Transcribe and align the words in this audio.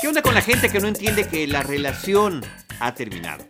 ¿Qué 0.00 0.06
onda 0.06 0.20
con 0.22 0.34
la 0.34 0.42
gente 0.42 0.68
que 0.68 0.80
no 0.80 0.88
entiende 0.88 1.26
que 1.26 1.46
la 1.46 1.62
relación 1.62 2.42
ha 2.78 2.94
terminado? 2.94 3.46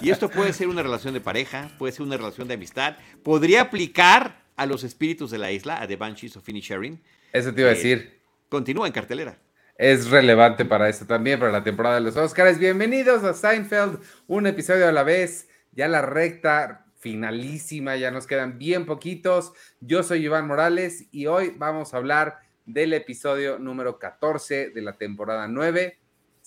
y 0.00 0.10
esto 0.10 0.28
puede 0.28 0.52
ser 0.52 0.68
una 0.68 0.82
relación 0.82 1.14
de 1.14 1.20
pareja, 1.20 1.70
puede 1.78 1.92
ser 1.92 2.02
una 2.02 2.16
relación 2.16 2.46
de 2.48 2.54
amistad, 2.54 2.96
podría 3.22 3.62
aplicar 3.62 4.42
a 4.56 4.66
los 4.66 4.84
espíritus 4.84 5.30
de 5.30 5.38
la 5.38 5.50
isla, 5.50 5.80
a 5.80 5.88
The 5.88 5.96
Banshees 5.96 6.36
of 6.36 6.46
Sharing. 6.46 7.02
Eso 7.32 7.52
te 7.52 7.62
iba 7.62 7.70
a 7.70 7.72
eh, 7.72 7.76
decir. 7.76 8.20
Continúa 8.48 8.86
en 8.86 8.92
cartelera. 8.92 9.38
Es 9.76 10.10
relevante 10.10 10.64
para 10.64 10.88
esto 10.88 11.06
también, 11.06 11.38
para 11.38 11.52
la 11.52 11.62
temporada 11.62 11.96
de 11.96 12.02
los 12.02 12.16
Oscars. 12.16 12.58
Bienvenidos 12.58 13.24
a 13.24 13.34
Seinfeld, 13.34 14.00
un 14.26 14.46
episodio 14.46 14.88
a 14.88 14.92
la 14.92 15.02
vez, 15.02 15.48
ya 15.72 15.88
la 15.88 16.02
recta 16.02 16.87
finalísima, 16.98 17.96
ya 17.96 18.10
nos 18.10 18.26
quedan 18.26 18.58
bien 18.58 18.86
poquitos. 18.86 19.52
Yo 19.80 20.02
soy 20.02 20.24
Iván 20.24 20.46
Morales 20.46 21.06
y 21.10 21.26
hoy 21.26 21.54
vamos 21.56 21.94
a 21.94 21.98
hablar 21.98 22.40
del 22.66 22.92
episodio 22.92 23.58
número 23.58 23.98
14 23.98 24.70
de 24.70 24.82
la 24.82 24.96
temporada 24.98 25.48
9 25.48 25.98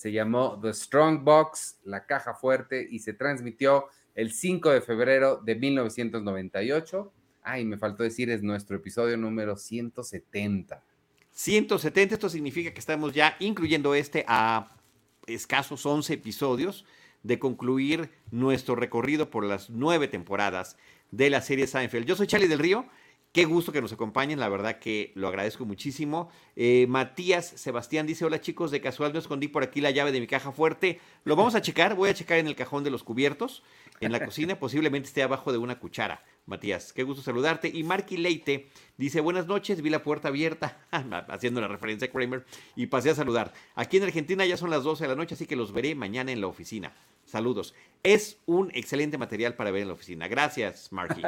se 0.02 0.12
llamó 0.12 0.60
The 0.60 0.74
Strong 0.74 1.24
Box, 1.24 1.78
la 1.84 2.08
caja 2.08 2.34
fuerte, 2.34 2.88
y 2.90 2.98
se 2.98 3.14
transmitió 3.14 3.86
el 4.16 4.34
5 4.34 4.72
de 4.72 4.82
febrero 4.82 5.38
de 5.38 5.54
1998. 5.54 7.14
Ay, 7.44 7.66
me 7.66 7.78
faltó 7.78 8.02
decir, 8.02 8.32
es 8.32 8.42
nuestro 8.42 8.78
episodio 8.78 9.16
número 9.16 9.56
170. 9.56 10.84
170, 11.30 12.16
esto 12.16 12.30
significa 12.30 12.74
que 12.74 12.80
estamos 12.80 13.14
ya 13.14 13.36
incluyendo 13.40 13.94
este 13.94 14.26
a 14.28 14.76
escasos 15.28 15.86
11 15.86 16.16
episodios 16.16 16.84
de 17.24 17.40
concluir 17.40 18.10
nuestro 18.32 18.76
recorrido 18.76 19.30
por 19.30 19.44
las 19.44 19.70
nueve 19.70 20.08
temporadas 20.08 20.78
de 21.12 21.30
la 21.30 21.42
serie 21.42 21.68
Seinfeld. 21.68 22.06
Yo 22.06 22.16
soy 22.16 22.28
Charlie 22.28 22.48
del 22.48 22.60
Río 22.60 22.86
Qué 23.32 23.46
gusto 23.46 23.72
que 23.72 23.82
nos 23.82 23.94
acompañen, 23.94 24.42
la 24.42 24.50
verdad 24.50 24.80
que 24.80 25.14
lo 25.16 25.30
agradezco 25.30 25.64
muchísimo. 25.64 26.30
Eh, 26.58 26.86
Matías 26.90 27.48
Sebastián 27.48 28.06
dice, 28.06 28.26
hola 28.26 28.42
chicos, 28.42 28.72
de 28.72 28.82
casual 28.82 29.14
no 29.14 29.20
escondí 29.20 29.48
por 29.48 29.64
aquí 29.64 29.80
la 29.80 29.92
llave 29.92 30.12
de 30.12 30.20
mi 30.20 30.28
caja 30.28 30.52
fuerte. 30.52 31.00
Lo 31.24 31.38
vamos 31.38 31.56
a 31.56 31.62
checar, 31.62 31.96
voy 31.96 32.10
a 32.10 32.14
checar 32.14 32.40
en 32.40 32.48
el 32.48 32.58
cajón 32.58 32.84
de 32.84 32.90
los 32.90 33.04
cubiertos, 33.04 33.64
en 34.02 34.12
la 34.12 34.26
cocina, 34.26 34.60
posiblemente 34.60 35.08
esté 35.08 35.24
abajo 35.24 35.54
de 35.54 35.60
una 35.60 35.80
cuchara. 35.80 36.26
Matías, 36.46 36.92
qué 36.92 37.04
gusto 37.04 37.24
saludarte. 37.24 37.70
Y 37.74 37.84
Marky 37.84 38.18
Leite 38.18 38.68
dice, 38.98 39.22
buenas 39.22 39.48
noches, 39.48 39.82
vi 39.82 39.90
la 39.90 40.04
puerta 40.04 40.28
abierta, 40.28 40.86
haciendo 41.30 41.62
la 41.62 41.70
referencia 41.70 42.10
a 42.10 42.12
Kramer, 42.12 42.44
y 42.76 42.88
pasé 42.88 43.12
a 43.12 43.16
saludar. 43.16 43.54
Aquí 43.76 43.96
en 43.96 44.04
Argentina 44.04 44.46
ya 44.46 44.58
son 44.58 44.72
las 44.72 44.84
12 44.84 45.06
de 45.06 45.08
la 45.08 45.16
noche, 45.16 45.36
así 45.36 45.46
que 45.46 45.56
los 45.56 45.72
veré 45.72 45.96
mañana 45.96 46.34
en 46.34 46.42
la 46.42 46.48
oficina. 46.48 46.92
Saludos. 47.32 47.74
Es 48.04 48.42
un 48.46 48.72
excelente 48.74 49.18
material 49.18 49.54
para 49.54 49.72
ver 49.72 49.84
en 49.84 49.88
la 49.88 49.94
oficina. 49.94 50.28
Gracias, 50.28 50.92
Marky. 50.92 51.22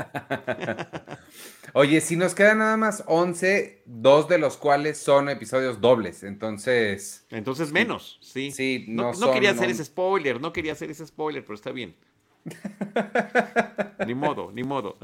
Oye, 1.73 2.01
si 2.01 2.17
nos 2.17 2.35
quedan 2.35 2.57
nada 2.57 2.75
más 2.75 3.05
11, 3.07 3.83
dos 3.85 4.27
de 4.27 4.37
los 4.37 4.57
cuales 4.57 4.97
son 4.97 5.29
episodios 5.29 5.79
dobles, 5.79 6.23
entonces... 6.23 7.25
Entonces 7.29 7.71
menos, 7.71 8.19
sí. 8.21 8.51
Sí, 8.51 8.83
no, 8.89 9.13
no, 9.13 9.31
quería 9.31 9.51
hacer 9.51 9.69
ese 9.69 9.85
spoiler, 9.85 10.41
no 10.41 10.51
quería 10.51 10.73
hacer 10.73 10.91
ese 10.91 11.07
spoiler, 11.07 11.41
pero 11.45 11.55
está 11.55 11.71
bien. 11.71 11.95
ni 14.05 14.13
modo, 14.13 14.51
ni 14.51 14.63
modo. 14.63 14.97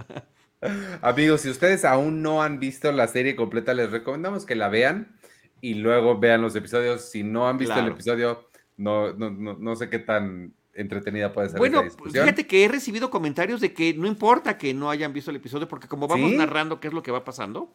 Amigos, 1.01 1.39
si 1.41 1.49
ustedes 1.49 1.85
aún 1.85 2.21
no 2.21 2.43
han 2.43 2.59
visto 2.59 2.91
la 2.91 3.07
serie 3.07 3.37
completa, 3.37 3.73
les 3.73 3.89
recomendamos 3.89 4.45
que 4.45 4.55
la 4.55 4.67
vean 4.67 5.17
y 5.61 5.75
luego 5.75 6.19
vean 6.19 6.41
los 6.41 6.57
episodios. 6.57 7.09
Si 7.09 7.23
no 7.23 7.47
han 7.47 7.57
visto 7.57 7.79
el 7.79 7.87
episodio, 7.87 8.49
no, 8.75 9.13
no, 9.13 9.29
no 9.29 9.75
sé 9.77 9.89
qué 9.89 9.99
tan 9.99 10.58
entretenida 10.79 11.33
puede 11.33 11.49
ser. 11.49 11.57
Bueno, 11.57 11.83
fíjate 12.11 12.47
que 12.47 12.63
he 12.63 12.67
recibido 12.67 13.09
comentarios 13.09 13.61
de 13.61 13.73
que 13.73 13.93
no 13.93 14.07
importa 14.07 14.57
que 14.57 14.73
no 14.73 14.89
hayan 14.89 15.13
visto 15.13 15.31
el 15.31 15.37
episodio, 15.37 15.67
porque 15.67 15.87
como 15.87 16.07
vamos 16.07 16.31
narrando 16.31 16.79
qué 16.79 16.87
es 16.87 16.93
lo 16.93 17.03
que 17.03 17.11
va 17.11 17.23
pasando, 17.23 17.73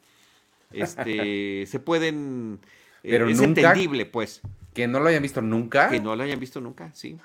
este, 0.73 1.67
se 1.69 1.81
pueden. 1.81 2.61
Eh, 3.03 3.11
Pero 3.11 3.29
es 3.29 3.41
entendible, 3.41 4.07
pues. 4.07 4.41
Que 4.73 4.89
no 4.89 4.99
lo 4.99 5.09
hayan 5.09 5.23
visto 5.23 5.41
nunca. 5.41 5.89
Que 5.89 6.01
no 6.01 6.17
lo 6.17 6.23
hayan 6.23 6.41
visto 6.41 6.61
nunca, 6.61 6.91
sí. 6.95 7.19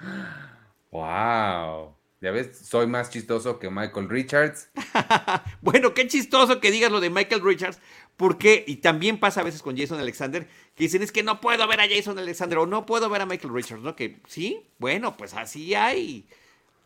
Wow. 0.92 1.96
Ya 2.22 2.32
ves, 2.32 2.58
soy 2.58 2.86
más 2.86 3.10
chistoso 3.10 3.60
que 3.60 3.70
Michael 3.70 4.10
Richards. 4.10 4.70
bueno, 5.62 5.94
qué 5.94 6.06
chistoso 6.08 6.60
que 6.60 6.70
digas 6.70 6.92
lo 6.92 7.00
de 7.00 7.10
Michael 7.10 7.42
Richards, 7.42 7.80
porque, 8.20 8.66
y 8.68 8.76
también 8.76 9.18
pasa 9.18 9.40
a 9.40 9.46
veces 9.46 9.62
con 9.62 9.78
Jason 9.78 9.98
Alexander, 9.98 10.46
que 10.76 10.84
dicen 10.84 11.02
es 11.02 11.14
que 11.14 11.24
no 11.24 11.40
puedo 11.40 11.66
ver 11.70 11.80
a 11.80 11.88
Jason 11.88 12.20
Alexander 12.20 12.58
o 12.58 12.66
no 12.66 12.86
puedo 12.86 13.10
ver 13.10 13.22
a 13.22 13.26
Michael 13.26 13.54
Richards, 13.54 13.82
¿no? 13.82 13.96
Que 13.96 14.20
sí, 14.28 14.62
bueno, 14.78 15.16
pues 15.16 15.34
así 15.34 15.74
hay. 15.74 16.26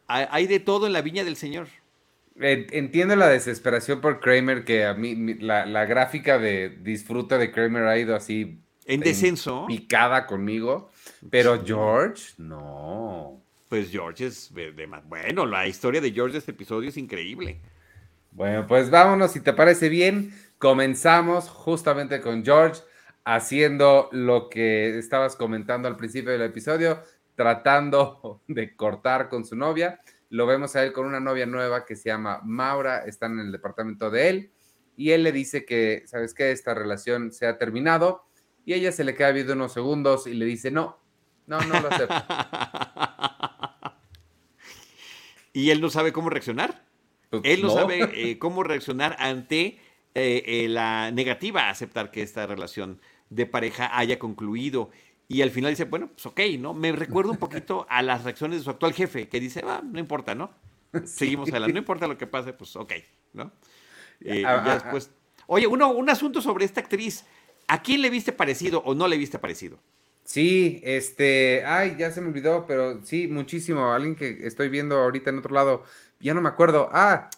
Hay 0.08 0.46
de 0.46 0.60
todo 0.60 0.86
en 0.86 0.94
la 0.94 1.02
viña 1.02 1.24
del 1.24 1.36
Señor. 1.36 1.70
Entiendo 2.40 3.16
la 3.16 3.30
desesperación 3.30 4.00
por 4.00 4.20
Kramer, 4.20 4.64
que 4.64 4.86
a 4.86 4.94
mí 4.94 5.34
la, 5.40 5.66
la 5.66 5.86
gráfica 5.86 6.38
de 6.38 6.70
disfruta 6.70 7.40
de 7.40 7.52
Kramer 7.52 7.88
ha 7.88 7.98
ido 7.98 8.16
así. 8.16 8.60
En 8.86 9.00
descenso. 9.00 9.66
Picada 9.68 10.28
conmigo, 10.28 10.92
pero 11.32 11.66
George, 11.66 12.34
no 12.38 13.42
pues 13.70 13.90
George 13.90 14.28
es 14.28 14.54
de, 14.54 14.86
más. 14.86 15.04
Bueno, 15.08 15.48
la 15.48 15.66
historia 15.68 16.00
de 16.00 16.12
George 16.12 16.34
de 16.34 16.38
este 16.38 16.52
episodio 16.52 16.90
es 16.90 16.98
increíble. 16.98 17.60
Bueno, 18.30 18.68
pues 18.68 18.92
vámonos, 18.92 19.32
si 19.32 19.40
te 19.40 19.52
parece 19.52 19.90
bien, 19.90 20.32
comenzamos 20.64 21.50
justamente 21.50 22.22
con 22.22 22.42
George 22.42 22.84
haciendo 23.26 24.08
lo 24.14 24.50
que 24.50 24.98
estabas 24.98 25.36
comentando 25.36 25.90
al 25.90 25.98
principio 25.98 26.32
del 26.32 26.42
episodio, 26.42 27.04
tratando 27.36 28.42
de 28.48 28.74
cortar 28.74 29.28
con 29.28 29.44
su 29.44 29.58
novia. 29.58 30.00
Lo 30.30 30.46
vemos 30.46 30.78
a 30.78 30.84
él 30.86 30.94
con 30.94 31.06
una 31.06 31.20
novia 31.20 31.46
nueva 31.46 31.84
que 31.84 31.98
se 31.98 32.08
llama 32.08 32.40
Maura, 32.46 33.00
están 33.00 33.34
en 33.34 33.48
el 33.48 33.52
departamento 33.52 34.10
de 34.10 34.30
él, 34.30 34.52
y 34.96 35.12
él 35.12 35.24
le 35.24 35.34
dice 35.34 35.66
que, 35.66 36.04
¿sabes 36.06 36.34
qué? 36.34 36.54
Esta 36.54 36.74
relación 36.74 37.34
se 37.34 37.46
ha 37.46 37.58
terminado, 37.58 38.24
y 38.64 38.72
ella 38.72 38.94
se 38.94 39.04
le 39.04 39.16
queda 39.16 39.32
viendo 39.32 39.52
unos 39.52 39.74
segundos 39.74 40.28
y 40.28 40.34
le 40.34 40.46
dice, 40.46 40.72
no, 40.72 40.98
no, 41.46 41.60
no 41.60 41.82
lo 41.82 41.90
acepto. 41.90 42.16
y 45.52 45.72
él 45.72 45.82
no 45.82 45.90
sabe 45.90 46.14
cómo 46.14 46.30
reaccionar. 46.30 46.86
Pues, 47.30 47.42
él 47.44 47.64
no, 47.64 47.70
sabe 47.70 48.10
eh, 48.14 48.40
cómo 48.40 48.64
reaccionar 48.64 49.18
ante 49.20 49.83
eh, 50.16 50.44
eh, 50.46 50.68
la 50.68 51.12
negativa 51.12 51.64
a 51.64 51.70
aceptar 51.70 52.12
que 52.12 52.22
esta 52.22 52.46
relación 52.46 53.02
de 53.30 53.46
pareja 53.46 53.98
haya 53.98 54.20
concluido. 54.20 54.92
Y 55.28 55.42
al 55.42 55.52
final 55.52 55.72
dice, 55.72 55.86
bueno, 55.86 56.10
pues 56.14 56.26
ok, 56.26 56.40
¿no? 56.60 56.74
Me 56.74 56.92
recuerda 56.92 57.32
un 57.32 57.38
poquito 57.38 57.88
a 57.90 58.02
las 58.04 58.24
reacciones 58.24 58.60
de 58.60 58.64
su 58.64 58.70
actual 58.70 58.94
jefe, 58.94 59.28
que 59.28 59.40
dice, 59.40 59.64
ah, 59.66 59.82
no 59.84 60.00
importa, 60.00 60.36
¿no? 60.36 60.52
Seguimos 61.06 61.50
adelante, 61.50 61.74
no 61.74 61.80
importa 61.80 62.08
lo 62.08 62.18
que 62.18 62.28
pase, 62.28 62.54
pues 62.54 62.76
ok, 62.76 62.94
¿no? 63.34 63.52
y 64.20 64.44
ah, 64.44 64.64
ya 64.64 64.72
ah, 64.72 64.74
después... 64.76 65.10
Oye, 65.48 65.68
uno, 65.68 65.92
un 65.92 66.10
asunto 66.10 66.42
sobre 66.42 66.66
esta 66.66 66.82
actriz. 66.82 67.26
¿A 67.68 67.82
quién 67.82 68.02
le 68.02 68.10
viste 68.10 68.32
parecido 68.32 68.80
o 68.86 68.94
no 68.94 69.08
le 69.08 69.18
viste 69.18 69.40
parecido? 69.40 69.80
Sí, 70.24 70.80
este, 70.84 71.66
ay, 71.66 71.96
ya 71.98 72.12
se 72.12 72.22
me 72.22 72.28
olvidó, 72.28 72.66
pero 72.66 73.04
sí, 73.04 73.28
muchísimo. 73.28 73.92
Alguien 73.92 74.16
que 74.16 74.46
estoy 74.48 74.70
viendo 74.70 74.98
ahorita 74.98 75.30
en 75.32 75.40
otro 75.40 75.54
lado, 75.54 75.84
ya 76.20 76.34
no 76.34 76.42
me 76.42 76.50
acuerdo. 76.50 76.90
Ah, 76.94 77.30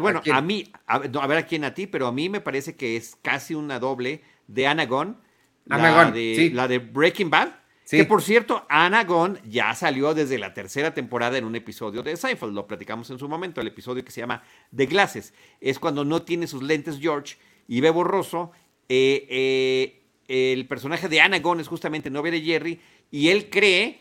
pues 0.00 0.14
bueno, 0.14 0.22
a, 0.32 0.40
mí, 0.40 0.72
a, 0.86 0.98
ver 1.26 1.38
a 1.38 1.46
quién 1.46 1.64
a 1.64 1.74
ti, 1.74 1.86
pero 1.86 2.06
a 2.06 2.12
mí 2.12 2.28
me 2.28 2.40
parece 2.40 2.76
que 2.76 2.96
es 2.96 3.16
casi 3.20 3.54
una 3.54 3.78
doble 3.78 4.22
de 4.46 4.66
Anagon, 4.66 5.18
la, 5.66 6.10
de, 6.10 6.34
sí. 6.36 6.50
la 6.50 6.66
de 6.66 6.78
Breaking 6.78 7.30
Bad. 7.30 7.48
Que 7.90 8.06
por 8.06 8.22
cierto, 8.22 8.64
Anagon 8.70 9.38
ya 9.44 9.74
salió 9.74 10.14
desde 10.14 10.38
la 10.38 10.54
tercera 10.54 10.94
temporada 10.94 11.36
en 11.36 11.44
un 11.44 11.54
episodio 11.56 12.02
de 12.02 12.16
Seinfeld, 12.16 12.54
lo 12.54 12.66
platicamos 12.66 13.10
en 13.10 13.18
su 13.18 13.28
momento, 13.28 13.60
el 13.60 13.66
episodio 13.66 14.02
que 14.02 14.10
se 14.10 14.22
llama 14.22 14.42
The 14.74 14.86
Glasses. 14.86 15.34
Es 15.60 15.78
cuando 15.78 16.02
no 16.02 16.22
tiene 16.22 16.46
sus 16.46 16.62
lentes 16.62 16.98
George 16.98 17.36
y 17.68 17.82
ve 17.82 17.90
borroso. 17.90 18.52
Eh, 18.88 19.26
eh, 19.28 20.54
el 20.54 20.66
personaje 20.66 21.10
de 21.10 21.20
Ana 21.20 21.36
es 21.36 21.68
justamente 21.68 22.08
novia 22.08 22.32
de 22.32 22.40
Jerry 22.40 22.80
y 23.10 23.28
él 23.28 23.50
cree 23.50 24.00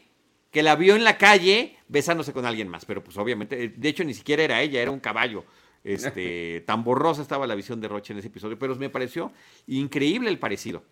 que 0.52 0.64
la 0.64 0.76
vio 0.76 0.96
en 0.96 1.04
la 1.04 1.18
calle 1.18 1.76
besándose 1.90 2.32
con 2.32 2.46
alguien 2.46 2.70
más, 2.70 2.86
pero 2.86 3.04
pues 3.04 3.18
obviamente, 3.18 3.74
de 3.76 3.90
hecho 3.90 4.06
ni 4.06 4.14
siquiera 4.14 4.44
era 4.44 4.62
ella, 4.62 4.82
era 4.82 4.92
un 4.92 5.00
caballo. 5.00 5.44
Este, 5.84 6.62
tan 6.68 6.84
borrosa 6.84 7.22
estaba 7.22 7.48
la 7.48 7.56
visión 7.56 7.82
de 7.82 7.88
Roche 7.88 8.14
en 8.14 8.20
ese 8.20 8.28
episodio, 8.28 8.58
pero 8.58 8.76
me 8.76 8.90
pareció 8.90 9.32
increíble 9.68 10.30
el 10.30 10.40
parecido. 10.40 10.84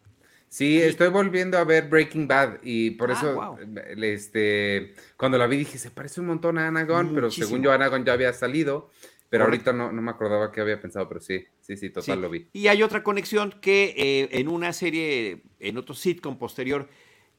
Sí, 0.50 0.82
estoy 0.82 1.10
volviendo 1.10 1.60
a 1.60 1.64
ver 1.64 1.90
Breaking 1.90 2.28
Bad 2.28 2.58
y 2.64 2.92
por 2.92 3.12
ah, 3.12 3.14
eso 3.14 3.58
este, 4.02 4.96
cuando 5.16 5.38
la 5.38 5.46
vi 5.46 5.58
dije, 5.58 5.78
se 5.78 5.92
parece 5.92 6.22
un 6.22 6.28
montón 6.28 6.58
a 6.58 6.68
Anagon, 6.68 7.14
pero 7.14 7.30
según 7.30 7.62
yo 7.62 7.72
Anagon 7.72 8.04
ya 8.04 8.14
había 8.14 8.34
salido. 8.34 8.90
Pero 9.30 9.44
ahorita 9.44 9.74
no, 9.74 9.92
me 9.92 10.10
acordaba 10.10 10.52
qué 10.52 10.60
había 10.60 10.82
pensado, 10.82 11.08
pero 11.08 11.20
sí, 11.20 11.46
sí, 11.62 11.78
sí, 11.78 11.92
total 11.92 12.20
lo 12.20 12.32
vi. 12.32 12.48
Y 12.52 12.68
hay 12.68 12.82
otra 12.82 13.04
conexión 13.04 13.54
que 13.62 13.94
eh, 13.96 14.30
en 14.32 14.48
una 14.48 14.74
serie, 14.74 15.44
en 15.60 15.78
otro 15.78 15.94
sitcom 15.94 16.40
posterior 16.40 16.90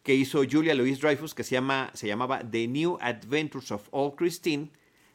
que 0.05 0.14
hizo 0.14 0.43
Julia 0.49 0.75
Louise 0.76 1.00
Dreyfus, 1.00 1.35
que 1.35 1.43
se, 1.43 1.56
llama, 1.56 1.91
se 1.94 2.06
llamaba 2.06 2.49
The 2.49 2.69
New 2.69 2.96
Adventures 3.00 3.73
of 3.73 3.88
All 3.91 4.14
Christine, 4.14 4.70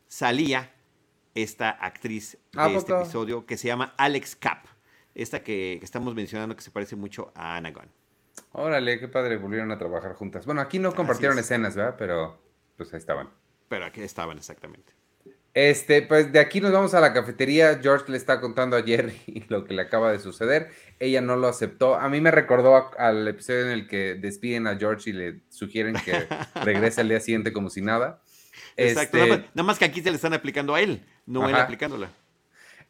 salía 0.08 0.75
esta 1.36 1.70
actriz 1.70 2.38
de 2.54 2.76
este 2.76 2.94
episodio 2.94 3.46
que 3.46 3.58
se 3.58 3.68
llama 3.68 3.94
Alex 3.98 4.36
Kapp, 4.36 4.66
esta 5.14 5.44
que, 5.44 5.80
estamos 5.84 6.16
mencionando 6.16 6.56
que 6.56 6.62
se 6.62 6.72
parece 6.72 6.96
mucho 6.96 7.32
a 7.36 7.58
Anagon. 7.58 7.90
Órale, 8.54 9.00
qué 9.00 9.08
padre, 9.08 9.38
volvieron 9.38 9.72
a 9.72 9.78
trabajar 9.78 10.14
juntas. 10.14 10.46
Bueno, 10.46 10.62
aquí 10.62 10.80
no 10.80 10.94
compartieron 10.96 11.38
escenas, 11.38 11.76
¿verdad? 11.76 11.96
Pero 11.98 12.40
pues 12.78 12.94
ahí 12.94 12.98
estaban. 12.98 13.30
Pero 13.68 13.86
aquí 13.86 14.02
estaban, 14.02 14.38
exactamente. 14.38 14.94
Este, 15.54 16.02
pues 16.02 16.34
de 16.34 16.40
aquí 16.40 16.60
nos 16.60 16.74
vamos 16.74 16.94
a 16.94 17.00
la 17.00 17.14
cafetería. 17.14 17.80
George 17.82 18.12
le 18.12 18.18
está 18.18 18.42
contando 18.42 18.76
a 18.76 18.84
Jerry 18.84 19.46
lo 19.50 19.64
que 19.64 19.74
le 19.74 19.82
acaba 19.82 20.12
de 20.12 20.20
suceder. 20.20 20.70
Ella 21.00 21.22
no 21.22 21.38
lo 21.38 21.48
aceptó. 21.48 21.96
A 21.96 22.10
mí 22.10 22.20
me 22.20 22.32
recordó 22.32 22.92
al 22.98 23.26
episodio 23.28 23.62
en 23.62 23.72
el 23.72 23.88
que 23.88 24.16
despiden 24.16 24.68
a 24.68 24.78
George 24.78 25.10
y 25.10 25.14
le 25.14 25.42
sugieren 25.50 25.96
que 25.96 26.28
regrese 26.64 27.02
al 27.02 27.08
día 27.10 27.22
siguiente 27.22 27.54
como 27.54 27.70
si 27.70 27.82
nada. 27.82 28.22
Exacto. 28.78 29.18
Este 29.18 29.50
nada, 29.54 29.64
más, 29.64 29.80
que 29.80 29.86
aquí 29.86 30.02
se 30.02 30.10
le 30.10 30.16
están 30.16 30.34
aplicando 30.34 30.76
a 30.76 30.82
él, 30.82 31.06
no 31.26 31.48
él 31.48 31.56
aplicándola. 31.56 32.12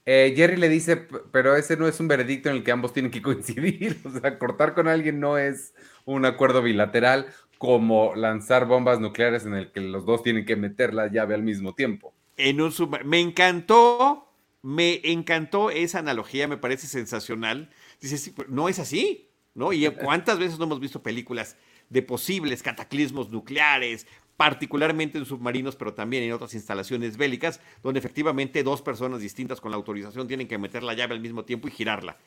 Eh, 0.05 0.33
Jerry 0.35 0.57
le 0.57 0.69
dice, 0.69 0.97
pero 1.31 1.55
ese 1.55 1.77
no 1.77 1.87
es 1.87 1.99
un 1.99 2.07
veredicto 2.07 2.49
en 2.49 2.57
el 2.57 2.63
que 2.63 2.71
ambos 2.71 2.93
tienen 2.93 3.11
que 3.11 3.21
coincidir. 3.23 3.99
O 4.03 4.11
sea, 4.11 4.37
cortar 4.37 4.73
con 4.73 4.87
alguien 4.87 5.19
no 5.19 5.37
es 5.37 5.73
un 6.05 6.25
acuerdo 6.25 6.61
bilateral 6.61 7.27
como 7.57 8.13
lanzar 8.15 8.65
bombas 8.65 8.99
nucleares 8.99 9.45
en 9.45 9.55
el 9.55 9.71
que 9.71 9.79
los 9.79 10.05
dos 10.05 10.21
tienen 10.21 10.45
que 10.45 10.55
meter 10.55 10.93
la 10.93 11.07
llave 11.07 11.33
al 11.33 11.41
mismo 11.41 11.73
tiempo 11.73 12.13
en 12.37 12.61
un 12.61 12.73
Me 13.05 13.19
encantó, 13.19 14.31
me 14.61 15.01
encantó 15.03 15.69
esa 15.69 15.99
analogía, 15.99 16.47
me 16.47 16.57
parece 16.57 16.87
sensacional. 16.87 17.69
Dices, 18.01 18.33
no 18.49 18.69
es 18.69 18.79
así, 18.79 19.29
¿no? 19.53 19.73
Y 19.73 19.87
cuántas 20.03 20.39
veces 20.39 20.59
no 20.59 20.65
hemos 20.65 20.79
visto 20.79 21.01
películas 21.03 21.57
de 21.89 22.01
posibles 22.01 22.63
cataclismos 22.63 23.29
nucleares, 23.29 24.07
particularmente 24.37 25.17
en 25.17 25.25
submarinos, 25.25 25.75
pero 25.75 25.93
también 25.93 26.23
en 26.23 26.33
otras 26.33 26.53
instalaciones 26.53 27.17
bélicas, 27.17 27.61
donde 27.83 27.99
efectivamente 27.99 28.63
dos 28.63 28.81
personas 28.81 29.21
distintas 29.21 29.61
con 29.61 29.71
la 29.71 29.77
autorización 29.77 30.27
tienen 30.27 30.47
que 30.47 30.57
meter 30.57 30.83
la 30.83 30.93
llave 30.93 31.13
al 31.13 31.21
mismo 31.21 31.45
tiempo 31.45 31.67
y 31.67 31.71
girarla. 31.71 32.17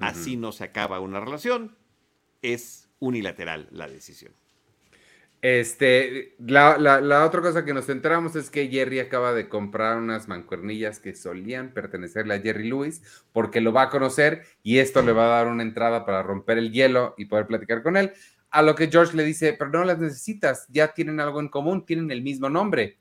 Así 0.00 0.36
no 0.36 0.52
se 0.52 0.64
acaba 0.64 1.00
una 1.00 1.20
relación, 1.20 1.76
es 2.42 2.88
unilateral 3.00 3.68
la 3.70 3.88
decisión. 3.88 4.32
Este, 5.42 6.34
la, 6.38 7.24
otra 7.24 7.40
cosa 7.40 7.64
que 7.64 7.72
nos 7.72 7.88
enteramos 7.88 8.36
es 8.36 8.50
que 8.50 8.68
Jerry 8.68 8.98
acaba 9.00 9.32
de 9.32 9.48
comprar 9.48 9.96
unas 9.96 10.28
mancuernillas 10.28 11.00
que 11.00 11.14
solían 11.14 11.72
pertenecerle 11.72 12.34
a 12.34 12.40
Jerry 12.40 12.68
Lewis 12.68 13.02
porque 13.32 13.62
lo 13.62 13.72
va 13.72 13.84
a 13.84 13.90
conocer 13.90 14.42
y 14.62 14.78
esto 14.78 15.00
le 15.00 15.12
va 15.12 15.24
a 15.24 15.38
dar 15.38 15.46
una 15.46 15.62
entrada 15.62 16.04
para 16.04 16.22
romper 16.22 16.58
el 16.58 16.72
hielo 16.72 17.14
y 17.16 17.24
poder 17.24 17.46
platicar 17.46 17.82
con 17.82 17.96
él. 17.96 18.12
A 18.50 18.62
lo 18.62 18.74
que 18.74 18.88
George 18.88 19.16
le 19.16 19.24
dice, 19.24 19.52
pero 19.52 19.70
no 19.70 19.84
las 19.84 19.98
necesitas, 19.98 20.66
ya 20.68 20.92
tienen 20.92 21.20
algo 21.20 21.38
en 21.38 21.48
común, 21.48 21.86
tienen 21.86 22.10
el 22.10 22.22
mismo 22.22 22.48
nombre, 22.50 22.98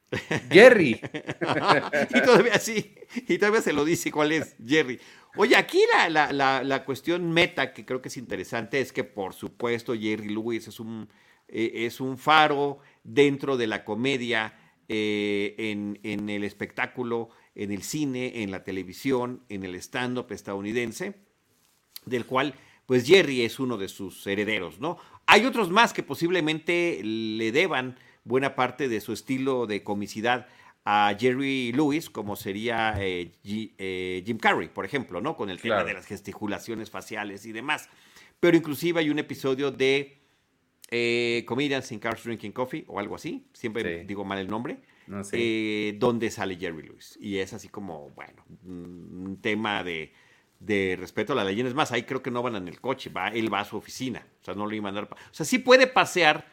Jerry. 0.51 1.01
y 2.09 2.21
todavía 2.21 2.59
sí, 2.59 2.95
y 3.27 3.37
todavía 3.37 3.61
se 3.61 3.73
lo 3.73 3.83
dice 3.83 4.11
cuál 4.11 4.31
es, 4.31 4.55
Jerry. 4.63 4.99
Oye, 5.35 5.55
aquí 5.55 5.81
la, 6.07 6.31
la 6.63 6.85
cuestión 6.85 7.31
meta 7.31 7.73
que 7.73 7.85
creo 7.85 8.01
que 8.01 8.09
es 8.09 8.17
interesante 8.17 8.79
es 8.79 8.91
que 8.91 9.03
por 9.03 9.33
supuesto 9.33 9.93
Jerry 9.93 10.29
Lewis 10.29 10.67
es 10.67 10.79
un 10.79 11.09
eh, 11.49 11.85
es 11.85 11.99
un 11.99 12.17
faro 12.17 12.79
dentro 13.03 13.57
de 13.57 13.67
la 13.67 13.83
comedia, 13.83 14.55
eh, 14.87 15.55
en, 15.57 16.29
el 16.29 16.43
espectáculo, 16.43 17.29
en 17.55 17.71
el 17.71 17.83
cine, 17.83 18.43
en 18.43 18.51
la 18.51 18.63
televisión, 18.63 19.43
en 19.49 19.63
el 19.63 19.75
stand-up 19.75 20.31
estadounidense, 20.31 21.15
del 22.05 22.25
cual 22.25 22.55
pues 22.85 23.05
Jerry 23.05 23.43
es 23.43 23.59
uno 23.59 23.77
de 23.77 23.87
sus 23.87 24.25
herederos, 24.25 24.79
¿no? 24.79 24.97
Hay 25.31 25.45
otros 25.45 25.69
más 25.69 25.93
que 25.93 26.01
posiblemente 26.01 27.01
le 27.03 27.51
deban 27.51 27.99
buena 28.23 28.55
parte 28.55 28.89
de 28.89 28.99
su 28.99 29.13
estilo 29.13 29.67
de 29.67 29.83
comicidad 29.83 30.47
a 30.85 31.15
Jerry 31.19 31.71
Lewis, 31.71 32.09
como 32.09 32.35
sería 32.35 32.95
eh, 32.97 33.31
Jim 33.43 34.39
Carrey, 34.39 34.69
por 34.69 34.85
ejemplo, 34.85 35.21
¿no? 35.21 35.37
Con 35.37 35.51
el 35.51 35.61
tema 35.61 35.83
de 35.83 35.93
las 35.93 36.07
gesticulaciones 36.07 36.89
faciales 36.89 37.45
y 37.45 37.51
demás. 37.51 37.89
Pero 38.39 38.57
inclusive 38.57 39.01
hay 39.01 39.11
un 39.11 39.19
episodio 39.19 39.69
de 39.69 40.17
eh, 40.89 41.43
Comedians 41.45 41.91
in 41.91 41.99
Cars 41.99 42.23
Drinking 42.23 42.51
Coffee 42.51 42.85
o 42.87 42.99
algo 42.99 43.13
así, 43.13 43.45
siempre 43.53 44.05
digo 44.05 44.25
mal 44.25 44.39
el 44.39 44.47
nombre, 44.47 44.79
eh, 45.31 45.95
donde 45.99 46.31
sale 46.31 46.55
Jerry 46.55 46.81
Lewis. 46.81 47.19
Y 47.21 47.37
es 47.37 47.53
así 47.53 47.67
como, 47.67 48.09
bueno, 48.15 48.43
un 48.65 49.37
tema 49.39 49.83
de, 49.83 50.11
respeto 50.59 51.33
a 51.33 51.35
la 51.35 51.43
leyenda. 51.43 51.69
Es 51.69 51.75
más, 51.75 51.91
ahí 51.91 52.03
creo 52.03 52.21
que 52.21 52.31
no 52.31 52.41
van 52.41 52.55
en 52.55 52.67
el 52.67 52.79
coche, 52.79 53.09
va, 53.09 53.29
él 53.29 53.53
va 53.53 53.61
a 53.61 53.65
su 53.65 53.77
oficina, 53.77 54.25
o 54.41 54.43
sea, 54.43 54.53
no 54.53 54.65
lo 54.65 54.75
iban 54.75 54.95
a 54.97 55.01
dar. 55.01 55.09
O 55.11 55.33
sea, 55.33 55.45
sí 55.45 55.59
puede 55.59 55.87
pasear 55.87 56.45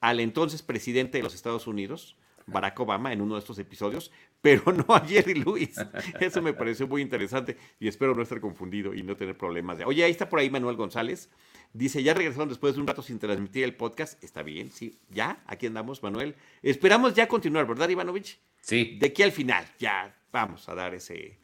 al 0.00 0.20
entonces 0.20 0.62
presidente 0.62 1.18
de 1.18 1.24
los 1.24 1.34
Estados 1.34 1.66
Unidos, 1.66 2.16
Barack 2.46 2.78
Obama, 2.80 3.12
en 3.12 3.20
uno 3.20 3.34
de 3.34 3.40
estos 3.40 3.58
episodios, 3.58 4.10
pero 4.40 4.72
no 4.72 4.94
a 4.94 5.00
Jerry 5.00 5.34
Lewis. 5.34 5.74
Eso 6.20 6.42
me 6.42 6.52
pareció 6.52 6.86
muy 6.88 7.02
interesante 7.02 7.56
y 7.78 7.88
espero 7.88 8.14
no 8.14 8.22
estar 8.22 8.40
confundido 8.40 8.94
y 8.94 9.02
no 9.02 9.16
tener 9.16 9.36
problemas. 9.36 9.78
De... 9.78 9.84
Oye, 9.84 10.04
ahí 10.04 10.10
está 10.10 10.28
por 10.28 10.38
ahí 10.38 10.50
Manuel 10.50 10.76
González. 10.76 11.30
Dice, 11.72 12.02
ya 12.02 12.14
regresaron 12.14 12.48
después 12.48 12.74
de 12.74 12.80
un 12.80 12.86
rato 12.86 13.02
sin 13.02 13.18
transmitir 13.18 13.64
el 13.64 13.74
podcast. 13.74 14.22
Está 14.24 14.42
bien, 14.42 14.72
sí. 14.72 14.98
Ya, 15.10 15.42
aquí 15.46 15.66
andamos, 15.66 16.02
Manuel. 16.02 16.34
Esperamos 16.62 17.14
ya 17.14 17.28
continuar, 17.28 17.66
¿verdad, 17.66 17.88
Ivanovich? 17.88 18.40
Sí. 18.60 18.96
De 18.98 19.08
aquí 19.08 19.22
al 19.22 19.32
final, 19.32 19.64
ya 19.78 20.16
vamos 20.32 20.68
a 20.68 20.74
dar 20.74 20.94
ese, 20.94 21.38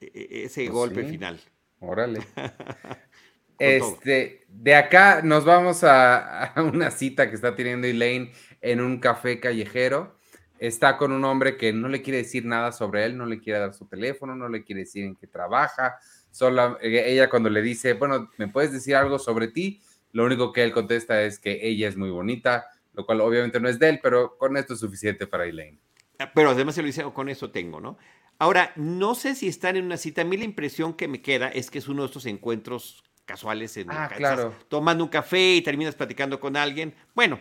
ese 0.00 0.62
pues 0.64 0.70
golpe 0.70 1.04
final. 1.04 1.40
Órale. 1.80 2.20
este, 3.58 4.44
de 4.48 4.74
acá 4.74 5.22
nos 5.22 5.44
vamos 5.44 5.84
a, 5.84 6.44
a, 6.44 6.62
una 6.62 6.90
cita 6.90 7.28
que 7.28 7.36
está 7.36 7.54
teniendo 7.54 7.86
Elaine 7.86 8.32
en 8.60 8.80
un 8.80 8.98
café 8.98 9.40
callejero. 9.40 10.18
Está 10.58 10.98
con 10.98 11.12
un 11.12 11.24
hombre 11.24 11.56
que 11.56 11.72
no 11.72 11.88
le 11.88 12.02
quiere 12.02 12.18
decir 12.18 12.44
nada 12.44 12.72
sobre 12.72 13.06
él, 13.06 13.16
no 13.16 13.24
le 13.24 13.40
quiere 13.40 13.60
dar 13.60 13.72
su 13.72 13.86
teléfono, 13.86 14.36
no 14.36 14.48
le 14.48 14.62
quiere 14.62 14.82
decir 14.82 15.04
en 15.04 15.16
qué 15.16 15.26
trabaja, 15.26 15.98
Solo, 16.30 16.78
eh, 16.80 17.12
ella 17.12 17.28
cuando 17.28 17.50
le 17.50 17.60
dice, 17.60 17.94
bueno, 17.94 18.30
¿me 18.38 18.48
puedes 18.48 18.72
decir 18.72 18.94
algo 18.94 19.18
sobre 19.18 19.48
ti? 19.48 19.80
Lo 20.12 20.24
único 20.24 20.52
que 20.52 20.62
él 20.62 20.72
contesta 20.72 21.22
es 21.22 21.38
que 21.38 21.66
ella 21.66 21.88
es 21.88 21.96
muy 21.96 22.10
bonita, 22.10 22.66
lo 22.94 23.04
cual 23.04 23.20
obviamente 23.20 23.60
no 23.60 23.68
es 23.68 23.78
de 23.78 23.88
él, 23.88 24.00
pero 24.02 24.36
con 24.38 24.56
esto 24.56 24.74
es 24.74 24.80
suficiente 24.80 25.26
para 25.26 25.44
Elaine. 25.44 25.78
Ah, 26.18 26.30
pero 26.34 26.50
además 26.50 26.74
se 26.74 26.82
lo 26.82 26.86
dice, 26.86 27.04
oh, 27.04 27.14
con 27.14 27.28
eso 27.28 27.50
tengo, 27.50 27.80
¿no? 27.80 27.98
Ahora, 28.40 28.72
no 28.74 29.14
sé 29.14 29.34
si 29.34 29.48
están 29.48 29.76
en 29.76 29.84
una 29.84 29.98
cita. 29.98 30.22
A 30.22 30.24
mí 30.24 30.34
la 30.38 30.44
impresión 30.44 30.94
que 30.94 31.08
me 31.08 31.20
queda 31.20 31.48
es 31.48 31.70
que 31.70 31.78
es 31.78 31.88
uno 31.88 32.02
de 32.02 32.06
estos 32.06 32.24
encuentros 32.24 33.04
casuales 33.26 33.76
en 33.76 33.90
ah, 33.90 34.10
claro. 34.16 34.54
tomando 34.68 35.04
un 35.04 35.10
café 35.10 35.56
y 35.56 35.60
terminas 35.60 35.94
platicando 35.94 36.40
con 36.40 36.56
alguien. 36.56 36.94
Bueno, 37.14 37.38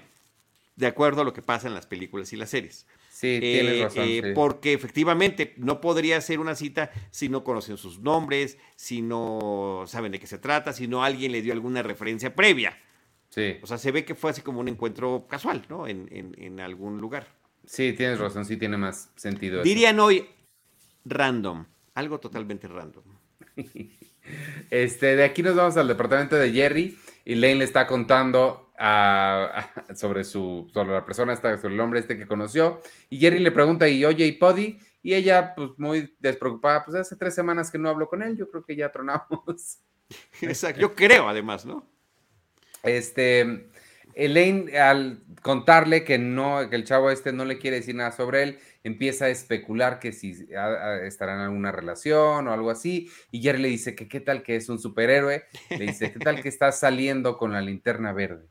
de 0.75 0.87
acuerdo 0.87 1.21
a 1.21 1.23
lo 1.23 1.31
que 1.31 1.41
pasa 1.41 1.69
en 1.69 1.73
las 1.73 1.87
películas 1.87 2.33
y 2.33 2.35
las 2.35 2.49
series. 2.49 2.85
Sí, 3.09 3.37
tienes 3.39 3.73
eh, 3.75 3.83
razón. 3.85 4.03
Eh, 4.09 4.33
porque 4.35 4.73
efectivamente 4.73 5.53
no 5.55 5.79
podría 5.79 6.19
ser 6.19 6.41
una 6.41 6.53
cita 6.53 6.91
si 7.11 7.29
no 7.29 7.45
conocen 7.45 7.77
sus 7.77 7.99
nombres, 7.99 8.57
si 8.75 9.01
no 9.01 9.85
saben 9.87 10.11
de 10.11 10.19
qué 10.19 10.27
se 10.27 10.37
trata, 10.37 10.73
si 10.73 10.89
no 10.89 11.05
alguien 11.05 11.31
le 11.31 11.41
dio 11.41 11.53
alguna 11.53 11.81
referencia 11.81 12.35
previa. 12.35 12.77
Sí. 13.29 13.55
O 13.61 13.67
sea, 13.67 13.77
se 13.77 13.93
ve 13.93 14.03
que 14.03 14.15
fue 14.15 14.31
así 14.31 14.41
como 14.41 14.59
un 14.59 14.67
encuentro 14.67 15.27
casual, 15.29 15.65
¿no? 15.69 15.87
En, 15.87 16.09
en, 16.11 16.59
algún 16.59 16.99
lugar. 16.99 17.27
Sí, 17.65 17.93
tienes 17.93 18.19
razón, 18.19 18.43
sí 18.43 18.57
tiene 18.57 18.75
más 18.75 19.11
sentido. 19.15 19.63
Dirían 19.63 19.97
hoy 20.01 20.27
random, 21.09 21.65
algo 21.95 22.19
totalmente 22.19 22.67
random. 22.67 23.03
Este, 24.69 25.15
de 25.15 25.23
aquí 25.23 25.41
nos 25.41 25.55
vamos 25.55 25.75
al 25.77 25.87
departamento 25.87 26.35
de 26.35 26.51
Jerry 26.51 26.95
y 27.25 27.33
Lane 27.33 27.55
le 27.55 27.63
está 27.63 27.87
contando 27.87 28.71
sobre, 29.95 30.23
su, 30.23 30.69
sobre 30.73 30.93
la 30.93 31.03
persona, 31.03 31.33
esta, 31.33 31.57
sobre 31.57 31.73
el 31.73 31.79
hombre 31.79 31.99
este 31.99 32.17
que 32.17 32.27
conoció. 32.27 32.81
Y 33.09 33.17
Jerry 33.17 33.39
le 33.39 33.51
pregunta, 33.51 33.89
y 33.89 34.05
oye, 34.05 34.25
¿y 34.25 34.33
Poddy? 34.33 34.79
Y 35.01 35.13
ella, 35.13 35.53
pues 35.55 35.71
muy 35.77 36.15
despreocupada, 36.19 36.85
pues 36.85 36.95
hace 36.95 37.15
tres 37.15 37.33
semanas 37.33 37.71
que 37.71 37.77
no 37.77 37.89
hablo 37.89 38.07
con 38.07 38.21
él, 38.21 38.37
yo 38.37 38.49
creo 38.49 38.63
que 38.63 38.75
ya 38.75 38.91
tronamos. 38.91 39.79
Exacto, 40.41 40.79
yo 40.79 40.95
creo 40.95 41.27
además, 41.27 41.65
¿no? 41.65 41.85
Este, 42.83 43.69
Elaine, 44.15 44.77
al 44.77 45.23
contarle 45.41 46.03
que 46.03 46.17
no, 46.17 46.69
que 46.69 46.75
el 46.75 46.85
chavo 46.85 47.09
este 47.09 47.33
no 47.33 47.45
le 47.45 47.57
quiere 47.57 47.77
decir 47.77 47.95
nada 47.95 48.11
sobre 48.11 48.43
él, 48.43 48.59
empieza 48.83 49.25
a 49.25 49.29
especular 49.29 49.99
que 49.99 50.11
si 50.11 50.47
estará 51.03 51.35
en 51.35 51.41
alguna 51.41 51.71
relación 51.71 52.47
o 52.47 52.53
algo 52.53 52.69
así, 52.69 53.09
y 53.31 53.41
Jerry 53.41 53.61
le 53.61 53.67
dice 53.67 53.95
que 53.95 54.07
qué 54.07 54.19
tal 54.19 54.43
que 54.43 54.55
es 54.55 54.69
un 54.69 54.79
superhéroe, 54.79 55.43
le 55.69 55.85
dice, 55.85 56.11
¿qué 56.11 56.19
tal 56.19 56.41
que 56.41 56.49
está 56.49 56.71
saliendo 56.71 57.37
con 57.37 57.51
la 57.51 57.61
linterna 57.61 58.13
verde? 58.13 58.47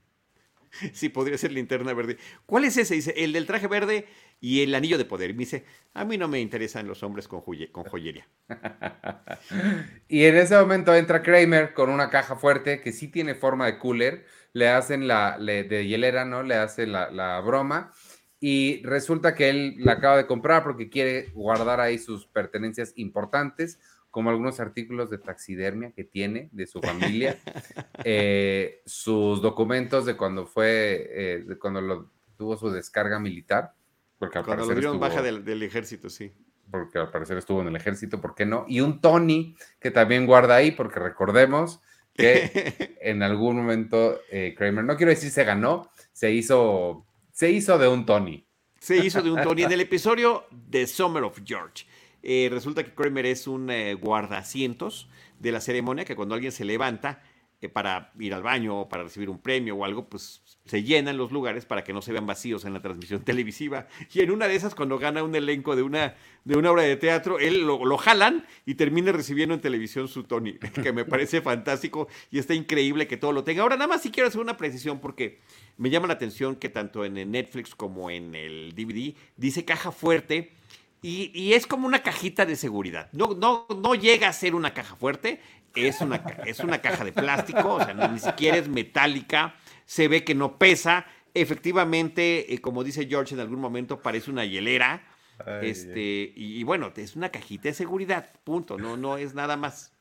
Sí, 0.93 1.09
podría 1.09 1.39
ser 1.39 1.53
linterna 1.53 1.95
verde. 1.95 2.19
¿Cuál 2.47 2.65
es 2.65 2.77
ese? 2.77 2.95
Dice, 2.95 3.15
el 3.17 3.33
del 3.33 3.47
traje 3.47 3.67
verde 3.67 4.07
y 4.41 4.63
el 4.63 4.75
anillo 4.75 4.99
de 4.99 5.05
poder. 5.05 5.33
me 5.33 5.41
dice, 5.41 5.65
a 5.95 6.05
mí 6.05 6.19
no 6.19 6.29
me 6.29 6.41
interesan 6.41 6.87
los 6.87 7.03
hombres 7.03 7.27
con, 7.27 7.43
con 7.73 7.85
joyería. 7.85 8.29
y 10.09 10.25
en 10.25 10.37
ese 10.37 10.57
momento 10.57 10.95
entra 10.95 11.23
Kramer 11.23 11.75
con 11.75 11.91
una 11.91 12.11
caja 12.11 12.37
fuerte 12.37 12.81
que 12.81 12.93
sí 12.93 13.09
tiene 13.09 13.35
forma 13.35 13.67
de 13.67 13.79
cooler. 13.79 14.27
Le 14.53 14.69
hacen 14.69 15.09
la, 15.09 15.39
de 15.39 15.87
hielera, 15.87 16.25
¿no? 16.25 16.43
Le 16.43 16.55
hacen 16.55 16.93
la, 16.93 17.11
la 17.11 17.41
broma. 17.41 17.93
Y 18.41 18.83
resulta 18.85 19.35
que 19.35 19.51
él 19.51 19.75
la 19.79 19.93
acaba 19.93 20.17
de 20.17 20.27
comprar 20.27 20.63
porque 20.63 20.89
quiere 20.89 21.31
guardar 21.35 21.81
ahí 21.81 21.99
sus 21.99 22.27
pertenencias 22.27 22.93
importantes 22.97 23.81
como 24.11 24.31
algunos 24.31 24.59
artículos 24.59 25.11
de 25.11 25.19
taxidermia 25.19 25.93
que 25.93 26.05
tiene 26.05 26.49
de 26.53 26.67
su 26.67 26.81
familia, 26.81 27.39
eh, 28.05 28.81
sus 28.87 29.43
documentos 29.43 30.07
de 30.07 30.17
cuando 30.17 30.47
fue, 30.47 31.09
eh, 31.11 31.45
de 31.47 31.59
cuando 31.59 31.81
lo, 31.81 32.11
tuvo 32.37 32.57
su 32.57 32.71
descarga 32.71 33.19
militar. 33.19 33.75
Porque 34.19 34.39
al 34.39 34.45
cuando 34.45 34.65
parecer 34.65 34.77
lo 34.77 34.81
dieron 34.81 35.01
baja 35.01 35.23
del, 35.23 35.63
ejército, 35.63 36.09
sí. 36.09 36.33
Porque 36.71 36.99
al 36.99 37.11
parecer 37.11 37.37
estuvo 37.39 37.61
en 37.61 37.69
el 37.69 37.77
ejército, 37.77 38.21
¿por 38.21 38.35
qué 38.35 38.47
no? 38.47 38.65
Y 38.69 38.81
un 38.81 39.01
Tony 39.01 39.57
que 39.79 39.91
también 39.91 40.27
guarda 40.27 40.57
ahí, 40.57 40.71
porque 40.71 41.01
recordemos 41.01 41.81
que 42.15 42.97
en 43.01 43.23
algún 43.23 43.57
momento 43.57 44.21
eh, 44.31 44.55
Kramer, 44.57 44.85
no 44.85 44.97
quiero 44.97 45.11
decir 45.11 45.31
se 45.31 45.45
ganó, 45.45 45.91
se 46.13 46.33
hizo, 46.33 47.07
se 47.39 47.53
hizo 47.53 47.79
de 47.79 47.87
un 47.87 48.05
Tony. 48.05 48.45
Se 48.81 48.97
hizo 48.97 49.23
de 49.23 49.31
un 49.31 49.41
Tony 49.41 49.63
en 49.63 49.71
el 49.71 49.81
episodio 49.81 50.47
The 50.71 50.89
Summer 50.89 51.23
of 51.23 51.39
George. 51.45 51.87
Eh, 52.21 52.49
resulta 52.51 52.83
que 52.83 52.93
Kramer 52.93 53.27
es 53.27 53.47
un 53.47 53.71
eh, 53.71 53.95
guardacientos 53.95 55.09
de 55.39 55.53
la 55.53 55.61
ceremonia 55.61 56.05
que 56.05 56.17
cuando 56.17 56.35
alguien 56.35 56.51
se 56.51 56.65
levanta 56.65 57.23
eh, 57.61 57.69
para 57.69 58.11
ir 58.19 58.35
al 58.35 58.43
baño 58.43 58.81
o 58.81 58.89
para 58.89 59.05
recibir 59.05 59.31
un 59.31 59.39
premio 59.39 59.77
o 59.77 59.85
algo, 59.85 60.09
pues 60.09 60.43
se 60.69 60.83
llenan 60.83 61.17
los 61.17 61.33
lugares 61.33 61.65
para 61.65 61.83
que 61.83 61.93
no 61.93 62.03
se 62.03 62.13
vean 62.13 62.27
vacíos 62.27 62.65
en 62.65 62.75
la 62.75 62.81
transmisión 62.81 63.21
televisiva. 63.25 63.89
Y 64.13 64.21
en 64.21 64.31
una 64.31 64.47
de 64.47 64.55
esas, 64.55 64.75
cuando 64.75 64.99
gana 64.99 65.25
un 65.25 65.35
elenco 65.35 65.75
de 65.75 65.83
una, 65.83 66.15
de 66.45 66.57
una 66.57 66.71
obra 66.71 66.83
de 66.83 66.97
teatro, 66.97 67.39
él 67.39 67.63
lo, 67.63 67.85
lo 67.85 67.97
jalan 67.97 68.47
y 68.67 68.75
termina 68.75 69.11
recibiendo 69.11 69.55
en 69.55 69.61
televisión 69.61 70.09
su 70.09 70.25
Tony, 70.25 70.53
que 70.83 70.93
me 70.93 71.05
parece 71.05 71.41
fantástico 71.41 72.09
y 72.31 72.39
está 72.39 72.55
increíble 72.55 73.09
que 73.09 73.17
todo 73.17 73.33
lo 73.33 73.45
tenga. 73.45 73.63
Ahora, 73.63 73.77
nada 73.77 73.89
más 73.89 74.03
si 74.03 74.11
quiero 74.11 74.29
hacer 74.29 74.41
una 74.41 74.57
precisión 74.57 75.01
porque 75.01 75.41
me 75.79 75.91
llama 75.91 76.07
la 76.07 76.15
atención 76.15 76.57
que 76.57 76.69
tanto 76.69 77.05
en 77.05 77.15
Netflix 77.31 77.75
como 77.75 78.11
en 78.11 78.35
el 78.35 78.75
DVD 78.75 79.15
dice 79.37 79.65
caja 79.65 79.91
fuerte. 79.91 80.53
Y, 81.01 81.31
y, 81.33 81.53
es 81.53 81.69
como 81.69 81.87
una 81.87 82.03
cajita 82.03 82.45
de 82.45 82.57
seguridad. 82.57 83.09
No, 83.13 83.29
no, 83.33 83.69
no 83.69 83.95
llega 83.95 84.27
a 84.27 84.33
ser 84.33 84.57
una 84.57 84.75
caja 84.75 84.97
fuerte, 84.97 85.41
es 85.75 86.01
una, 86.01 86.17
es 86.45 86.61
una 86.61 86.79
caja 86.81 87.05
de 87.05 87.13
plástico, 87.13 87.75
o 87.75 87.85
sea, 87.85 87.95
ni 87.95 88.19
siquiera 88.19 88.57
es 88.57 88.69
metálica, 88.69 89.55
se 89.89 90.07
ve 90.07 90.23
que 90.23 90.35
no 90.35 90.59
pesa. 90.59 91.07
Efectivamente, 91.33 92.53
eh, 92.53 92.61
como 92.61 92.85
dice 92.85 93.07
George 93.07 93.35
en 93.35 93.41
algún 93.41 93.59
momento, 93.59 94.03
parece 94.03 94.31
una 94.31 94.45
hielera. 94.45 95.03
Ay, 95.45 95.71
este, 95.71 96.33
y, 96.37 96.61
y, 96.61 96.63
bueno, 96.63 96.93
es 96.95 97.17
una 97.17 97.31
cajita 97.31 97.71
de 97.71 97.75
seguridad, 97.75 98.29
punto, 98.45 98.77
no, 98.77 98.97
no 98.97 99.17
es 99.17 99.35
nada 99.35 99.57
más. 99.57 99.95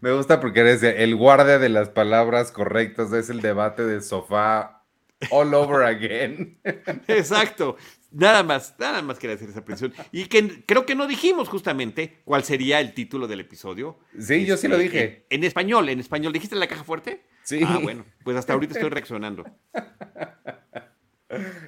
Me 0.00 0.12
gusta 0.12 0.40
porque 0.40 0.60
eres 0.60 0.82
el 0.82 1.14
guardia 1.14 1.58
de 1.58 1.68
las 1.68 1.90
palabras 1.90 2.52
correctas, 2.52 3.12
es 3.12 3.28
el 3.28 3.42
debate 3.42 3.84
del 3.84 4.02
sofá 4.02 4.84
all 5.30 5.52
over 5.52 5.82
again. 5.82 6.58
Exacto. 7.08 7.76
Nada 8.10 8.42
más, 8.42 8.76
nada 8.78 9.02
más 9.02 9.18
quería 9.18 9.36
hacer 9.36 9.50
esa 9.50 9.62
precisión. 9.62 9.92
Y 10.10 10.26
que 10.26 10.64
creo 10.64 10.86
que 10.86 10.94
no 10.94 11.06
dijimos 11.06 11.50
justamente 11.50 12.20
cuál 12.24 12.44
sería 12.44 12.80
el 12.80 12.94
título 12.94 13.26
del 13.26 13.40
episodio. 13.40 13.98
Sí, 14.14 14.18
este, 14.20 14.46
yo 14.46 14.56
sí 14.56 14.68
lo 14.68 14.78
dije. 14.78 15.26
En, 15.28 15.40
en, 15.40 15.44
español, 15.44 15.90
en 15.90 16.00
español. 16.00 16.32
¿Dijiste 16.32 16.56
la 16.56 16.66
caja 16.66 16.84
fuerte? 16.84 17.26
Sí. 17.48 17.62
Ah, 17.64 17.78
bueno, 17.82 18.04
pues 18.24 18.36
hasta 18.36 18.52
ahorita 18.52 18.74
estoy 18.74 18.90
reaccionando. 18.90 19.42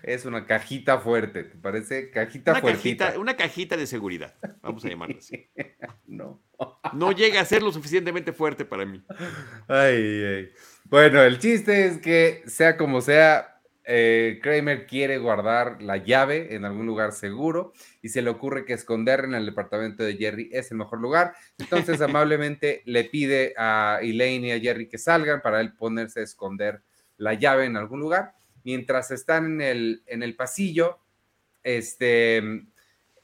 Es 0.02 0.26
una 0.26 0.44
cajita 0.44 0.98
fuerte, 0.98 1.44
¿te 1.44 1.56
parece? 1.56 2.10
Cajita 2.10 2.50
una 2.50 2.60
fuertita. 2.60 3.06
Cajita, 3.06 3.20
una 3.20 3.34
cajita 3.34 3.76
de 3.78 3.86
seguridad, 3.86 4.34
vamos 4.60 4.84
a 4.84 4.88
llamarlo 4.88 5.16
así. 5.18 5.48
No. 6.06 6.42
No 6.92 7.12
llega 7.12 7.40
a 7.40 7.44
ser 7.44 7.62
lo 7.62 7.72
suficientemente 7.72 8.32
fuerte 8.34 8.66
para 8.66 8.84
mí. 8.84 9.02
Ay, 9.68 10.24
ay. 10.24 10.50
Bueno, 10.84 11.22
el 11.22 11.38
chiste 11.38 11.86
es 11.86 11.98
que, 11.98 12.42
sea 12.46 12.76
como 12.76 13.00
sea, 13.00 13.59
eh, 13.92 14.38
Kramer 14.40 14.86
quiere 14.86 15.18
guardar 15.18 15.82
la 15.82 15.96
llave 15.96 16.54
en 16.54 16.64
algún 16.64 16.86
lugar 16.86 17.10
seguro 17.10 17.72
y 18.00 18.10
se 18.10 18.22
le 18.22 18.30
ocurre 18.30 18.64
que 18.64 18.72
esconderla 18.72 19.26
en 19.26 19.34
el 19.34 19.46
departamento 19.46 20.04
de 20.04 20.14
Jerry 20.14 20.48
es 20.52 20.70
el 20.70 20.76
mejor 20.76 21.00
lugar. 21.00 21.34
Entonces, 21.58 22.00
amablemente 22.00 22.82
le 22.84 23.02
pide 23.02 23.52
a 23.56 23.98
Elaine 24.00 24.46
y 24.46 24.52
a 24.52 24.60
Jerry 24.60 24.88
que 24.88 24.96
salgan 24.96 25.42
para 25.42 25.60
él 25.60 25.72
ponerse 25.72 26.20
a 26.20 26.22
esconder 26.22 26.82
la 27.16 27.34
llave 27.34 27.64
en 27.64 27.76
algún 27.76 27.98
lugar. 27.98 28.34
Mientras 28.62 29.10
están 29.10 29.46
en 29.46 29.60
el, 29.60 30.02
en 30.06 30.22
el 30.22 30.36
pasillo, 30.36 31.00
este, 31.64 32.40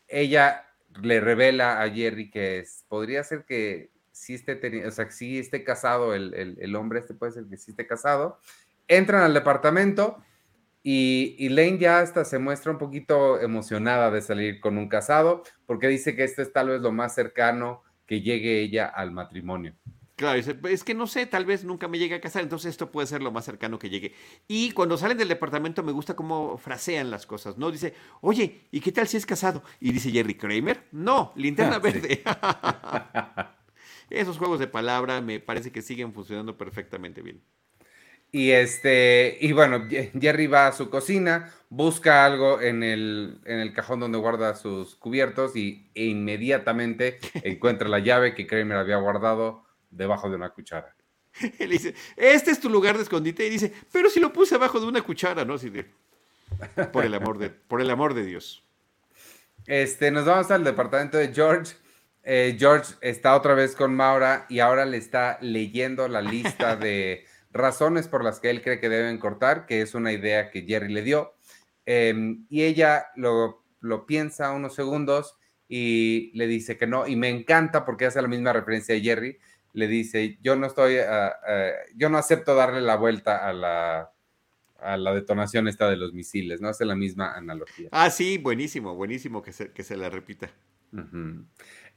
ella 0.08 0.66
le 1.00 1.20
revela 1.20 1.80
a 1.80 1.88
Jerry 1.90 2.28
que 2.28 2.58
es, 2.58 2.84
podría 2.88 3.22
ser 3.22 3.44
que 3.44 3.90
sí 4.10 4.34
esté, 4.34 4.84
o 4.84 4.90
sea, 4.90 5.08
sí 5.12 5.38
esté 5.38 5.62
casado 5.62 6.12
el, 6.12 6.34
el, 6.34 6.56
el 6.60 6.74
hombre, 6.74 6.98
este 6.98 7.14
puede 7.14 7.30
ser 7.30 7.44
que 7.44 7.56
sí 7.56 7.70
esté 7.70 7.86
casado. 7.86 8.40
Entran 8.88 9.22
al 9.22 9.34
departamento 9.34 10.24
y 10.88 11.34
Elaine 11.44 11.78
ya 11.78 11.98
hasta 11.98 12.24
se 12.24 12.38
muestra 12.38 12.70
un 12.70 12.78
poquito 12.78 13.40
emocionada 13.40 14.08
de 14.12 14.22
salir 14.22 14.60
con 14.60 14.78
un 14.78 14.88
casado, 14.88 15.42
porque 15.66 15.88
dice 15.88 16.14
que 16.14 16.22
este 16.22 16.42
es 16.42 16.52
tal 16.52 16.68
vez 16.68 16.80
lo 16.80 16.92
más 16.92 17.12
cercano 17.12 17.82
que 18.06 18.20
llegue 18.20 18.60
ella 18.60 18.86
al 18.86 19.10
matrimonio. 19.10 19.74
Claro, 20.14 20.38
es 20.38 20.84
que 20.84 20.94
no 20.94 21.08
sé, 21.08 21.26
tal 21.26 21.44
vez 21.44 21.64
nunca 21.64 21.88
me 21.88 21.98
llegue 21.98 22.14
a 22.14 22.20
casar, 22.20 22.44
entonces 22.44 22.70
esto 22.70 22.92
puede 22.92 23.08
ser 23.08 23.20
lo 23.20 23.32
más 23.32 23.44
cercano 23.44 23.80
que 23.80 23.90
llegue. 23.90 24.14
Y 24.46 24.70
cuando 24.70 24.96
salen 24.96 25.18
del 25.18 25.26
departamento 25.26 25.82
me 25.82 25.90
gusta 25.90 26.14
cómo 26.14 26.56
frasean 26.56 27.10
las 27.10 27.26
cosas, 27.26 27.58
¿no? 27.58 27.72
Dice, 27.72 27.92
oye, 28.20 28.68
¿y 28.70 28.78
qué 28.78 28.92
tal 28.92 29.08
si 29.08 29.16
es 29.16 29.26
casado? 29.26 29.64
Y 29.80 29.90
dice 29.90 30.12
Jerry 30.12 30.36
Kramer, 30.36 30.84
no, 30.92 31.32
linterna 31.34 31.78
verde. 31.80 32.22
Esos 34.08 34.38
juegos 34.38 34.60
de 34.60 34.68
palabra 34.68 35.20
me 35.20 35.40
parece 35.40 35.72
que 35.72 35.82
siguen 35.82 36.12
funcionando 36.12 36.56
perfectamente 36.56 37.22
bien. 37.22 37.42
Y 38.36 38.50
este, 38.50 39.38
y 39.40 39.52
bueno, 39.52 39.88
Jerry 39.88 40.46
va 40.46 40.66
a 40.66 40.72
su 40.72 40.90
cocina, 40.90 41.54
busca 41.70 42.26
algo 42.26 42.60
en 42.60 42.82
el, 42.82 43.40
en 43.46 43.60
el 43.60 43.72
cajón 43.72 43.98
donde 43.98 44.18
guarda 44.18 44.54
sus 44.54 44.94
cubiertos 44.94 45.56
y 45.56 45.88
e 45.94 46.04
inmediatamente 46.04 47.18
encuentra 47.44 47.88
la 47.88 47.98
llave 47.98 48.34
que 48.34 48.46
Kramer 48.46 48.76
había 48.76 48.98
guardado 48.98 49.64
debajo 49.90 50.28
de 50.28 50.36
una 50.36 50.50
cuchara. 50.50 50.94
Él 51.58 51.70
dice, 51.70 51.94
este 52.14 52.50
es 52.50 52.60
tu 52.60 52.68
lugar 52.68 52.98
de 52.98 53.04
escondite. 53.04 53.46
Y 53.46 53.48
dice, 53.48 53.72
pero 53.90 54.10
si 54.10 54.20
lo 54.20 54.34
puse 54.34 54.56
abajo 54.56 54.80
de 54.80 54.86
una 54.86 55.00
cuchara, 55.00 55.46
¿no? 55.46 55.54
Así 55.54 55.70
de, 55.70 55.86
por 56.92 57.06
el 57.06 57.14
amor 57.14 57.38
de, 57.38 57.48
por 57.48 57.80
el 57.80 57.88
amor 57.88 58.12
de 58.12 58.26
Dios. 58.26 58.62
Este, 59.66 60.10
nos 60.10 60.26
vamos 60.26 60.50
al 60.50 60.62
departamento 60.62 61.16
de 61.16 61.32
George. 61.32 61.74
Eh, 62.22 62.54
George 62.58 62.96
está 63.00 63.34
otra 63.34 63.54
vez 63.54 63.74
con 63.74 63.96
Maura 63.96 64.44
y 64.50 64.58
ahora 64.58 64.84
le 64.84 64.98
está 64.98 65.38
leyendo 65.40 66.06
la 66.06 66.20
lista 66.20 66.76
de 66.76 67.24
razones 67.56 68.08
por 68.08 68.22
las 68.22 68.40
que 68.40 68.50
él 68.50 68.62
cree 68.62 68.80
que 68.80 68.88
deben 68.88 69.18
cortar, 69.18 69.66
que 69.66 69.80
es 69.80 69.94
una 69.94 70.12
idea 70.12 70.50
que 70.50 70.62
Jerry 70.62 70.92
le 70.92 71.02
dio. 71.02 71.34
Eh, 71.86 72.36
y 72.48 72.62
ella 72.64 73.06
lo, 73.14 73.64
lo 73.80 74.06
piensa 74.06 74.52
unos 74.52 74.74
segundos 74.74 75.36
y 75.68 76.30
le 76.34 76.46
dice 76.46 76.76
que 76.76 76.86
no. 76.86 77.06
Y 77.06 77.16
me 77.16 77.28
encanta 77.28 77.84
porque 77.84 78.06
hace 78.06 78.22
la 78.22 78.28
misma 78.28 78.52
referencia 78.52 78.94
a 78.94 79.00
Jerry 79.00 79.38
le 79.72 79.88
dice, 79.88 80.38
yo 80.40 80.56
no 80.56 80.66
estoy, 80.66 80.96
uh, 80.96 81.00
uh, 81.00 81.96
yo 81.96 82.08
no 82.08 82.16
acepto 82.18 82.54
darle 82.54 82.80
la 82.80 82.96
vuelta 82.96 83.46
a 83.46 83.52
la, 83.52 84.10
a 84.78 84.96
la 84.96 85.14
detonación 85.14 85.68
esta 85.68 85.90
de 85.90 85.96
los 85.96 86.14
misiles, 86.14 86.60
¿no? 86.62 86.68
Hace 86.68 86.86
la 86.86 86.96
misma 86.96 87.34
analogía. 87.34 87.88
Ah, 87.92 88.08
sí, 88.10 88.38
buenísimo, 88.38 88.94
buenísimo 88.94 89.42
que 89.42 89.52
se, 89.52 89.72
que 89.72 89.82
se 89.82 89.96
la 89.96 90.08
repita. 90.08 90.50
Uh 90.92 90.98
-huh. 90.98 91.44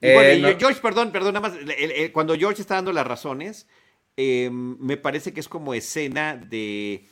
y 0.01 0.13
bueno, 0.13 0.47
eh, 0.47 0.53
no... 0.53 0.59
George, 0.59 0.81
perdón, 0.81 1.11
perdón, 1.11 1.35
nada 1.35 1.47
más, 1.47 1.57
el, 1.57 1.71
el, 1.71 2.11
cuando 2.11 2.35
George 2.35 2.61
está 2.61 2.75
dando 2.75 2.91
las 2.91 3.07
razones, 3.07 3.67
eh, 4.17 4.49
me 4.51 4.97
parece 4.97 5.33
que 5.33 5.39
es 5.39 5.47
como 5.47 5.73
escena 5.73 6.35
de 6.35 7.07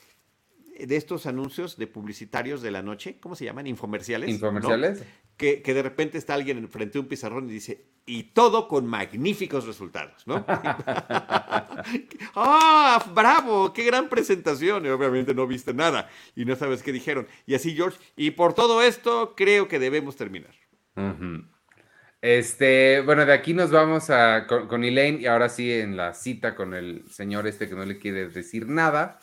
de 0.85 0.95
estos 0.95 1.25
anuncios 1.25 1.77
de 1.77 1.87
publicitarios 1.87 2.61
de 2.61 2.71
la 2.71 2.83
noche, 2.83 3.17
¿cómo 3.19 3.35
se 3.35 3.45
llaman? 3.45 3.67
Infomerciales. 3.67 4.29
Infomerciales. 4.29 4.99
¿no? 4.99 5.05
Que, 5.35 5.61
que, 5.61 5.73
de 5.73 5.83
repente 5.83 6.17
está 6.17 6.33
alguien 6.33 6.67
frente 6.67 6.97
a 6.97 7.01
un 7.01 7.07
pizarrón 7.07 7.49
y 7.49 7.53
dice, 7.53 7.85
y 8.05 8.23
todo 8.23 8.67
con 8.67 8.87
magníficos 8.87 9.67
resultados, 9.67 10.25
¿no? 10.25 10.43
¡Ah, 12.35 13.05
bravo! 13.13 13.71
¡Qué 13.71 13.83
gran 13.83 14.09
presentación! 14.09 14.85
Y 14.85 14.89
obviamente 14.89 15.35
no 15.35 15.45
viste 15.45 15.73
nada 15.73 16.09
y 16.35 16.45
no 16.45 16.55
sabes 16.55 16.81
qué 16.81 16.91
dijeron. 16.91 17.27
Y 17.45 17.53
así, 17.53 17.75
George, 17.75 17.99
y 18.15 18.31
por 18.31 18.53
todo 18.53 18.81
esto 18.81 19.35
creo 19.35 19.67
que 19.67 19.77
debemos 19.77 20.15
terminar. 20.15 20.55
Uh 20.95 21.01
-huh. 21.01 21.47
Este, 22.21 23.01
bueno, 23.01 23.25
de 23.25 23.33
aquí 23.33 23.53
nos 23.53 23.69
vamos 23.69 24.09
a, 24.09 24.47
con, 24.47 24.67
con 24.67 24.83
Elaine 24.83 25.21
y 25.21 25.27
ahora 25.27 25.49
sí 25.49 25.71
en 25.71 25.95
la 25.95 26.13
cita 26.13 26.55
con 26.55 26.73
el 26.73 27.07
señor 27.09 27.47
este 27.47 27.69
que 27.69 27.75
no 27.75 27.85
le 27.85 27.99
quiere 27.99 28.29
decir 28.29 28.67
nada. 28.67 29.19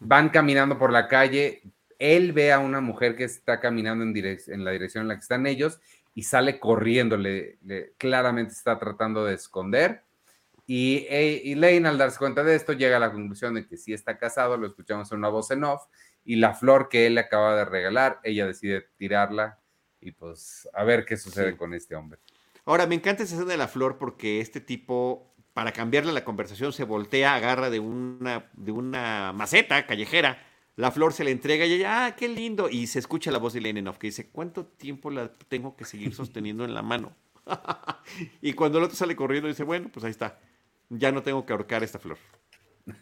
Van 0.00 0.28
caminando 0.28 0.78
por 0.78 0.92
la 0.92 1.08
calle, 1.08 1.62
él 1.98 2.32
ve 2.32 2.52
a 2.52 2.58
una 2.58 2.80
mujer 2.80 3.16
que 3.16 3.24
está 3.24 3.60
caminando 3.60 4.04
en, 4.04 4.12
direc 4.12 4.48
en 4.48 4.64
la 4.64 4.70
dirección 4.70 5.02
en 5.02 5.08
la 5.08 5.14
que 5.14 5.20
están 5.20 5.46
ellos 5.46 5.80
y 6.14 6.22
sale 6.24 6.58
corriendo, 6.58 7.16
le, 7.16 7.58
le 7.64 7.92
claramente 7.98 8.52
está 8.52 8.78
tratando 8.78 9.24
de 9.24 9.34
esconder. 9.34 10.02
Y 10.66 11.06
e, 11.08 11.52
Elaine, 11.52 11.86
al 11.86 11.98
darse 11.98 12.18
cuenta 12.18 12.42
de 12.42 12.54
esto, 12.54 12.72
llega 12.72 12.96
a 12.96 13.00
la 13.00 13.12
conclusión 13.12 13.54
de 13.54 13.66
que 13.66 13.76
sí 13.76 13.92
está 13.92 14.18
casado, 14.18 14.56
lo 14.56 14.66
escuchamos 14.66 15.10
en 15.12 15.18
una 15.18 15.28
voz 15.28 15.50
en 15.50 15.64
off, 15.64 15.82
y 16.24 16.36
la 16.36 16.54
flor 16.54 16.88
que 16.88 17.06
él 17.06 17.14
le 17.14 17.20
acaba 17.20 17.56
de 17.56 17.64
regalar, 17.64 18.20
ella 18.24 18.46
decide 18.46 18.86
tirarla 18.96 19.60
y 20.00 20.12
pues 20.12 20.68
a 20.72 20.84
ver 20.84 21.04
qué 21.04 21.16
sucede 21.16 21.52
sí. 21.52 21.56
con 21.56 21.72
este 21.74 21.94
hombre. 21.94 22.18
Ahora, 22.66 22.86
me 22.86 22.96
encanta 22.96 23.22
esa 23.22 23.36
escena 23.36 23.52
de 23.52 23.56
la 23.56 23.68
flor 23.68 23.96
porque 23.96 24.40
este 24.40 24.60
tipo 24.60 25.32
para 25.56 25.72
cambiarle 25.72 26.12
la 26.12 26.22
conversación, 26.22 26.74
se 26.74 26.84
voltea, 26.84 27.34
agarra 27.34 27.70
de 27.70 27.80
una, 27.80 28.50
de 28.52 28.72
una 28.72 29.32
maceta 29.32 29.86
callejera, 29.86 30.46
la 30.74 30.90
flor 30.90 31.14
se 31.14 31.24
le 31.24 31.30
entrega 31.30 31.64
y 31.64 31.72
ella, 31.72 32.04
ah, 32.04 32.14
qué 32.14 32.28
lindo, 32.28 32.68
y 32.68 32.88
se 32.88 32.98
escucha 32.98 33.30
la 33.30 33.38
voz 33.38 33.54
de 33.54 33.62
Leninoff 33.62 33.96
que 33.96 34.08
dice, 34.08 34.28
¿cuánto 34.28 34.66
tiempo 34.66 35.10
la 35.10 35.32
tengo 35.48 35.74
que 35.74 35.86
seguir 35.86 36.14
sosteniendo 36.14 36.66
en 36.66 36.74
la 36.74 36.82
mano? 36.82 37.16
y 38.42 38.52
cuando 38.52 38.76
el 38.76 38.84
otro 38.84 38.98
sale 38.98 39.16
corriendo 39.16 39.48
dice, 39.48 39.64
bueno, 39.64 39.88
pues 39.90 40.04
ahí 40.04 40.10
está, 40.10 40.38
ya 40.90 41.10
no 41.10 41.22
tengo 41.22 41.46
que 41.46 41.54
ahorcar 41.54 41.82
esta 41.82 41.98
flor. 41.98 42.18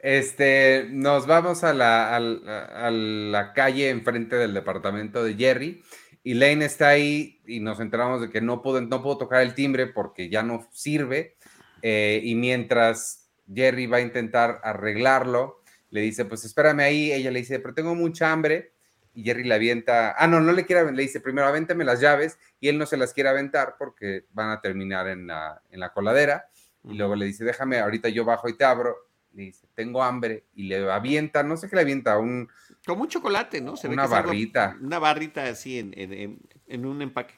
Este, 0.00 0.86
nos 0.90 1.26
vamos 1.26 1.64
a 1.64 1.74
la, 1.74 2.14
a 2.14 2.90
la 2.90 3.52
calle 3.52 3.90
enfrente 3.90 4.36
del 4.36 4.54
departamento 4.54 5.24
de 5.24 5.34
Jerry 5.34 5.82
y 6.22 6.34
Lane 6.34 6.64
está 6.64 6.88
ahí 6.88 7.40
y 7.46 7.60
nos 7.60 7.80
enteramos 7.80 8.20
de 8.20 8.30
que 8.30 8.40
no 8.40 8.62
puedo, 8.62 8.80
no 8.80 9.02
puedo 9.02 9.18
tocar 9.18 9.42
el 9.42 9.54
timbre 9.54 9.86
porque 9.86 10.28
ya 10.28 10.42
no 10.42 10.68
sirve. 10.72 11.36
Eh, 11.82 12.20
y 12.24 12.34
mientras 12.34 13.30
Jerry 13.52 13.86
va 13.86 13.98
a 13.98 14.02
intentar 14.02 14.60
arreglarlo, 14.62 15.62
le 15.90 16.00
dice, 16.02 16.24
pues 16.24 16.44
espérame 16.44 16.80
ahí. 16.80 17.12
Ella 17.12 17.30
le 17.30 17.40
dice, 17.40 17.60
pero 17.60 17.74
tengo 17.74 17.94
mucha 17.94 18.30
hambre. 18.32 18.72
y 19.14 19.22
Jerry 19.24 19.44
le 19.44 19.54
avienta, 19.54 20.14
ah, 20.18 20.26
no, 20.26 20.40
no 20.40 20.52
le 20.52 20.66
quiere, 20.66 20.92
le 20.92 21.02
dice 21.02 21.20
primero 21.20 21.46
avéntame 21.46 21.84
las 21.84 22.00
llaves 22.00 22.38
y 22.60 22.68
él 22.68 22.78
no 22.78 22.86
se 22.86 22.96
las 22.96 23.12
quiere 23.12 23.30
aventar 23.30 23.76
porque 23.78 24.26
van 24.32 24.50
a 24.50 24.60
terminar 24.60 25.08
en 25.08 25.26
la, 25.26 25.62
en 25.70 25.80
la 25.80 25.92
coladera 25.92 26.48
y 26.84 26.94
luego 26.94 27.16
le 27.16 27.26
dice, 27.26 27.44
déjame, 27.44 27.78
ahorita 27.80 28.08
yo 28.08 28.24
bajo 28.24 28.48
y 28.48 28.56
te 28.56 28.64
abro, 28.64 28.96
le 29.32 29.44
dice, 29.44 29.66
tengo 29.74 30.02
hambre 30.02 30.44
y 30.54 30.64
le 30.64 30.90
avienta, 30.90 31.42
no 31.42 31.56
sé 31.56 31.68
qué 31.68 31.76
le 31.76 31.82
avienta, 31.82 32.18
un... 32.18 32.48
Como 32.88 33.02
un 33.02 33.08
chocolate, 33.08 33.60
¿no? 33.60 33.74
una 33.84 34.06
barrita. 34.06 34.78
una 34.80 34.98
barrita 34.98 35.44
así 35.44 35.78
en, 35.78 35.92
en 35.94 36.86
un 36.86 37.02
empaque. 37.02 37.34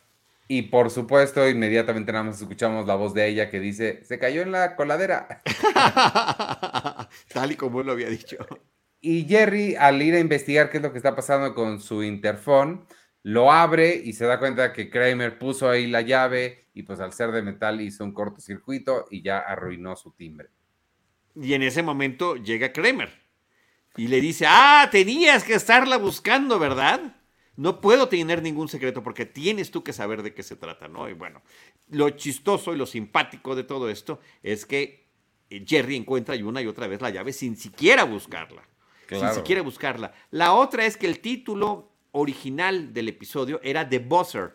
Y 0.47 0.62
por 0.62 0.90
supuesto, 0.90 1.49
inmediatamente 1.49 2.12
nada 2.12 2.23
más 2.23 2.40
escuchamos 2.40 2.87
la 2.87 2.95
voz 2.95 3.14
de 3.14 3.26
ella 3.26 3.50
que 3.50 3.59
dice, 3.59 4.04
se 4.04 4.21
cayó 4.21 4.42
en 4.42 4.52
la 4.52 4.76
coladera. 4.76 5.42
Tal 7.35 7.50
y 7.50 7.57
como 7.57 7.80
él 7.80 7.87
lo 7.88 7.95
había 7.95 8.09
dicho. 8.09 8.37
Y 9.00 9.25
Jerry, 9.25 9.75
al 9.75 10.00
ir 10.00 10.14
a 10.14 10.21
investigar 10.21 10.71
qué 10.71 10.76
es 10.76 10.85
lo 10.85 10.92
que 10.92 10.99
está 10.99 11.16
pasando 11.16 11.52
con 11.52 11.80
su 11.80 12.04
interfón, 12.04 12.87
lo 13.25 13.50
abre 13.50 13.95
y 13.95 14.12
se 14.12 14.26
da 14.26 14.38
cuenta 14.38 14.73
que 14.73 14.88
Kramer 14.88 15.37
puso 15.37 15.69
ahí 15.69 15.88
la 15.88 16.02
llave 16.02 16.69
y 16.75 16.85
pues 16.85 17.00
al 17.00 17.12
ser 17.12 17.33
de 17.33 17.42
metal 17.42 17.80
hizo 17.80 18.04
un 18.04 18.12
cortocircuito 18.12 19.07
y 19.11 19.23
ya 19.23 19.40
arruinó 19.40 19.97
su 19.97 20.12
timbre. 20.12 20.50
Y 21.35 21.54
en 21.54 21.64
ese 21.64 21.83
momento 21.83 22.37
llega 22.37 22.73
Kramer 22.73 23.19
y 23.97 24.09
le 24.09 24.20
dice, 24.20 24.47
ah, 24.49 24.88
tenías 24.90 25.44
que 25.44 25.54
estarla 25.54 25.97
buscando, 25.97 26.59
¿verdad? 26.59 27.16
No 27.56 27.80
puedo 27.80 28.09
tener 28.09 28.42
ningún 28.42 28.68
secreto 28.68 29.02
porque 29.02 29.26
tienes 29.26 29.70
tú 29.70 29.82
que 29.82 29.92
saber 29.92 30.23
de 30.23 30.32
qué 30.32 30.42
se 30.42 30.56
trata, 30.56 30.88
¿no? 30.88 31.09
Y 31.09 31.12
bueno, 31.12 31.42
lo 31.88 32.11
chistoso 32.11 32.73
y 32.73 32.76
lo 32.76 32.87
simpático 32.87 33.54
de 33.54 33.64
todo 33.64 33.90
esto 33.90 34.20
es 34.42 34.64
que 34.64 35.09
Jerry 35.50 35.97
encuentra 35.97 36.37
una 36.44 36.62
y 36.62 36.66
otra 36.66 36.87
vez 36.87 37.00
la 37.00 37.11
llave 37.11 37.32
sin 37.32 37.56
siquiera 37.56 38.04
buscarla 38.04 38.70
si 39.18 39.35
se 39.35 39.42
quiere 39.42 39.61
buscarla. 39.61 40.12
La 40.30 40.52
otra 40.54 40.87
es 40.87 40.97
que 40.97 41.06
el 41.06 41.20
título 41.20 41.90
original 42.12 42.92
del 42.92 43.09
episodio 43.09 43.61
era 43.62 43.88
The 43.88 43.99
Buzzer, 43.99 44.54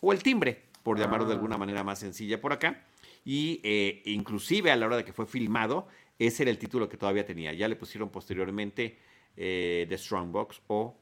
o 0.00 0.12
el 0.12 0.22
timbre, 0.22 0.64
por 0.82 0.98
llamarlo 0.98 1.26
de 1.26 1.32
ah. 1.32 1.36
alguna 1.36 1.58
manera 1.58 1.82
más 1.82 1.98
sencilla 1.98 2.40
por 2.40 2.52
acá. 2.52 2.84
Y 3.24 3.60
eh, 3.64 4.02
inclusive 4.04 4.70
a 4.70 4.76
la 4.76 4.86
hora 4.86 4.96
de 4.98 5.04
que 5.04 5.12
fue 5.12 5.26
filmado, 5.26 5.88
ese 6.18 6.42
era 6.44 6.50
el 6.50 6.58
título 6.58 6.88
que 6.88 6.96
todavía 6.96 7.26
tenía. 7.26 7.52
Ya 7.52 7.68
le 7.68 7.76
pusieron 7.76 8.10
posteriormente 8.10 8.98
eh, 9.36 9.86
The 9.88 9.98
Strongbox 9.98 10.62
o 10.68 10.98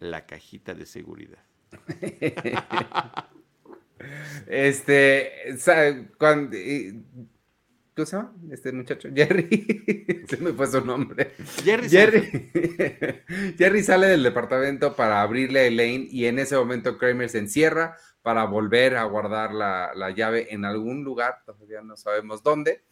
La 0.00 0.26
cajita 0.26 0.74
de 0.74 0.86
seguridad. 0.86 1.42
este, 4.46 5.32
cuando, 6.18 6.56
¿Cómo 7.94 8.06
se 8.06 8.16
llama 8.16 8.32
este 8.50 8.72
muchacho? 8.72 9.08
Jerry. 9.14 10.24
se 10.28 10.36
me 10.38 10.52
fue 10.52 10.66
su 10.66 10.80
nombre. 10.82 11.32
Jerry. 11.62 11.88
Jerry. 11.90 12.50
Jerry 13.58 13.82
sale 13.82 14.06
del 14.06 14.22
departamento 14.22 14.96
para 14.96 15.20
abrirle 15.20 15.60
a 15.60 15.64
Elaine 15.66 16.08
y 16.10 16.24
en 16.24 16.38
ese 16.38 16.56
momento 16.56 16.96
Kramer 16.96 17.28
se 17.28 17.38
encierra 17.38 17.96
para 18.22 18.44
volver 18.44 18.96
a 18.96 19.04
guardar 19.04 19.52
la, 19.52 20.10
llave 20.16 20.54
en 20.54 20.64
algún 20.64 21.04
lugar, 21.04 21.42
todavía 21.44 21.82
no 21.82 21.96
sabemos 21.96 22.42
dónde. 22.42 22.82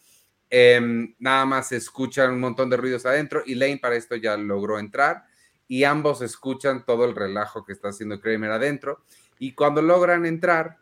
Em, 0.52 1.14
nada 1.21 1.47
más 1.47 1.69
se 1.69 1.76
escuchan 1.76 2.33
un 2.33 2.40
montón 2.40 2.69
de 2.69 2.76
ruidos 2.76 3.07
adentro 3.07 3.42
y 3.47 3.52
Elaine 3.52 3.78
para 3.78 3.95
esto 3.95 4.16
ya 4.16 4.37
logró 4.37 4.80
entrar 4.80 5.25
y 5.69 5.85
ambos 5.85 6.23
escuchan 6.23 6.85
todo 6.85 7.04
el 7.04 7.14
relajo 7.14 7.64
que 7.64 7.73
está 7.73 7.90
haciendo 7.90 8.21
Kramer 8.21 8.50
adentro 8.50 9.04
y 9.38 9.52
cuando 9.52 9.80
logran 9.80 10.26
entrar, 10.26 10.78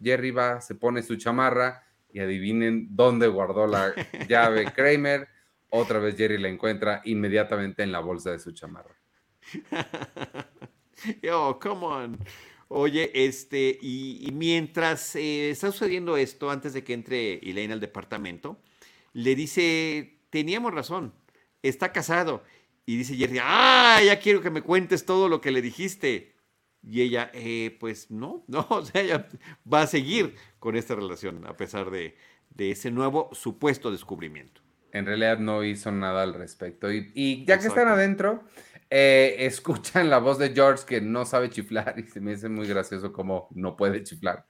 Jerry 0.00 0.30
va, 0.30 0.60
se 0.60 0.76
pone 0.76 1.02
su 1.02 1.16
chamarra 1.16 1.84
y 2.12 2.20
adivinen 2.20 2.88
dónde 2.90 3.26
guardó 3.26 3.66
la 3.66 3.92
llave 4.28 4.72
Kramer. 4.72 5.28
Otra 5.70 5.98
vez 5.98 6.16
Jerry 6.16 6.38
la 6.38 6.48
encuentra 6.48 7.02
inmediatamente 7.04 7.82
en 7.82 7.92
la 7.92 8.00
bolsa 8.00 8.30
de 8.30 8.38
su 8.38 8.52
chamarra. 8.52 8.94
oh, 11.32 11.58
come 11.58 11.84
on. 11.84 12.18
Oye, 12.74 13.10
este, 13.26 13.78
y, 13.82 14.30
mientras 14.32 15.14
eh, 15.14 15.50
está 15.50 15.70
sucediendo 15.70 16.16
esto, 16.16 16.50
antes 16.50 16.72
de 16.72 16.82
que 16.82 16.94
entre 16.94 17.34
Elaine 17.38 17.74
al 17.74 17.80
departamento, 17.80 18.58
le 19.12 19.34
dice, 19.34 20.20
teníamos 20.30 20.72
razón, 20.72 21.12
está 21.62 21.92
casado. 21.92 22.42
Y 22.86 22.96
dice 22.96 23.14
Jerry, 23.14 23.38
ah, 23.42 24.00
ya 24.02 24.18
quiero 24.18 24.40
que 24.40 24.48
me 24.48 24.62
cuentes 24.62 25.04
todo 25.04 25.28
lo 25.28 25.42
que 25.42 25.50
le 25.50 25.60
dijiste. 25.60 26.34
Y 26.82 27.02
ella, 27.02 27.30
eh, 27.34 27.76
pues 27.78 28.10
no, 28.10 28.42
no, 28.48 28.66
o 28.70 28.82
sea, 28.82 29.02
ella 29.02 29.28
va 29.70 29.82
a 29.82 29.86
seguir 29.86 30.34
con 30.58 30.74
esta 30.74 30.94
relación 30.94 31.46
a 31.46 31.54
pesar 31.58 31.90
de, 31.90 32.16
ese 32.56 32.90
nuevo 32.90 33.28
supuesto 33.32 33.90
descubrimiento. 33.90 34.62
En 34.92 35.04
realidad 35.04 35.38
no 35.38 35.62
hizo 35.62 35.92
nada 35.92 36.22
al 36.22 36.32
respecto. 36.32 36.90
Y, 36.90 37.44
ya 37.46 37.58
que 37.58 37.66
están 37.66 37.88
adentro, 37.88 38.44
eh, 38.94 39.46
escuchan 39.46 40.10
la 40.10 40.18
voz 40.18 40.36
de 40.36 40.52
George 40.52 40.84
que 40.86 41.00
no 41.00 41.24
sabe 41.24 41.48
chiflar 41.48 41.98
y 41.98 42.02
se 42.02 42.20
me 42.20 42.34
hace 42.34 42.50
muy 42.50 42.68
gracioso 42.68 43.10
como 43.10 43.48
no 43.52 43.74
puede 43.74 44.02
chiflar. 44.02 44.44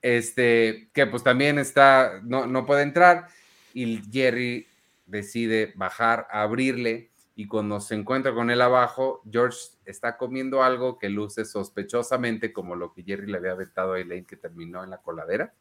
Este, 0.00 0.88
que 0.92 1.08
pues 1.08 1.24
también 1.24 1.58
está, 1.58 2.20
no, 2.22 2.46
no 2.46 2.64
puede 2.64 2.82
entrar 2.82 3.26
y 3.74 4.00
Jerry 4.08 4.68
decide 5.04 5.72
bajar 5.74 6.28
a 6.30 6.42
abrirle 6.42 7.10
y 7.34 7.48
cuando 7.48 7.80
se 7.80 7.96
encuentra 7.96 8.32
con 8.32 8.50
él 8.50 8.62
abajo, 8.62 9.20
George 9.28 9.58
está 9.84 10.16
comiendo 10.16 10.62
algo 10.62 10.96
que 10.96 11.08
luce 11.08 11.44
sospechosamente 11.44 12.52
como 12.52 12.76
lo 12.76 12.92
que 12.92 13.02
Jerry 13.02 13.26
le 13.26 13.38
había 13.38 13.50
aventado 13.50 13.94
a 13.94 14.00
Elaine 14.00 14.26
que 14.26 14.36
terminó 14.36 14.84
en 14.84 14.90
la 14.90 14.98
coladera. 14.98 15.54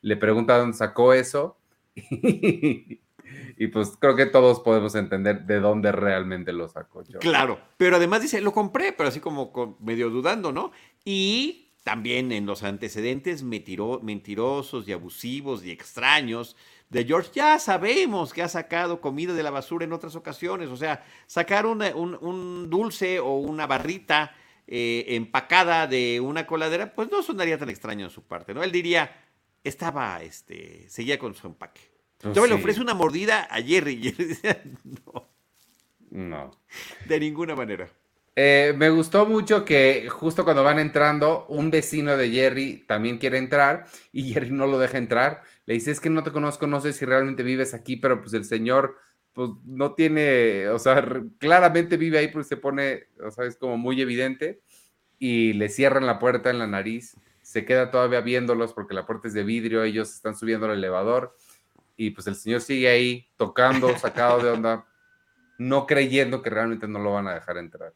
Le 0.00 0.16
pregunta 0.16 0.56
dónde 0.56 0.78
sacó 0.78 1.12
eso 1.12 1.58
pues 3.68 3.96
creo 3.98 4.16
que 4.16 4.26
todos 4.26 4.60
podemos 4.60 4.94
entender 4.94 5.42
de 5.42 5.60
dónde 5.60 5.92
realmente 5.92 6.52
lo 6.52 6.68
sacó. 6.68 7.02
Claro, 7.20 7.60
pero 7.76 7.96
además 7.96 8.22
dice, 8.22 8.40
lo 8.40 8.52
compré, 8.52 8.92
pero 8.92 9.08
así 9.08 9.20
como 9.20 9.76
medio 9.80 10.10
dudando, 10.10 10.52
¿no? 10.52 10.72
Y 11.04 11.64
también 11.84 12.32
en 12.32 12.46
los 12.46 12.62
antecedentes 12.62 13.42
mentirosos 13.42 14.88
y 14.88 14.92
abusivos 14.92 15.64
y 15.64 15.70
extraños 15.70 16.56
de 16.88 17.04
George, 17.04 17.30
ya 17.34 17.58
sabemos 17.58 18.32
que 18.32 18.42
ha 18.42 18.48
sacado 18.48 19.00
comida 19.00 19.34
de 19.34 19.42
la 19.42 19.50
basura 19.50 19.84
en 19.84 19.92
otras 19.92 20.16
ocasiones. 20.16 20.70
O 20.70 20.76
sea, 20.76 21.04
sacar 21.26 21.66
un, 21.66 22.70
dulce 22.70 23.20
o 23.20 23.34
una 23.34 23.66
barrita 23.66 24.34
eh, 24.66 25.04
empacada 25.08 25.86
de 25.86 26.20
una 26.20 26.46
coladera, 26.46 26.94
pues 26.94 27.10
no 27.10 27.22
sonaría 27.22 27.58
tan 27.58 27.68
extraño 27.68 28.06
en 28.06 28.10
su 28.10 28.22
parte, 28.22 28.54
¿no? 28.54 28.62
Él 28.62 28.72
diría, 28.72 29.14
estaba, 29.62 30.22
este, 30.22 30.88
seguía 30.88 31.18
con 31.18 31.34
su 31.34 31.46
empaque. 31.46 31.93
Entonces 32.24 32.40
pues 32.40 32.50
le 32.50 32.56
ofrece 32.56 32.80
una 32.80 32.94
mordida 32.94 33.42
a 33.50 33.60
Jerry 33.62 34.14
no. 35.04 35.28
No. 36.10 36.50
De 37.06 37.20
ninguna 37.20 37.54
manera. 37.54 37.88
Eh, 38.36 38.74
me 38.76 38.90
gustó 38.90 39.26
mucho 39.26 39.64
que 39.64 40.08
justo 40.08 40.44
cuando 40.44 40.64
van 40.64 40.78
entrando, 40.78 41.46
un 41.48 41.70
vecino 41.70 42.16
de 42.16 42.30
Jerry 42.30 42.84
también 42.86 43.18
quiere 43.18 43.38
entrar 43.38 43.86
y 44.12 44.32
Jerry 44.32 44.50
no 44.50 44.66
lo 44.66 44.78
deja 44.78 44.98
entrar 44.98 45.42
le 45.66 45.74
dice, 45.74 45.90
es 45.90 46.00
que 46.00 46.10
no 46.10 46.22
te 46.22 46.32
conozco, 46.32 46.66
no 46.66 46.80
sé 46.80 46.92
si 46.92 47.04
realmente 47.04 47.42
vives 47.42 47.74
aquí, 47.74 47.96
pero 47.96 48.20
pues 48.20 48.34
el 48.34 48.44
señor, 48.44 48.96
pues 49.32 49.50
no 49.64 49.94
tiene, 49.94 50.68
o 50.68 50.78
sea, 50.78 51.04
claramente 51.38 51.96
vive 51.96 52.18
ahí 52.18 52.28
porque 52.28 52.48
se 52.48 52.56
pone, 52.56 53.04
o 53.24 53.30
sea, 53.30 53.46
es 53.46 53.56
como 53.56 53.78
muy 53.78 54.00
evidente, 54.00 54.60
y 55.18 55.54
le 55.54 55.68
cierran 55.68 56.06
la 56.06 56.18
puerta 56.18 56.50
en 56.50 56.58
la 56.58 56.66
nariz, 56.66 57.16
se 57.42 57.64
queda 57.64 57.90
todavía 57.90 58.20
viéndolos 58.20 58.72
porque 58.74 58.94
la 58.94 59.06
puerta 59.06 59.28
es 59.28 59.34
de 59.34 59.42
vidrio, 59.42 59.82
ellos 59.82 60.12
están 60.12 60.36
subiendo 60.36 60.66
al 60.66 60.72
elevador, 60.72 61.36
y 61.96 62.10
pues 62.10 62.26
el 62.26 62.34
señor 62.34 62.60
sigue 62.60 62.88
ahí 62.88 63.28
tocando, 63.36 63.96
sacado 63.98 64.42
de 64.42 64.50
onda, 64.50 64.86
no 65.58 65.86
creyendo 65.86 66.42
que 66.42 66.50
realmente 66.50 66.88
no 66.88 66.98
lo 66.98 67.12
van 67.12 67.28
a 67.28 67.34
dejar 67.34 67.58
entrar. 67.58 67.92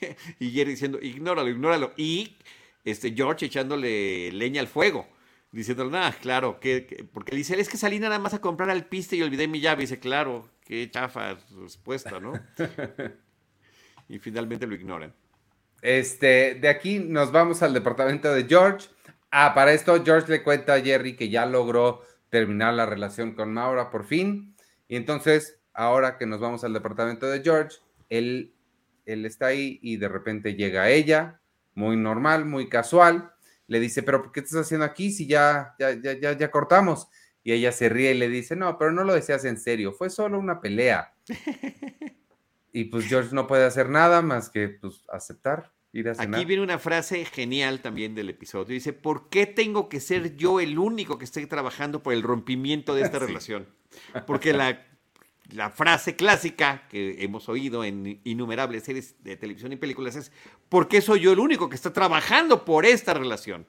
Y 0.38 0.50
Jerry 0.50 0.72
diciendo, 0.72 0.98
ignóralo, 1.00 1.48
ignóralo. 1.48 1.92
Y 1.96 2.36
este 2.84 3.12
George 3.12 3.46
echándole 3.46 4.32
leña 4.32 4.60
al 4.60 4.68
fuego 4.68 5.06
diciendo, 5.52 5.88
nada, 5.90 6.12
claro, 6.12 6.60
que, 6.60 7.06
porque 7.12 7.34
dice, 7.34 7.58
es 7.60 7.68
que 7.68 7.76
salí 7.76 7.98
nada 7.98 8.18
más 8.18 8.34
a 8.34 8.40
comprar 8.40 8.70
al 8.70 8.86
piste 8.86 9.16
y 9.16 9.22
olvidé 9.22 9.48
mi 9.48 9.60
llave. 9.60 9.82
Y 9.82 9.86
dice, 9.86 9.98
claro, 9.98 10.48
qué 10.64 10.88
chafa 10.90 11.38
respuesta, 11.60 12.20
¿no? 12.20 12.32
y 14.08 14.18
finalmente 14.18 14.66
lo 14.66 14.74
ignoran. 14.74 15.14
Este, 15.82 16.54
de 16.54 16.68
aquí 16.68 16.98
nos 16.98 17.32
vamos 17.32 17.62
al 17.62 17.72
departamento 17.72 18.32
de 18.32 18.44
George. 18.44 18.88
Ah, 19.30 19.54
para 19.54 19.72
esto 19.72 20.02
George 20.04 20.30
le 20.30 20.42
cuenta 20.42 20.74
a 20.74 20.80
Jerry 20.80 21.16
que 21.16 21.28
ya 21.28 21.46
logró 21.46 22.02
terminar 22.30 22.74
la 22.74 22.86
relación 22.86 23.34
con 23.34 23.52
Maura 23.52 23.90
por 23.90 24.04
fin. 24.04 24.56
Y 24.88 24.96
entonces, 24.96 25.60
ahora 25.74 26.16
que 26.16 26.26
nos 26.26 26.40
vamos 26.40 26.64
al 26.64 26.72
departamento 26.72 27.26
de 27.26 27.42
George, 27.42 27.78
él, 28.08 28.54
él 29.06 29.26
está 29.26 29.46
ahí 29.46 29.78
y 29.82 29.96
de 29.98 30.08
repente 30.08 30.54
llega 30.54 30.90
ella, 30.90 31.40
muy 31.74 31.96
normal, 31.96 32.44
muy 32.44 32.68
casual 32.68 33.32
le 33.70 33.78
dice, 33.78 34.02
pero 34.02 34.20
¿por 34.20 34.32
qué 34.32 34.40
estás 34.40 34.62
haciendo 34.62 34.84
aquí 34.84 35.12
si 35.12 35.28
ya, 35.28 35.76
ya, 35.78 35.92
ya, 35.92 36.32
ya, 36.32 36.50
cortamos? 36.50 37.08
Y 37.44 37.52
ella 37.52 37.70
se 37.70 37.88
ríe 37.88 38.10
y 38.10 38.18
le 38.18 38.28
dice, 38.28 38.56
no, 38.56 38.76
pero 38.76 38.90
no 38.90 39.04
lo 39.04 39.14
deseas 39.14 39.44
en 39.44 39.58
serio, 39.58 39.92
fue 39.92 40.10
solo 40.10 40.40
una 40.40 40.60
pelea. 40.60 41.14
y 42.72 42.86
pues 42.86 43.06
George 43.06 43.32
no 43.32 43.46
puede 43.46 43.64
hacer 43.64 43.88
nada 43.88 44.22
más 44.22 44.50
que 44.50 44.70
pues, 44.70 45.04
aceptar. 45.08 45.70
Ir 45.92 46.08
a 46.08 46.14
cenar. 46.14 46.38
Aquí 46.38 46.44
viene 46.44 46.62
una 46.62 46.78
frase 46.78 47.24
genial 47.24 47.80
también 47.80 48.14
del 48.14 48.28
episodio. 48.28 48.66
Dice, 48.66 48.92
¿por 48.92 49.28
qué 49.28 49.46
tengo 49.46 49.88
que 49.88 50.00
ser 50.00 50.36
yo 50.36 50.60
el 50.60 50.78
único 50.78 51.18
que 51.18 51.24
esté 51.24 51.44
trabajando 51.46 52.02
por 52.02 52.12
el 52.12 52.22
rompimiento 52.22 52.94
de 52.94 53.02
esta 53.02 53.18
relación? 53.26 53.66
Porque 54.26 54.52
la 54.52 54.86
la 55.52 55.70
frase 55.70 56.16
clásica 56.16 56.86
que 56.88 57.16
hemos 57.24 57.48
oído 57.48 57.84
en 57.84 58.20
innumerables 58.24 58.84
series 58.84 59.22
de 59.22 59.36
televisión 59.36 59.72
y 59.72 59.76
películas 59.76 60.16
es, 60.16 60.32
¿por 60.68 60.88
qué 60.88 61.00
soy 61.00 61.20
yo 61.20 61.32
el 61.32 61.38
único 61.38 61.68
que 61.68 61.76
está 61.76 61.92
trabajando 61.92 62.64
por 62.64 62.86
esta 62.86 63.14
relación? 63.14 63.66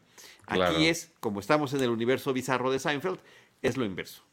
Aquí 0.47 0.87
es, 0.87 1.11
como 1.19 1.39
estamos 1.39 1.73
en 1.73 1.81
el 1.81 1.89
universo 1.89 2.33
bizarro 2.33 2.71
de 2.71 2.79
Seinfeld, 2.79 3.19
es 3.61 3.77
lo 3.77 3.85
inverso. 3.85 4.23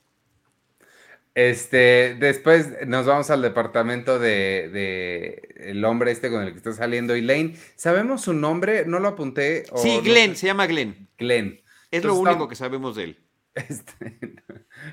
Este, 1.34 2.16
después 2.18 2.86
nos 2.86 3.06
vamos 3.06 3.30
al 3.30 3.42
departamento 3.42 4.18
de, 4.18 5.54
el 5.56 5.84
hombre 5.84 6.10
este 6.10 6.30
con 6.30 6.42
el 6.42 6.52
que 6.52 6.58
está 6.58 6.72
saliendo 6.72 7.14
Elaine. 7.14 7.56
¿Sabemos 7.76 8.22
su 8.22 8.32
nombre? 8.32 8.84
No 8.86 8.98
lo 8.98 9.08
apunté. 9.08 9.64
sí, 9.76 10.00
Glenn, 10.02 10.36
se 10.36 10.48
llama 10.48 10.66
Glenn. 10.66 11.08
Glenn. 11.16 11.60
Es 11.90 12.04
lo 12.04 12.14
único 12.16 12.48
que 12.48 12.56
sabemos 12.56 12.96
de 12.96 13.04
él. 13.04 13.18
Este, 13.58 14.20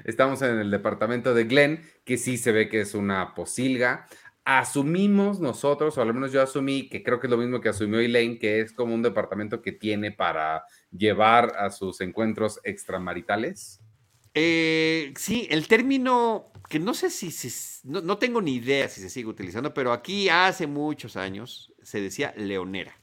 estamos 0.06 0.42
en 0.42 0.58
el 0.58 0.72
departamento 0.72 1.36
de 1.36 1.44
Glenn, 1.44 1.82
que 2.04 2.18
sí 2.18 2.36
se 2.38 2.52
ve 2.52 2.68
que 2.68 2.82
es 2.82 2.96
una 2.96 3.36
posilga. 3.36 4.08
Asumimos 4.44 5.40
nosotros, 5.40 5.98
o 5.98 6.02
al 6.02 6.14
menos 6.14 6.32
yo 6.32 6.42
asumí, 6.42 6.90
que 6.90 7.04
creo 7.04 7.20
que 7.20 7.28
es 7.28 7.32
lo 7.32 7.38
mismo 7.38 7.62
que 7.62 7.70
asumió 7.70 8.00
Elaine, 8.00 8.40
que 8.40 8.62
es 8.62 8.74
como 8.74 8.96
un 8.96 9.04
departamento 9.04 9.62
que 9.62 9.72
tiene 9.72 10.12
para 10.12 10.64
llevar 10.92 11.54
a 11.58 11.70
sus 11.70 12.02
encuentros 12.02 12.60
extramaritales. 12.64 13.82
Eh, 14.38 15.14
sí, 15.18 15.48
el 15.50 15.68
término 15.68 16.52
que 16.70 16.78
no 16.78 16.94
sé 16.94 17.10
si, 17.10 17.34
no, 17.86 18.18
tengo 18.18 18.42
ni 18.42 18.56
idea 18.56 18.90
si 18.90 19.02
se 19.02 19.10
sigue 19.10 19.28
utilizando, 19.28 19.74
pero 19.74 19.94
aquí 19.94 20.30
hace 20.30 20.68
muchos 20.68 21.16
años 21.16 21.74
se 21.82 22.02
decía 22.02 22.34
leonera. 22.38 23.00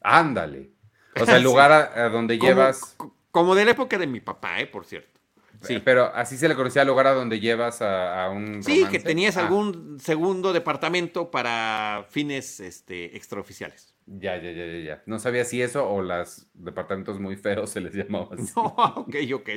Ándale. 0.00 0.70
O 1.16 1.24
sea, 1.24 1.36
el 1.36 1.44
lugar 1.44 1.70
a, 1.70 2.08
donde 2.08 2.40
llevas. 2.40 2.96
Como 3.30 3.54
de 3.54 3.64
la 3.64 3.70
época 3.70 3.98
de 3.98 4.08
mi 4.08 4.18
papá, 4.18 4.58
¿eh? 4.58 4.66
por 4.66 4.84
cierto. 4.84 5.20
Sí. 5.62 5.80
Pero 5.84 6.12
así 6.12 6.36
se 6.36 6.48
le 6.48 6.56
conocía 6.56 6.82
al 6.82 6.88
lugar 6.88 7.06
a 7.06 7.14
donde 7.14 7.38
llevas 7.38 7.80
a, 7.82 8.28
un. 8.30 8.64
Sí, 8.64 8.84
que 8.90 8.98
tenías 8.98 9.36
ah. 9.36 9.42
algún 9.42 10.00
segundo 10.00 10.52
departamento 10.52 11.30
para 11.30 12.04
fines 12.10 12.58
este, 12.58 13.16
extraoficiales. 13.16 13.94
Ya, 14.06 14.36
ya, 14.38 14.50
ya, 14.50 14.66
ya, 14.66 14.78
ya. 14.80 15.02
No 15.06 15.20
sabía 15.20 15.44
si 15.44 15.62
eso 15.62 15.88
o 15.88 16.02
los 16.02 16.48
departamentos 16.52 17.20
muy 17.20 17.36
feos 17.36 17.70
se 17.70 17.80
les 17.80 17.94
llamaba 17.94 18.34
así. 18.34 18.52
No, 18.56 18.74
ok, 18.96 19.14
ok. 19.32 19.50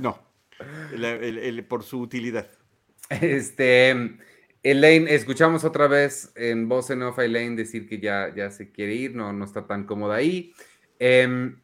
No 0.00 0.31
por 1.68 1.82
su 1.82 2.00
utilidad. 2.00 2.48
Este, 3.20 3.90
Elaine, 4.62 5.12
escuchamos 5.12 5.64
otra 5.64 5.86
vez 5.88 6.32
en 6.36 6.68
voz 6.68 6.90
en 6.90 7.02
off 7.02 7.18
a 7.18 7.24
Elaine 7.24 7.56
decir 7.56 7.88
que 7.88 7.98
ya, 7.98 8.32
ya 8.34 8.50
se 8.50 8.70
quiere 8.70 8.94
ir, 8.94 9.14
no, 9.14 9.32
no 9.32 9.44
está 9.44 9.66
tan 9.66 9.84
cómoda 9.84 10.16
ahí. 10.16 10.54
Em, 10.98 11.60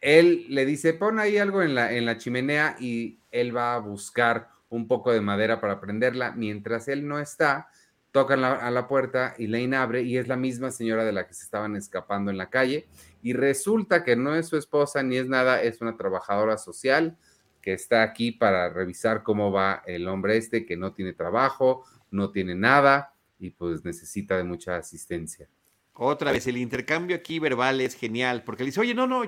él 0.00 0.46
le 0.48 0.64
dice, 0.64 0.94
pon 0.94 1.18
ahí 1.18 1.38
algo 1.38 1.62
en 1.62 1.74
la, 1.74 1.92
en 1.92 2.06
la 2.06 2.16
chimenea 2.16 2.76
y 2.78 3.18
él 3.30 3.56
va 3.56 3.74
a 3.74 3.78
buscar 3.78 4.48
un 4.68 4.86
poco 4.86 5.12
de 5.12 5.20
madera 5.20 5.60
para 5.60 5.80
prenderla. 5.80 6.32
Mientras 6.32 6.88
él 6.88 7.06
no 7.08 7.18
está, 7.18 7.68
tocan 8.12 8.44
a 8.44 8.70
la 8.70 8.86
puerta 8.86 9.34
y 9.38 9.46
Elaine 9.46 9.74
abre 9.74 10.02
y 10.02 10.16
es 10.18 10.28
la 10.28 10.36
misma 10.36 10.70
señora 10.70 11.04
de 11.04 11.12
la 11.12 11.26
que 11.26 11.34
se 11.34 11.42
estaban 11.42 11.74
escapando 11.74 12.30
en 12.30 12.38
la 12.38 12.48
calle. 12.48 12.86
Y 13.22 13.32
resulta 13.32 14.04
que 14.04 14.14
no 14.14 14.36
es 14.36 14.46
su 14.46 14.56
esposa 14.56 15.02
ni 15.02 15.16
es 15.16 15.26
nada, 15.26 15.60
es 15.60 15.80
una 15.80 15.96
trabajadora 15.96 16.58
social 16.58 17.18
que 17.64 17.72
está 17.72 18.02
aquí 18.02 18.30
para 18.30 18.68
revisar 18.68 19.22
cómo 19.22 19.50
va 19.50 19.82
el 19.86 20.06
hombre 20.06 20.36
este 20.36 20.66
que 20.66 20.76
no 20.76 20.92
tiene 20.92 21.14
trabajo, 21.14 21.82
no 22.10 22.30
tiene 22.30 22.54
nada 22.54 23.14
y 23.38 23.50
pues 23.50 23.86
necesita 23.86 24.36
de 24.36 24.44
mucha 24.44 24.76
asistencia. 24.76 25.48
Otra 25.94 26.30
vez, 26.30 26.46
el 26.46 26.58
intercambio 26.58 27.16
aquí 27.16 27.38
verbal 27.38 27.80
es 27.80 27.94
genial, 27.94 28.42
porque 28.44 28.64
le 28.64 28.66
dice, 28.66 28.80
oye, 28.80 28.92
no, 28.92 29.06
no, 29.06 29.22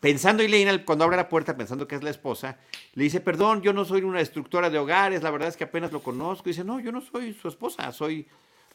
pensando 0.00 0.42
Elaine, 0.42 0.86
cuando 0.86 1.04
abre 1.04 1.18
la 1.18 1.28
puerta, 1.28 1.54
pensando 1.54 1.86
que 1.86 1.96
es 1.96 2.02
la 2.02 2.08
esposa, 2.08 2.56
le 2.94 3.04
dice, 3.04 3.20
perdón, 3.20 3.60
yo 3.60 3.74
no 3.74 3.84
soy 3.84 4.00
una 4.00 4.20
destructora 4.20 4.70
de 4.70 4.78
hogares, 4.78 5.22
la 5.22 5.30
verdad 5.30 5.48
es 5.48 5.58
que 5.58 5.64
apenas 5.64 5.92
lo 5.92 6.02
conozco. 6.02 6.48
Y 6.48 6.52
dice, 6.52 6.64
no, 6.64 6.80
yo 6.80 6.92
no 6.92 7.02
soy 7.02 7.34
su 7.34 7.48
esposa, 7.48 7.92
soy, 7.92 8.26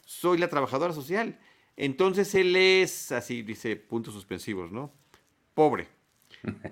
soy 0.06 0.38
la 0.38 0.48
trabajadora 0.48 0.92
social. 0.92 1.40
Entonces 1.76 2.32
él 2.36 2.54
es, 2.54 3.10
así 3.10 3.42
dice, 3.42 3.74
puntos 3.74 4.14
suspensivos, 4.14 4.70
¿no? 4.70 4.92
Pobre. 5.54 5.97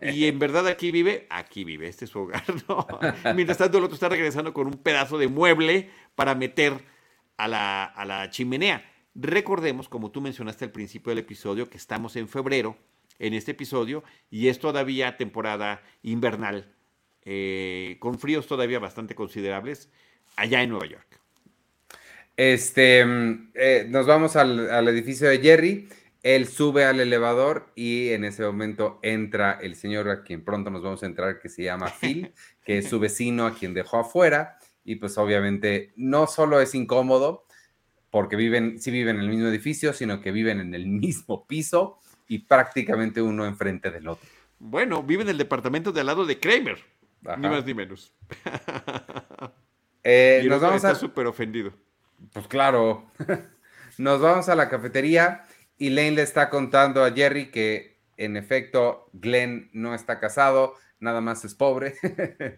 Y 0.02 0.26
en 0.26 0.38
verdad 0.38 0.66
aquí 0.66 0.90
vive, 0.90 1.26
aquí 1.30 1.64
vive, 1.64 1.88
este 1.88 2.04
es 2.04 2.10
su 2.10 2.20
hogar, 2.20 2.44
¿no? 2.68 2.86
Mientras 3.34 3.58
tanto 3.58 3.78
el 3.78 3.84
otro 3.84 3.94
está 3.94 4.08
regresando 4.08 4.52
con 4.52 4.66
un 4.66 4.78
pedazo 4.78 5.18
de 5.18 5.28
mueble 5.28 5.90
para 6.14 6.34
meter 6.34 6.74
a 7.36 7.48
la, 7.48 7.84
a 7.84 8.04
la 8.04 8.30
chimenea. 8.30 8.84
Recordemos, 9.14 9.88
como 9.88 10.10
tú 10.10 10.20
mencionaste 10.20 10.66
al 10.66 10.72
principio 10.72 11.10
del 11.10 11.18
episodio, 11.18 11.68
que 11.70 11.78
estamos 11.78 12.16
en 12.16 12.28
febrero 12.28 12.76
en 13.18 13.34
este 13.34 13.52
episodio 13.52 14.04
y 14.30 14.48
es 14.48 14.58
todavía 14.58 15.16
temporada 15.16 15.82
invernal, 16.02 16.72
eh, 17.24 17.96
con 17.98 18.18
fríos 18.18 18.46
todavía 18.46 18.78
bastante 18.78 19.14
considerables 19.14 19.90
allá 20.36 20.62
en 20.62 20.70
Nueva 20.70 20.86
York. 20.86 21.20
Este, 22.36 23.04
mm, 23.04 23.50
eh, 23.54 23.86
nos 23.88 24.06
vamos 24.06 24.36
al, 24.36 24.70
al 24.70 24.88
edificio 24.88 25.28
de 25.28 25.38
Jerry. 25.38 25.88
Él 26.26 26.48
sube 26.48 26.84
al 26.84 26.98
elevador 26.98 27.70
y 27.76 28.08
en 28.08 28.24
ese 28.24 28.42
momento 28.42 28.98
entra 29.02 29.60
el 29.62 29.76
señor 29.76 30.10
a 30.10 30.24
quien 30.24 30.44
pronto 30.44 30.70
nos 30.70 30.82
vamos 30.82 31.00
a 31.04 31.06
entrar, 31.06 31.38
que 31.38 31.48
se 31.48 31.62
llama 31.62 31.86
Phil, 31.86 32.34
que 32.64 32.78
es 32.78 32.88
su 32.88 32.98
vecino 32.98 33.46
a 33.46 33.54
quien 33.54 33.74
dejó 33.74 33.98
afuera. 33.98 34.58
Y 34.82 34.96
pues 34.96 35.16
obviamente 35.18 35.92
no 35.94 36.26
solo 36.26 36.60
es 36.60 36.74
incómodo, 36.74 37.46
porque 38.10 38.34
viven, 38.34 38.80
sí 38.80 38.90
viven 38.90 39.14
en 39.14 39.22
el 39.22 39.28
mismo 39.28 39.46
edificio, 39.46 39.92
sino 39.92 40.20
que 40.20 40.32
viven 40.32 40.58
en 40.58 40.74
el 40.74 40.86
mismo 40.88 41.46
piso 41.46 42.00
y 42.26 42.40
prácticamente 42.40 43.22
uno 43.22 43.46
enfrente 43.46 43.92
del 43.92 44.08
otro. 44.08 44.28
Bueno, 44.58 45.04
vive 45.04 45.22
en 45.22 45.28
el 45.28 45.38
departamento 45.38 45.92
de 45.92 46.00
al 46.00 46.06
lado 46.06 46.26
de 46.26 46.40
Kramer, 46.40 46.78
ni 47.38 47.48
más 47.48 47.64
ni 47.64 47.72
menos. 47.72 48.12
Eh, 50.08 50.44
nos 50.48 50.60
vamos 50.60 50.76
está 50.76 50.94
súper 50.94 51.26
ofendido. 51.26 51.72
Pues 52.32 52.46
claro. 52.46 53.10
nos 53.98 54.20
vamos 54.20 54.48
a 54.48 54.54
la 54.54 54.68
cafetería 54.68 55.45
y 55.78 55.90
Lane 55.90 56.12
le 56.12 56.22
está 56.22 56.50
contando 56.50 57.04
a 57.04 57.12
Jerry 57.12 57.50
que 57.50 57.96
en 58.16 58.36
efecto 58.36 59.10
Glenn 59.12 59.68
no 59.72 59.94
está 59.94 60.18
casado, 60.20 60.74
nada 61.00 61.20
más 61.20 61.44
es 61.44 61.54
pobre. 61.54 61.94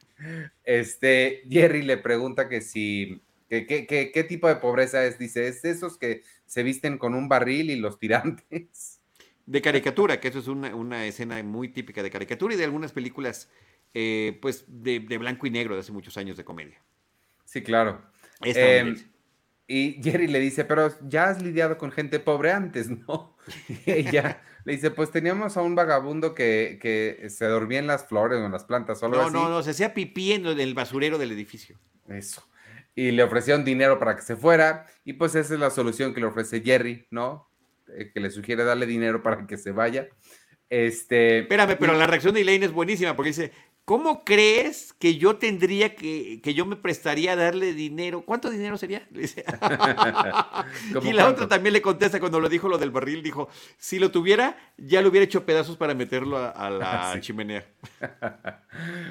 este, 0.65 1.43
Jerry 1.51 1.83
le 1.83 1.97
pregunta 1.97 2.49
que 2.49 2.61
si, 2.61 3.21
qué 3.49 4.27
tipo 4.29 4.49
de 4.49 4.57
pobreza 4.57 5.05
es. 5.05 5.19
Dice, 5.19 5.49
es 5.49 5.65
esos 5.65 5.99
que 5.99 6.23
se 6.47 6.63
visten 6.63 6.99
con 6.99 7.15
un 7.15 7.29
barril 7.29 7.71
y 7.71 7.77
los 7.77 7.99
tirantes. 7.99 9.01
De 9.47 9.63
caricatura, 9.63 10.21
que 10.21 10.29
eso 10.29 10.41
es 10.41 10.47
una, 10.47 11.07
escena 11.07 11.43
muy 11.43 11.71
típica 11.71 12.03
de 12.03 12.11
caricatura 12.11 12.53
y 12.53 12.59
de 12.59 12.65
algunas 12.65 12.93
películas, 12.93 13.49
eh, 13.95 14.39
pues, 14.43 14.67
de, 14.69 14.99
blanco 14.99 15.47
y 15.47 15.51
negro 15.51 15.73
de 15.73 15.81
hace 15.81 15.91
muchos 15.91 16.19
años 16.19 16.37
de 16.37 16.45
comedia. 16.45 16.83
Sí, 17.47 17.63
claro. 17.63 18.03
Esta 18.43 18.85
y 19.71 20.01
Jerry 20.03 20.29
le 20.29 20.41
dice, 20.41 20.65
pero 20.65 20.91
ya 21.07 21.29
has 21.29 21.43
lidiado 21.43 21.77
con 21.77 21.93
gente 21.93 22.19
pobre 22.19 22.53
antes, 22.53 22.89
¿no? 23.07 23.37
Y 23.87 23.91
ella 23.91 24.43
le 24.65 24.73
dice, 24.73 24.91
pues 24.91 25.11
teníamos 25.11 25.57
a 25.57 25.63
un 25.63 25.75
vagabundo 25.75 26.35
que, 26.35 27.27
se 27.29 27.45
dormía 27.45 27.79
en 27.79 27.87
las 27.87 28.07
flores 28.07 28.39
o 28.41 28.47
en 28.47 28.53
las 28.53 28.65
plantas, 28.65 28.99
solo 28.99 29.19
No, 29.19 29.31
no, 29.31 29.49
no, 29.49 29.63
se 29.63 29.71
hacía 29.71 29.95
pipí 29.95 30.33
en 30.33 30.47
el 30.47 30.75
basurero 30.75 31.19
del 31.19 31.33
edificio. 31.33 31.79
Eso. 32.09 32.43
Y 32.95 33.13
le 33.13 33.23
ofrecieron 33.23 33.65
dinero 33.65 33.99
para 33.99 34.17
que 34.17 34.23
se 34.23 34.37
fuera, 34.37 34.87
y 35.05 35.13
pues 35.13 35.35
esa 35.35 35.55
es 35.55 35.61
la 35.61 35.71
solución 35.71 36.15
que 36.15 36.21
le 36.21 36.27
ofrece 36.27 36.63
Jerry, 36.63 37.07
¿no? 37.11 37.49
Eh, 37.97 38.11
que 38.13 38.21
le 38.21 38.31
sugiere 38.31 38.65
darle 38.65 38.87
dinero 38.87 39.23
para 39.23 39.47
que 39.47 39.57
se 39.57 39.71
vaya. 39.71 40.09
Este. 40.71 41.41
Espérame, 41.41 41.77
pero 41.79 41.95
la 41.95 42.07
reacción 42.07 42.35
de 42.35 42.43
Elaine 42.43 42.65
es 42.65 42.73
buenísima 42.73 43.17
porque 43.17 43.31
dice: 43.31 43.53
¿Cómo 43.89 44.23
crees 44.23 44.93
que 44.99 45.17
yo 45.17 45.37
tendría 45.37 45.95
que, 45.95 46.43
que 46.43 46.53
yo 46.53 46.67
me 46.67 46.77
prestaría 46.77 47.33
a 47.33 47.37
darle 47.37 47.73
dinero? 47.73 48.21
¿Cuánto 48.21 48.51
dinero 48.51 48.77
sería? 48.77 49.09
y 51.03 51.13
la 51.15 51.27
otra 51.27 51.49
también 51.49 51.73
le 51.73 51.81
contesta 51.81 52.21
cuando 52.21 52.39
lo 52.39 52.51
dijo 52.51 52.69
lo 52.69 52.77
del 52.77 52.91
barril, 52.91 53.23
dijo, 53.23 53.49
si 53.79 53.99
lo 53.99 54.11
tuviera, 54.11 54.59
ya 54.77 55.01
lo 55.01 55.09
hubiera 55.09 55.25
hecho 55.25 55.47
pedazos 55.47 55.79
para 55.79 55.95
meterlo 55.95 56.37
a, 56.37 56.69
la 56.69 57.17
chimenea. 57.23 57.67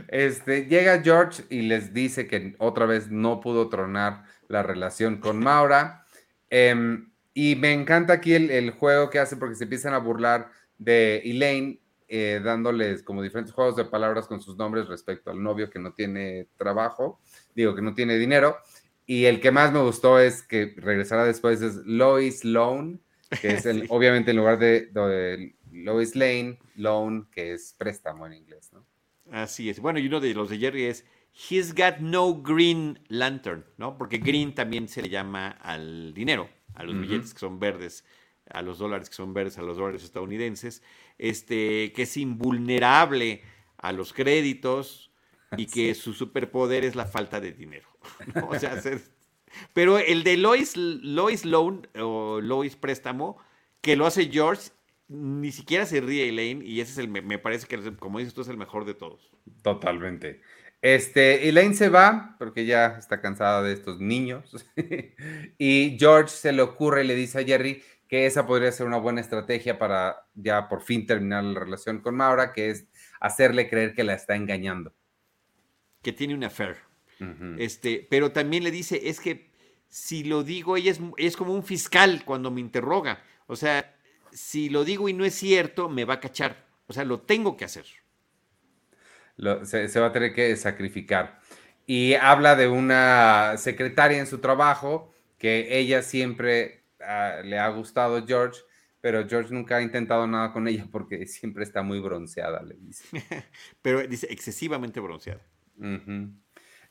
Este, 0.09 0.67
llega 0.67 1.01
George 1.01 1.45
y 1.49 1.63
les 1.63 1.91
dice 1.91 2.27
que 2.27 2.53
otra 2.59 2.85
vez 2.85 3.09
no 3.09 3.39
pudo 3.39 3.69
tronar 3.69 4.25
la 4.47 4.61
relación 4.61 5.17
con 5.17 5.39
Maura. 5.39 6.05
Em, 6.51 7.09
y 7.33 7.55
me 7.55 7.73
encanta 7.73 8.13
aquí 8.13 8.35
el, 8.35 8.51
el 8.51 8.69
juego 8.69 9.09
que 9.09 9.17
hace 9.17 9.37
porque 9.37 9.55
se 9.55 9.63
empiezan 9.63 9.95
a 9.95 9.97
burlar 9.97 10.51
de 10.77 11.17
Elaine 11.25 11.79
eh, 12.07 12.41
dándoles 12.43 13.03
como 13.03 13.21
diferentes 13.21 13.53
juegos 13.53 13.75
de 13.75 13.85
palabras 13.85 14.27
con 14.27 14.41
sus 14.41 14.55
nombres 14.57 14.87
respecto 14.87 15.29
al 15.29 15.43
novio 15.43 15.69
que 15.69 15.79
no 15.79 15.93
tiene 15.93 16.47
trabajo, 16.55 17.19
digo 17.53 17.75
que 17.75 17.81
no 17.81 17.93
tiene 17.93 18.17
dinero. 18.17 18.57
Y 19.05 19.25
el 19.25 19.39
que 19.39 19.51
más 19.51 19.71
me 19.71 19.81
gustó 19.81 20.19
es 20.19 20.43
que 20.43 20.73
regresará 20.77 21.23
después 21.23 21.61
es 21.61 21.75
Lois 21.85 22.43
Loan, 22.43 23.01
que 23.41 23.49
es 23.53 23.65
el, 23.65 23.85
obviamente 23.89 24.31
en 24.31 24.37
lugar 24.37 24.59
de, 24.59 25.53
Lois 25.71 26.15
Lane, 26.15 26.59
Loan, 26.75 27.27
que 27.31 27.53
es 27.53 27.73
préstamo 27.77 28.25
en 28.25 28.33
inglés, 28.33 28.71
¿no? 28.73 28.85
Así 29.31 29.69
es. 29.69 29.79
Bueno, 29.79 29.99
y 29.99 30.07
uno 30.07 30.19
de 30.19 30.33
los 30.33 30.49
de 30.49 30.57
Jerry 30.57 30.85
es 30.85 31.05
He's 31.49 31.73
got 31.73 31.99
no 31.99 32.41
green 32.41 32.99
lantern, 33.09 33.65
¿no? 33.77 33.97
Porque 33.97 34.17
green 34.17 34.55
también 34.55 34.87
se 34.87 35.01
le 35.01 35.09
llama 35.09 35.49
al 35.49 36.13
dinero, 36.13 36.49
a 36.73 36.83
los 36.83 36.99
billetes 36.99 37.33
que 37.33 37.39
son 37.39 37.59
verdes, 37.59 38.03
a 38.49 38.61
los 38.61 38.79
dólares 38.79 39.09
que 39.09 39.15
son 39.15 39.33
verdes, 39.33 39.57
a 39.57 39.61
los 39.61 39.77
dólares 39.77 40.03
estadounidenses 40.03 40.81
este, 41.17 41.91
que 41.93 42.03
es 42.03 42.17
invulnerable 42.17 43.43
a 43.77 43.91
los 43.91 44.13
créditos 44.13 45.11
y 45.55 45.67
que 45.67 45.95
su 45.95 46.13
superpoder 46.13 46.83
es 46.83 46.95
la 46.95 47.05
falta 47.05 47.39
de 47.39 47.51
dinero. 47.53 47.87
O 48.49 48.57
sea, 48.57 48.81
Pero 49.73 49.97
el 49.97 50.23
de 50.23 50.37
Lois, 50.37 50.75
Lois 50.75 51.45
Loan 51.45 51.87
o 51.99 52.39
Lois 52.41 52.75
Préstamo, 52.75 53.37
que 53.81 53.95
lo 53.95 54.05
hace 54.05 54.29
George, 54.29 54.71
ni 55.07 55.51
siquiera 55.51 55.85
se 55.85 56.01
ríe 56.01 56.29
Elaine 56.29 56.65
y 56.65 56.81
ese 56.81 56.91
es 56.91 56.97
el, 56.97 57.07
me 57.09 57.39
parece 57.39 57.67
que, 57.67 57.95
como 57.95 58.19
dices 58.19 58.33
tú, 58.33 58.41
es 58.41 58.47
el 58.49 58.57
mejor 58.57 58.85
de 58.85 58.93
todos. 58.93 59.31
Totalmente. 59.61 60.41
Este, 60.81 61.49
Elaine 61.49 61.73
se 61.73 61.89
va 61.89 62.35
porque 62.37 62.65
ya 62.65 62.97
está 62.99 63.19
cansada 63.19 63.63
de 63.63 63.73
estos 63.73 63.99
niños 63.99 64.65
y 65.57 65.97
George 65.99 66.29
se 66.29 66.51
le 66.51 66.61
ocurre 66.61 67.03
y 67.03 67.07
le 67.07 67.15
dice 67.15 67.39
a 67.39 67.43
Jerry 67.43 67.81
que 68.07 68.25
esa 68.25 68.45
podría 68.47 68.71
ser 68.71 68.87
una 68.87 68.97
buena 68.97 69.21
estrategia 69.21 69.77
para 69.77 70.25
ya 70.33 70.69
por 70.69 70.81
fin 70.81 71.05
terminar 71.05 71.43
la 71.43 71.59
relación 71.59 71.99
con 71.99 72.15
Maura, 72.15 72.53
que 72.53 72.69
es 72.69 72.85
hacerle 73.19 73.69
creer 73.69 73.93
que 73.93 74.03
la 74.03 74.13
está 74.13 74.35
engañando. 74.35 74.93
Que 76.01 76.13
tiene 76.13 76.33
una 76.33 76.47
affair. 76.47 76.77
este, 77.57 78.07
pero 78.09 78.31
también 78.31 78.63
le 78.63 78.71
dice, 78.71 79.09
es 79.09 79.19
que 79.19 79.49
si 79.89 80.23
lo 80.23 80.43
digo, 80.43 80.77
ella 80.77 80.91
es, 80.91 80.99
es 81.17 81.35
como 81.35 81.53
un 81.53 81.63
fiscal 81.63 82.23
cuando 82.25 82.51
me 82.51 82.61
interroga. 82.61 83.21
O 83.47 83.55
sea, 83.55 83.95
si 84.31 84.69
lo 84.69 84.85
digo 84.85 85.09
y 85.09 85.13
no 85.13 85.25
es 85.25 85.33
cierto, 85.33 85.89
me 85.89 86.05
va 86.05 86.15
a 86.15 86.19
cachar. 86.19 86.67
O 86.87 86.93
sea, 86.93 87.03
lo 87.03 87.21
tengo 87.21 87.57
que 87.57 87.65
hacer. 87.65 87.85
se, 89.63 89.99
va 89.99 90.07
a 90.07 90.11
tener 90.11 90.33
que 90.33 90.55
sacrificar. 90.55 91.39
Y 91.85 92.13
habla 92.15 92.55
de 92.55 92.67
una 92.67 93.55
secretaria 93.57 94.19
en 94.19 94.27
su 94.27 94.39
trabajo 94.39 95.13
que 95.37 95.77
ella 95.77 96.01
siempre 96.01 96.83
le 97.43 97.59
ha 97.59 97.69
gustado 97.69 98.25
George, 98.25 98.61
pero 99.01 99.27
George 99.27 99.53
nunca 99.53 99.77
ha 99.77 99.81
intentado 99.81 100.27
nada 100.27 100.51
con 100.51 100.67
ella 100.67 100.87
porque 100.91 101.25
siempre 101.27 101.63
está 101.63 101.81
muy 101.81 101.99
bronceada, 101.99 102.61
le 102.61 102.75
dice. 102.75 103.05
pero 103.81 104.05
dice 104.07 104.27
excesivamente 104.29 104.99
bronceada. 104.99 105.41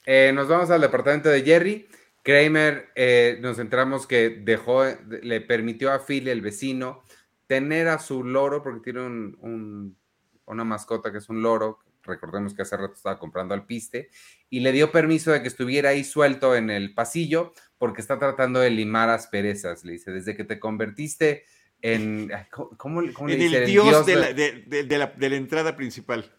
Eh, 0.07 0.33
nos 0.35 0.49
vamos 0.49 0.71
al 0.71 0.81
departamento 0.81 1.29
de 1.29 1.43
Jerry. 1.43 1.89
Kramer, 2.23 2.91
eh, 2.97 3.39
nos 3.41 3.59
enteramos 3.59 4.07
que 4.07 4.31
dejó, 4.31 4.85
le 5.23 5.41
permitió 5.41 5.93
a 5.93 6.05
Phil, 6.05 6.27
el 6.27 6.41
vecino, 6.41 7.05
tener 7.47 7.87
a 7.87 8.01
su 8.01 8.25
loro, 8.25 8.63
porque 8.63 8.81
tiene 8.81 9.07
un, 9.07 9.97
una 10.45 10.65
mascota 10.65 11.13
que 11.13 11.19
es 11.19 11.29
un 11.29 11.43
loro, 11.43 11.79
recordemos 12.03 12.55
que 12.55 12.63
hace 12.63 12.77
rato 12.77 12.95
estaba 12.95 13.19
comprando 13.19 13.55
al 13.55 13.65
piste, 13.65 14.11
y 14.51 14.61
le 14.61 14.73
dio 14.73 14.91
permiso 14.91 15.31
de 15.31 15.41
que 15.41 15.49
estuviera 15.49 15.91
ahí 15.91 16.03
suelto 16.03 16.57
en 16.57 16.71
el 16.71 16.95
pasillo, 16.95 17.53
porque 17.79 18.01
está 18.01 18.19
tratando 18.19 18.61
de 18.61 18.71
limar 18.71 19.09
asperezas, 19.11 19.85
le 19.85 19.93
dice, 19.93 20.11
desde 20.11 20.37
que 20.37 20.45
te 20.45 20.59
convertiste 20.59 21.45
en... 21.83 22.31
¿Cómo, 22.77 23.03
le 23.03 23.37
dice? 23.37 23.59
el 23.59 23.67
dios, 23.67 24.07
de, 24.07 24.17
la, 24.17 24.33
de, 24.33 25.29
la, 25.29 25.37
entrada 25.37 25.77
principal. 25.77 26.33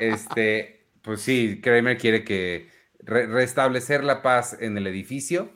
Este, 0.00 0.86
pues 1.02 1.22
sí, 1.22 1.60
Kramer 1.62 1.96
quiere 1.96 2.24
que 2.24 2.68
restablecer 3.00 4.02
la 4.04 4.22
paz 4.22 4.56
en 4.60 4.76
el 4.76 4.86
edificio. 4.86 5.52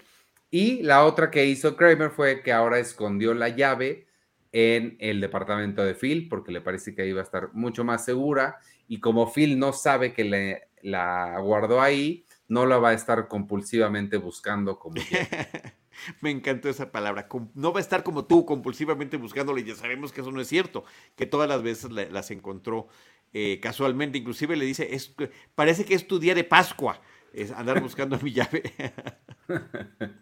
Y 0.50 0.82
la 0.82 1.04
otra 1.04 1.30
que 1.30 1.46
hizo 1.46 1.76
Kramer 1.76 2.10
fue 2.10 2.42
que 2.42 2.52
ahora 2.52 2.78
escondió 2.78 3.34
la 3.34 3.48
llave 3.48 4.06
en 4.52 4.96
el 4.98 5.20
departamento 5.20 5.84
de 5.84 5.94
Phil 5.94 6.28
porque 6.28 6.52
le 6.52 6.60
parece 6.60 6.94
que 6.94 7.02
ahí 7.02 7.12
va 7.12 7.20
a 7.20 7.24
estar 7.24 7.50
mucho 7.52 7.84
más 7.84 8.04
segura 8.04 8.58
y 8.88 8.98
como 8.98 9.32
Phil 9.32 9.58
no 9.58 9.72
sabe 9.72 10.12
que 10.12 10.24
le, 10.24 10.68
la 10.82 11.38
guardó 11.38 11.80
ahí, 11.80 12.24
no 12.50 12.66
la 12.66 12.78
va 12.78 12.90
a 12.90 12.94
estar 12.94 13.28
compulsivamente 13.28 14.16
buscando 14.16 14.78
como 14.78 14.96
Me 16.20 16.30
encantó 16.30 16.68
esa 16.68 16.90
palabra. 16.90 17.28
No 17.54 17.72
va 17.72 17.78
a 17.78 17.82
estar 17.82 18.02
como 18.02 18.24
tú 18.24 18.44
compulsivamente 18.44 19.16
buscándole. 19.16 19.62
Ya 19.64 19.76
sabemos 19.76 20.12
que 20.12 20.20
eso 20.20 20.32
no 20.32 20.40
es 20.40 20.48
cierto, 20.48 20.84
que 21.14 21.26
todas 21.26 21.48
las 21.48 21.62
veces 21.62 21.90
las 21.92 22.30
encontró 22.30 22.88
eh, 23.32 23.60
casualmente. 23.62 24.18
Inclusive 24.18 24.56
le 24.56 24.64
dice, 24.64 24.94
es, 24.94 25.14
parece 25.54 25.84
que 25.84 25.94
es 25.94 26.06
tu 26.06 26.18
día 26.18 26.34
de 26.34 26.44
Pascua 26.44 27.00
es 27.32 27.52
andar 27.52 27.80
buscando 27.80 28.18
mi 28.20 28.32
llave. 28.32 28.62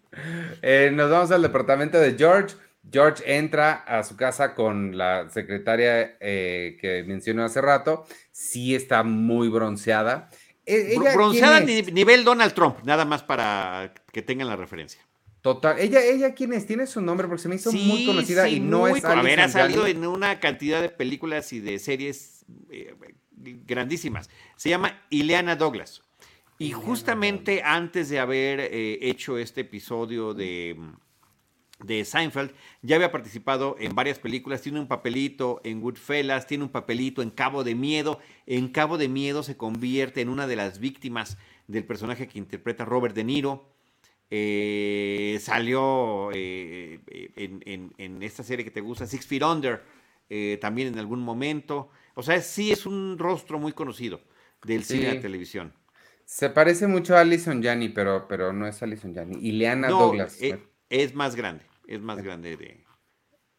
Eh, 0.62 0.90
nos 0.92 1.10
vamos 1.10 1.30
al 1.30 1.42
departamento 1.42 2.00
de 2.00 2.16
George. 2.18 2.56
George 2.90 3.22
entra 3.36 3.74
a 3.74 4.02
su 4.02 4.16
casa 4.16 4.56
con 4.56 4.98
la 4.98 5.28
secretaria 5.30 6.16
eh, 6.18 6.76
que 6.80 7.04
mencionó 7.06 7.44
hace 7.44 7.60
rato. 7.60 8.04
Sí 8.32 8.74
está 8.74 9.04
muy 9.04 9.48
bronceada. 9.48 10.28
E, 10.68 10.98
bronceada 11.14 11.61
nivel 11.61 12.24
Donald 12.24 12.52
Trump, 12.52 12.78
nada 12.85 13.04
más 13.04 13.22
para 13.22 13.94
que 14.12 14.20
tengan 14.20 14.48
la 14.48 14.57
referencia. 14.57 15.00
Total. 15.40 15.78
¿Ella, 15.78 16.04
ella 16.04 16.35
quién 16.35 16.52
es? 16.52 16.66
Tiene 16.66 16.87
su 16.87 17.00
nombre 17.00 17.26
porque 17.26 17.42
se 17.42 17.48
me 17.48 17.54
hizo 17.54 17.72
muy 17.72 18.04
conocida 18.04 18.48
y 18.48 18.61
no 18.61 18.87
es 18.87 19.04
A 19.04 19.22
ver, 19.22 19.40
ha 19.40 19.48
salido 19.48 19.87
en 19.87 20.07
una 20.07 20.40
cantidad 20.40 20.83
de 20.83 20.88
películas 20.90 21.52
y 21.52 21.61
de 21.61 21.78
series 21.78 22.44
eh, 22.70 22.94
grandísimas. 23.66 24.28
Se 24.57 24.68
llama 24.68 25.00
Ileana 25.11 25.57
Douglas. 25.57 26.02
Y 26.59 26.72
justamente 26.72 27.62
antes 27.62 28.09
de 28.09 28.18
haber 28.18 28.61
eh, 28.61 28.98
hecho 29.00 29.38
este 29.38 29.61
episodio 29.61 30.35
de, 30.35 30.76
de 31.80 32.04
Seinfeld, 32.04 32.52
ya 32.82 32.96
había 32.96 33.12
participado 33.12 33.76
en 33.78 33.94
varias 33.94 34.18
películas, 34.18 34.62
tiene 34.62 34.80
un 34.80 34.88
papelito 34.88 35.60
en 35.64 35.80
Goodfellas, 35.80 36.46
tiene 36.46 36.64
un 36.64 36.70
papelito 36.70 37.22
en 37.22 37.30
Cabo 37.30 37.64
de 37.64 37.74
Miedo. 37.74 38.18
En 38.46 38.68
Cabo 38.68 38.98
de 38.98 39.08
Miedo 39.08 39.42
se 39.42 39.56
convierte 39.56 40.20
en 40.20 40.28
una 40.28 40.46
de 40.46 40.56
las 40.56 40.80
víctimas 40.80 41.38
del 41.66 41.84
personaje 41.84 42.26
que 42.28 42.38
interpreta 42.38 42.84
Robert 42.84 43.14
De 43.14 43.24
Niro. 43.24 43.72
Eh, 44.30 45.38
salió 45.40 46.30
eh, 46.34 47.00
en, 47.36 48.22
esta 48.22 48.42
serie 48.42 48.64
que 48.64 48.70
te 48.70 48.80
gusta, 48.80 49.06
Six 49.06 49.26
Feet 49.26 49.42
Under, 49.42 49.82
también 50.60 50.88
en 50.88 50.98
algún 50.98 51.20
momento. 51.20 51.90
O 52.14 52.22
sea, 52.22 52.40
sí 52.42 52.72
es 52.72 52.84
un 52.84 53.16
rostro 53.16 53.60
muy 53.60 53.72
conocido 53.72 54.20
del 54.64 54.84
cine 54.84 55.14
y 55.14 55.20
televisión. 55.20 55.72
Se 56.24 56.50
parece 56.50 56.86
mucho 56.86 57.16
a 57.16 57.20
Alison 57.20 57.62
Janney, 57.62 57.88
pero, 57.88 58.26
pero 58.28 58.52
no 58.52 58.66
es 58.66 58.82
Alison 58.82 59.14
Janney. 59.14 59.38
Ileana 59.40 59.88
Douglas. 59.88 60.36
Eh, 60.42 60.58
es, 60.90 61.14
más 61.14 61.36
grande, 61.36 61.64
es 61.88 62.01
más 62.01 62.22
grande 62.22 62.57
de... 62.57 62.85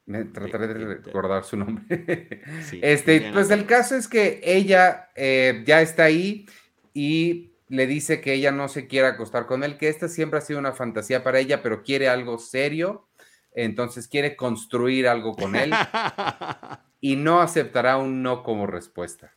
Me 0.06 0.26
trataré 0.26 0.68
de, 0.68 0.74
recordar 0.74 1.44
su 1.44 1.56
nombre. 1.56 1.86
este, 2.82 3.32
pues 3.32 3.52
el 3.52 3.68
caso 3.68 3.96
es 3.96 4.08
que 4.08 4.42
ella 4.44 5.10
eh, 5.16 5.64
ya 5.68 5.82
está 5.82 6.06
ahí 6.06 6.48
y 6.96 7.54
le 7.68 7.86
dice 7.86 8.20
que 8.20 8.34
ella 8.34 8.52
no 8.52 8.68
se 8.68 8.88
quiere 8.88 9.08
acostar 9.08 9.46
con 9.46 9.64
él, 9.64 9.78
que 9.78 9.88
esta 9.88 10.08
siempre 10.08 10.40
ha 10.40 10.42
sido 10.42 10.58
una 10.58 10.74
fantasía 10.74 11.24
para 11.24 11.38
ella, 11.38 11.62
pero 11.62 11.84
quiere 11.84 12.10
algo 12.10 12.40
serio, 12.40 13.08
entonces 13.52 14.08
quiere 14.08 14.36
construir 14.36 15.08
algo 15.08 15.36
con 15.36 15.56
él 15.56 15.72
y 17.02 17.16
no 17.16 17.42
aceptará 17.42 17.98
un 17.98 18.24
no 18.24 18.42
como 18.42 18.66
respuesta. 18.66 19.36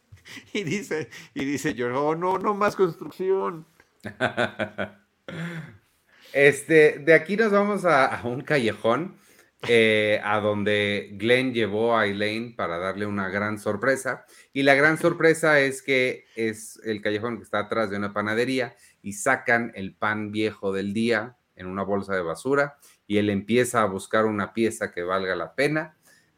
Y 0.54 0.62
dice, 0.62 1.10
y 1.34 1.44
dice 1.44 1.74
oh, 1.84 2.14
no, 2.14 2.38
no 2.38 2.54
más 2.54 2.76
construcción. 2.76 3.66
Este, 6.32 6.98
de 6.98 7.12
aquí 7.12 7.36
nos 7.36 7.52
vamos 7.52 7.84
a, 7.84 8.20
un 8.24 8.40
callejón 8.40 9.16
eh, 9.68 10.20
a 10.24 10.40
donde 10.40 11.10
Glenn 11.12 11.52
llevó 11.52 11.96
a 11.96 12.06
Elaine 12.06 12.54
para 12.56 12.78
darle 12.78 13.06
una 13.06 13.28
gran 13.28 13.58
sorpresa. 13.58 14.24
Y 14.52 14.62
la 14.62 14.74
gran 14.74 14.98
sorpresa 14.98 15.60
es 15.60 15.82
que 15.82 16.24
es 16.34 16.80
el 16.84 17.02
callejón 17.02 17.36
que 17.36 17.44
está 17.44 17.60
atrás 17.60 17.90
de 17.90 17.98
una 17.98 18.14
panadería 18.14 18.74
y 19.02 19.12
sacan 19.12 19.72
el 19.74 19.94
pan 19.94 20.32
viejo 20.32 20.72
del 20.72 20.94
día 20.94 21.36
en 21.54 21.66
una 21.66 21.82
bolsa 21.82 22.14
de 22.14 22.22
basura 22.22 22.78
y 23.06 23.18
él 23.18 23.28
empieza 23.28 23.82
a 23.82 23.86
buscar 23.86 24.24
una 24.24 24.54
pieza 24.54 24.90
que 24.90 25.02
valga 25.02 25.36
la 25.36 25.54
pena. 25.54 25.96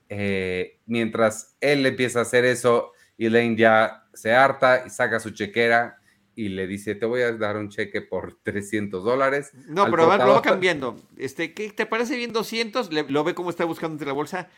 Eh, 0.09 0.81
mientras 0.87 1.57
él 1.61 1.87
empieza 1.87 2.19
a 2.19 2.23
hacer 2.23 2.45
eso, 2.45 2.93
Elaine 3.17 3.57
ya 3.57 4.05
se 4.13 4.35
harta 4.35 4.85
y 4.87 4.91
saca 4.91 5.21
su 5.21 5.31
chequera 5.31 5.99
y 6.37 6.49
le 6.49 6.67
dice, 6.67 6.95
te 6.95 7.07
voy 7.07 7.23
a 7.23 7.33
dar 7.33 7.57
un 7.57 7.69
cheque 7.69 8.03
por 8.03 8.39
300 8.43 9.05
dólares. 9.05 9.53
No, 9.67 9.85
pero 9.91 10.05
lo 10.17 10.35
va 10.35 10.43
cambiando. 10.43 11.01
Este, 11.17 11.55
¿qué, 11.55 11.71
¿Te 11.71 11.87
parece 11.87 12.17
bien 12.17 12.33
200? 12.33 12.91
lo 13.11 13.25
ve 13.25 13.35
como 13.35 13.51
está 13.51 13.65
buscando 13.65 13.95
entre 13.95 14.07
la 14.07 14.13
bolsa. 14.13 14.49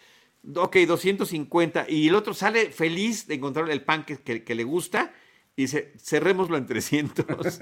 Ok, 0.55 0.77
250. 0.87 1.87
Y 1.89 2.09
el 2.09 2.15
otro 2.15 2.35
sale 2.35 2.71
feliz 2.71 3.27
de 3.27 3.35
encontrar 3.35 3.71
el 3.71 3.83
pan 3.83 4.05
que, 4.05 4.55
le 4.55 4.65
gusta 4.65 5.13
y 5.57 5.63
dice, 5.63 5.93
cerrémoslo 5.99 6.57
en 6.57 6.67
300. 6.67 7.27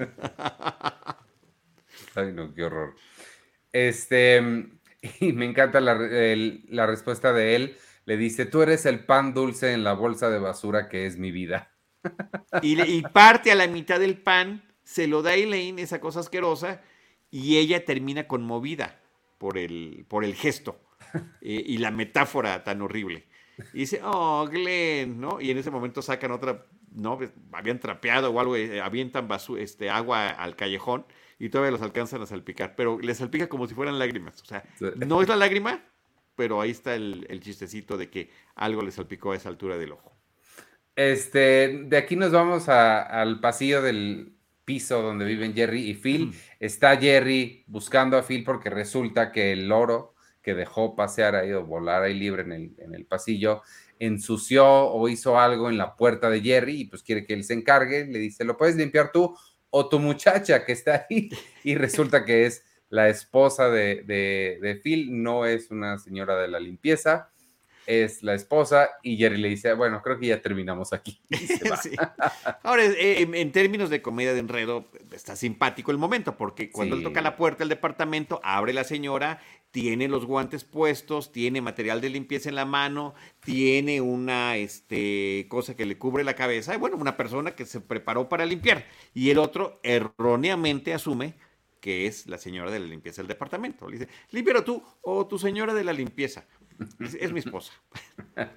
Ay, 2.15 2.31
no, 2.33 2.53
qué 2.53 2.63
horror. 2.63 2.95
Este, 3.71 4.41
y 5.19 5.33
me 5.33 5.45
encanta 5.45 5.81
la, 5.81 5.95
la 5.95 6.85
respuesta 6.85 7.33
de 7.33 7.55
él 7.55 7.77
le 8.05 8.17
dice, 8.17 8.45
tú 8.45 8.61
eres 8.61 8.85
el 8.85 9.03
pan 9.03 9.33
dulce 9.33 9.73
en 9.73 9.83
la 9.83 9.93
bolsa 9.93 10.29
de 10.29 10.39
basura 10.39 10.87
que 10.89 11.07
es 11.07 11.17
mi 11.17 11.31
vida. 11.31 11.74
Y, 12.61 13.01
parte 13.13 13.51
a 13.51 13.55
la 13.55 13.67
mitad 13.67 13.99
del 13.99 14.17
pan, 14.17 14.63
se 14.83 15.07
lo 15.07 15.21
da 15.21 15.31
a 15.31 15.35
Elaine, 15.35 15.81
esa 15.81 15.99
cosa 15.99 16.21
asquerosa, 16.21 16.81
y 17.31 17.57
ella 17.57 17.83
termina 17.85 18.27
conmovida 18.27 19.01
por 19.37 19.57
el, 19.57 20.05
por 20.07 20.23
el 20.23 20.35
gesto 20.35 20.79
eh, 21.41 21.63
y 21.65 21.77
la 21.77 21.91
metáfora 21.91 22.63
tan 22.63 22.81
horrible. 22.81 23.27
Y 23.73 23.79
dice, 23.79 24.01
oh, 24.03 24.47
Glenn, 24.49 25.19
¿no? 25.19 25.39
Y 25.41 25.51
en 25.51 25.57
ese 25.57 25.71
momento 25.71 26.01
sacan 26.01 26.31
otra, 26.31 26.65
¿no? 26.91 27.19
Habían 27.51 27.79
trapeado 27.79 28.31
o 28.31 28.39
algo, 28.39 28.55
eh, 28.55 28.81
avientan 28.81 29.27
este, 29.57 29.89
agua 29.89 30.29
al 30.29 30.55
callejón 30.55 31.05
y 31.39 31.49
todavía 31.49 31.71
los 31.71 31.81
alcanzan 31.81 32.21
a 32.21 32.25
salpicar, 32.25 32.75
pero 32.75 32.99
les 32.99 33.17
salpica 33.17 33.47
como 33.47 33.67
si 33.67 33.75
fueran 33.75 33.99
lágrimas. 33.99 34.41
O 34.41 34.45
sea, 34.45 34.63
no 34.95 35.21
es 35.21 35.27
la 35.27 35.35
lágrima, 35.35 35.83
pero 36.35 36.61
ahí 36.61 36.71
está 36.71 36.95
el, 36.95 37.39
chistecito 37.41 37.97
de 37.97 38.09
que 38.09 38.29
algo 38.55 38.81
le 38.81 38.91
salpicó 38.91 39.31
a 39.31 39.35
esa 39.35 39.49
altura 39.49 39.77
del 39.77 39.93
ojo. 39.93 40.14
Este, 40.95 41.83
de 41.85 41.97
aquí 41.97 42.15
nos 42.15 42.31
vamos 42.31 42.69
al 42.69 43.39
pasillo 43.39 43.81
del, 43.81 44.35
piso 44.65 45.01
donde 45.01 45.25
viven 45.25 45.53
Jerry 45.53 45.89
y 45.89 45.93
Phil. 45.93 46.33
Está 46.59 46.97
Jerry 46.97 47.63
buscando 47.67 48.17
a 48.17 48.23
Phil 48.23 48.43
porque 48.43 48.69
resulta 48.69 49.31
que 49.31 49.53
el 49.53 49.69
loro 49.69 50.15
que 50.41 50.55
dejó 50.55 50.95
pasear 50.95 51.35
ahí 51.35 51.51
o 51.53 51.65
volar 51.65 52.03
ahí 52.03 52.13
libre 52.13 52.41
en 52.41 52.51
el, 52.51 52.75
en 52.79 52.93
el 52.93 53.05
pasillo 53.05 53.61
ensució 53.97 54.67
o 54.67 55.07
hizo 55.07 55.39
algo 55.39 55.69
en 55.69 55.77
la 55.77 55.95
puerta 55.95 56.29
de 56.29 56.41
Jerry 56.41 56.81
y 56.81 56.85
pues 56.85 57.01
quiere 57.01 57.25
que 57.25 57.33
él 57.33 57.43
se 57.43 57.53
encargue. 57.53 58.05
Le 58.05 58.19
dice, 58.19 58.43
¿lo 58.43 58.57
puedes 58.57 58.75
limpiar 58.75 59.11
tú 59.11 59.35
o 59.69 59.87
tu 59.87 59.99
muchacha 59.99 60.65
que 60.65 60.73
está 60.73 61.05
ahí? 61.09 61.29
Y 61.63 61.75
resulta 61.75 62.25
que 62.25 62.45
es 62.45 62.65
la 62.89 63.09
esposa 63.09 63.69
de, 63.69 64.03
de, 64.03 64.59
de 64.61 64.75
Phil, 64.75 65.23
no 65.23 65.45
es 65.45 65.71
una 65.71 65.97
señora 65.97 66.39
de 66.39 66.47
la 66.47 66.59
limpieza 66.59 67.31
es 67.85 68.23
la 68.23 68.33
esposa 68.33 68.89
y 69.03 69.17
Jerry 69.17 69.37
le 69.37 69.49
dice, 69.49 69.73
bueno, 69.73 70.01
creo 70.01 70.19
que 70.19 70.27
ya 70.27 70.41
terminamos 70.41 70.93
aquí. 70.93 71.21
Ahora, 72.63 72.85
eh, 72.85 73.27
en, 73.31 73.51
términos 73.51 73.89
de 73.89 74.01
comedia 74.01 74.33
de 74.33 74.39
enredo, 74.39 74.87
está 75.11 75.35
simpático 75.35 75.91
el 75.91 75.97
momento, 75.97 76.37
porque 76.37 76.69
cuando 76.69 76.95
él 76.95 77.03
toca 77.03 77.21
la 77.21 77.35
puerta 77.35 77.59
del 77.59 77.69
departamento, 77.69 78.39
abre 78.43 78.73
la 78.73 78.83
señora, 78.83 79.39
tiene 79.71 80.07
los 80.07 80.25
guantes 80.25 80.63
puestos, 80.63 81.31
tiene 81.31 81.61
material 81.61 82.01
de 82.01 82.09
limpieza 82.09 82.49
en 82.49 82.55
la 82.55 82.65
mano, 82.65 83.13
tiene 83.41 84.01
una 84.01 84.57
este, 84.57 85.45
cosa 85.49 85.75
que 85.75 85.85
le 85.85 85.97
cubre 85.97 86.23
la 86.23 86.35
cabeza, 86.35 86.73
y 86.75 86.77
bueno, 86.77 86.97
una 86.97 87.17
persona 87.17 87.55
que 87.55 87.65
se 87.65 87.81
preparó 87.81 88.29
para 88.29 88.45
limpiar, 88.45 88.85
y 89.13 89.29
el 89.29 89.37
otro 89.37 89.79
erróneamente 89.83 90.93
asume 90.93 91.35
que 91.85 92.07
es 92.07 92.25
la 92.25 92.39
señora 92.39 92.71
de 92.71 92.79
la 92.79 92.87
limpieza 92.87 93.21
del 93.21 93.27
departamento. 93.27 93.87
Le 93.87 93.99
dice, 93.99 94.11
límpialo 94.31 94.63
tú 94.63 94.81
o 95.03 95.27
tu 95.27 95.37
señora 95.37 95.71
de 95.71 95.83
la 95.83 95.93
limpieza. 95.93 96.43
Es, 97.19 97.31
mi 97.31 97.39
esposa. 97.39 97.73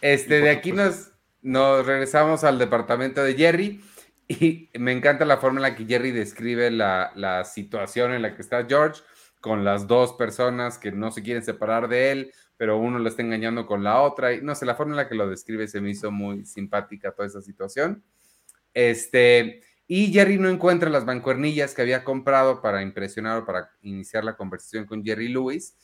Este, 0.00 0.40
de 0.40 0.50
aquí 0.50 0.72
nos, 0.72 1.10
nos 1.42 1.84
regresamos 1.84 2.44
al 2.44 2.58
departamento 2.58 3.22
de 3.22 3.34
Jerry 3.34 3.80
y 4.28 4.70
me 4.78 4.92
encanta 4.92 5.24
la 5.24 5.38
forma 5.38 5.58
en 5.58 5.62
la 5.62 5.74
que 5.74 5.84
Jerry 5.84 6.12
describe 6.12 6.70
la, 6.70 7.12
la 7.16 7.44
situación 7.44 8.12
en 8.12 8.22
la 8.22 8.34
que 8.34 8.42
está 8.42 8.64
George 8.66 9.02
con 9.40 9.64
las 9.64 9.88
dos 9.88 10.12
personas 10.12 10.78
que 10.78 10.92
no 10.92 11.10
se 11.10 11.22
quieren 11.22 11.44
separar 11.44 11.88
de 11.88 12.12
él, 12.12 12.32
pero 12.56 12.78
uno 12.78 13.00
lo 13.00 13.08
está 13.08 13.22
engañando 13.22 13.66
con 13.66 13.82
la 13.82 14.00
otra. 14.00 14.32
Y 14.32 14.40
no 14.40 14.54
sé, 14.54 14.64
la 14.64 14.76
forma 14.76 14.92
en 14.92 14.98
la 14.98 15.08
que 15.08 15.16
lo 15.16 15.28
describe 15.28 15.66
se 15.66 15.80
me 15.80 15.90
hizo 15.90 16.12
muy 16.12 16.46
simpática 16.46 17.10
toda 17.10 17.26
esa 17.26 17.42
situación. 17.42 18.04
Este, 18.72 19.62
y 19.88 20.12
Jerry 20.12 20.38
no 20.38 20.48
encuentra 20.48 20.88
las 20.88 21.04
bancuernillas 21.04 21.74
que 21.74 21.82
había 21.82 22.04
comprado 22.04 22.62
para 22.62 22.82
impresionar 22.82 23.38
o 23.38 23.44
para 23.44 23.70
iniciar 23.82 24.24
la 24.24 24.36
conversación 24.36 24.86
con 24.86 25.04
Jerry 25.04 25.28
Lewis 25.28 25.74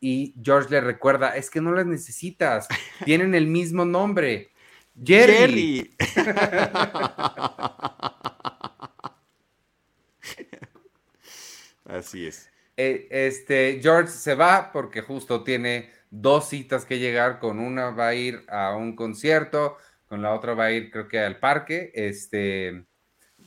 y 0.00 0.34
George 0.42 0.70
le 0.70 0.80
recuerda, 0.80 1.36
es 1.36 1.50
que 1.50 1.60
no 1.60 1.72
las 1.72 1.84
necesitas, 1.86 2.66
tienen 3.04 3.34
el 3.34 3.46
mismo 3.46 3.84
nombre. 3.84 4.50
Jerry. 5.02 5.94
Así 11.84 12.26
es. 12.26 12.50
Eh, 12.76 13.06
este, 13.10 13.80
George 13.82 14.10
se 14.10 14.34
va 14.34 14.72
porque 14.72 15.02
justo 15.02 15.44
tiene 15.44 15.90
dos 16.10 16.48
citas 16.48 16.86
que 16.86 16.98
llegar, 16.98 17.38
con 17.38 17.58
una 17.58 17.90
va 17.90 18.08
a 18.08 18.14
ir 18.14 18.42
a 18.48 18.74
un 18.74 18.96
concierto, 18.96 19.76
con 20.06 20.22
la 20.22 20.34
otra 20.34 20.54
va 20.54 20.64
a 20.66 20.72
ir 20.72 20.90
creo 20.90 21.06
que 21.08 21.18
al 21.20 21.38
parque, 21.38 21.92
este, 21.94 22.86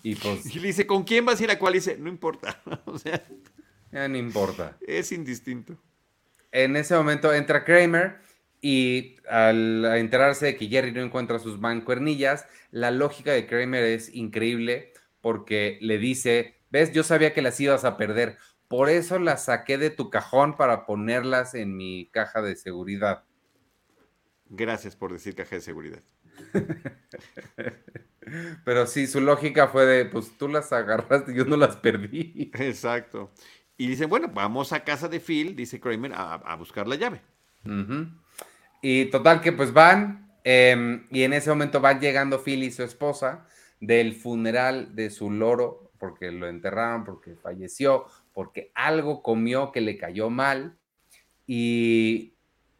y 0.04 0.16
pues... 0.16 0.46
Y 0.56 0.60
le 0.60 0.68
dice, 0.68 0.86
¿con 0.86 1.04
quién 1.04 1.26
vas 1.26 1.40
a 1.40 1.44
ir 1.44 1.52
a 1.52 1.58
cuál? 1.58 1.74
Y 1.76 1.80
dice, 1.80 1.98
no 1.98 2.10
importa, 2.10 2.62
o 2.86 2.98
sea... 2.98 3.26
Ya 3.92 4.08
no 4.08 4.18
importa. 4.18 4.78
Es 4.82 5.12
indistinto 5.12 5.78
en 6.54 6.76
ese 6.76 6.96
momento 6.96 7.34
entra 7.34 7.66
Kramer 7.66 8.20
y 8.62 9.18
al 9.28 9.84
enterarse 9.98 10.46
de 10.46 10.56
que 10.56 10.68
Jerry 10.68 10.94
no 10.94 11.02
encuentra 11.02 11.40
sus 11.40 11.60
mancuernillas, 11.60 12.46
la 12.72 12.92
lógica 12.92 13.34
de 13.34 13.48
Kramer 13.48 13.84
es 13.84 14.14
increíble 14.14 14.94
porque 15.20 15.78
le 15.82 15.98
dice, 15.98 16.56
ves, 16.70 16.94
yo 16.94 17.04
sabía 17.04 17.34
que 17.34 17.42
las 17.42 17.60
ibas 17.60 17.84
a 17.84 17.98
perder, 17.98 18.38
por 18.68 18.90
eso 18.90 19.20
las 19.20 19.46
saqué 19.46 19.78
de 19.78 19.90
tu 19.90 20.10
cajón 20.10 20.56
para 20.56 20.86
ponerlas 20.86 21.56
en 21.56 21.76
mi 21.76 22.10
caja 22.12 22.42
de 22.42 22.56
seguridad. 22.56 23.24
Gracias 24.46 24.96
por 24.96 25.12
decir 25.12 25.36
caja 25.36 25.56
de 25.56 25.62
seguridad. 25.62 26.04
Pero 28.66 28.88
sí, 28.88 29.08
su 29.08 29.22
lógica 29.22 29.68
fue 29.68 29.86
de, 29.86 30.06
pues 30.06 30.38
tú 30.38 30.48
las 30.48 30.72
agarraste, 30.72 31.34
yo 31.34 31.46
no 31.46 31.58
las 31.58 31.78
perdí. 31.78 32.52
Exacto. 32.54 33.32
Y 33.78 33.88
dicen, 33.88 34.10
bueno, 34.10 34.30
vamos 34.34 34.72
a 34.72 34.84
casa 34.84 35.08
de 35.08 35.20
Phil, 35.20 35.56
dice 35.56 35.80
Kramer, 35.80 36.12
a, 36.16 36.56
buscar 36.56 36.88
la 36.88 36.96
llave. 36.96 37.22
Y 38.82 39.06
total 39.06 39.42
que 39.42 39.52
pues 39.52 39.74
van, 39.74 40.32
em, 40.44 41.08
y 41.10 41.24
en 41.24 41.34
ese 41.34 41.50
momento 41.50 41.82
van 41.82 42.00
llegando 42.00 42.44
Phil 42.44 42.64
y 42.64 42.72
su 42.72 42.84
esposa 42.84 43.48
del 43.80 44.14
funeral 44.14 44.96
de 44.96 45.10
su 45.10 45.32
loro, 45.32 45.92
porque 45.98 46.32
lo 46.32 46.48
enterraron, 46.48 47.04
porque 47.04 47.36
falleció, 47.36 48.06
porque 48.34 48.72
algo 48.76 49.24
comió 49.24 49.72
que 49.72 49.82
le 49.82 49.98
cayó 49.98 50.30
mal. 50.30 50.78
Y 51.48 52.36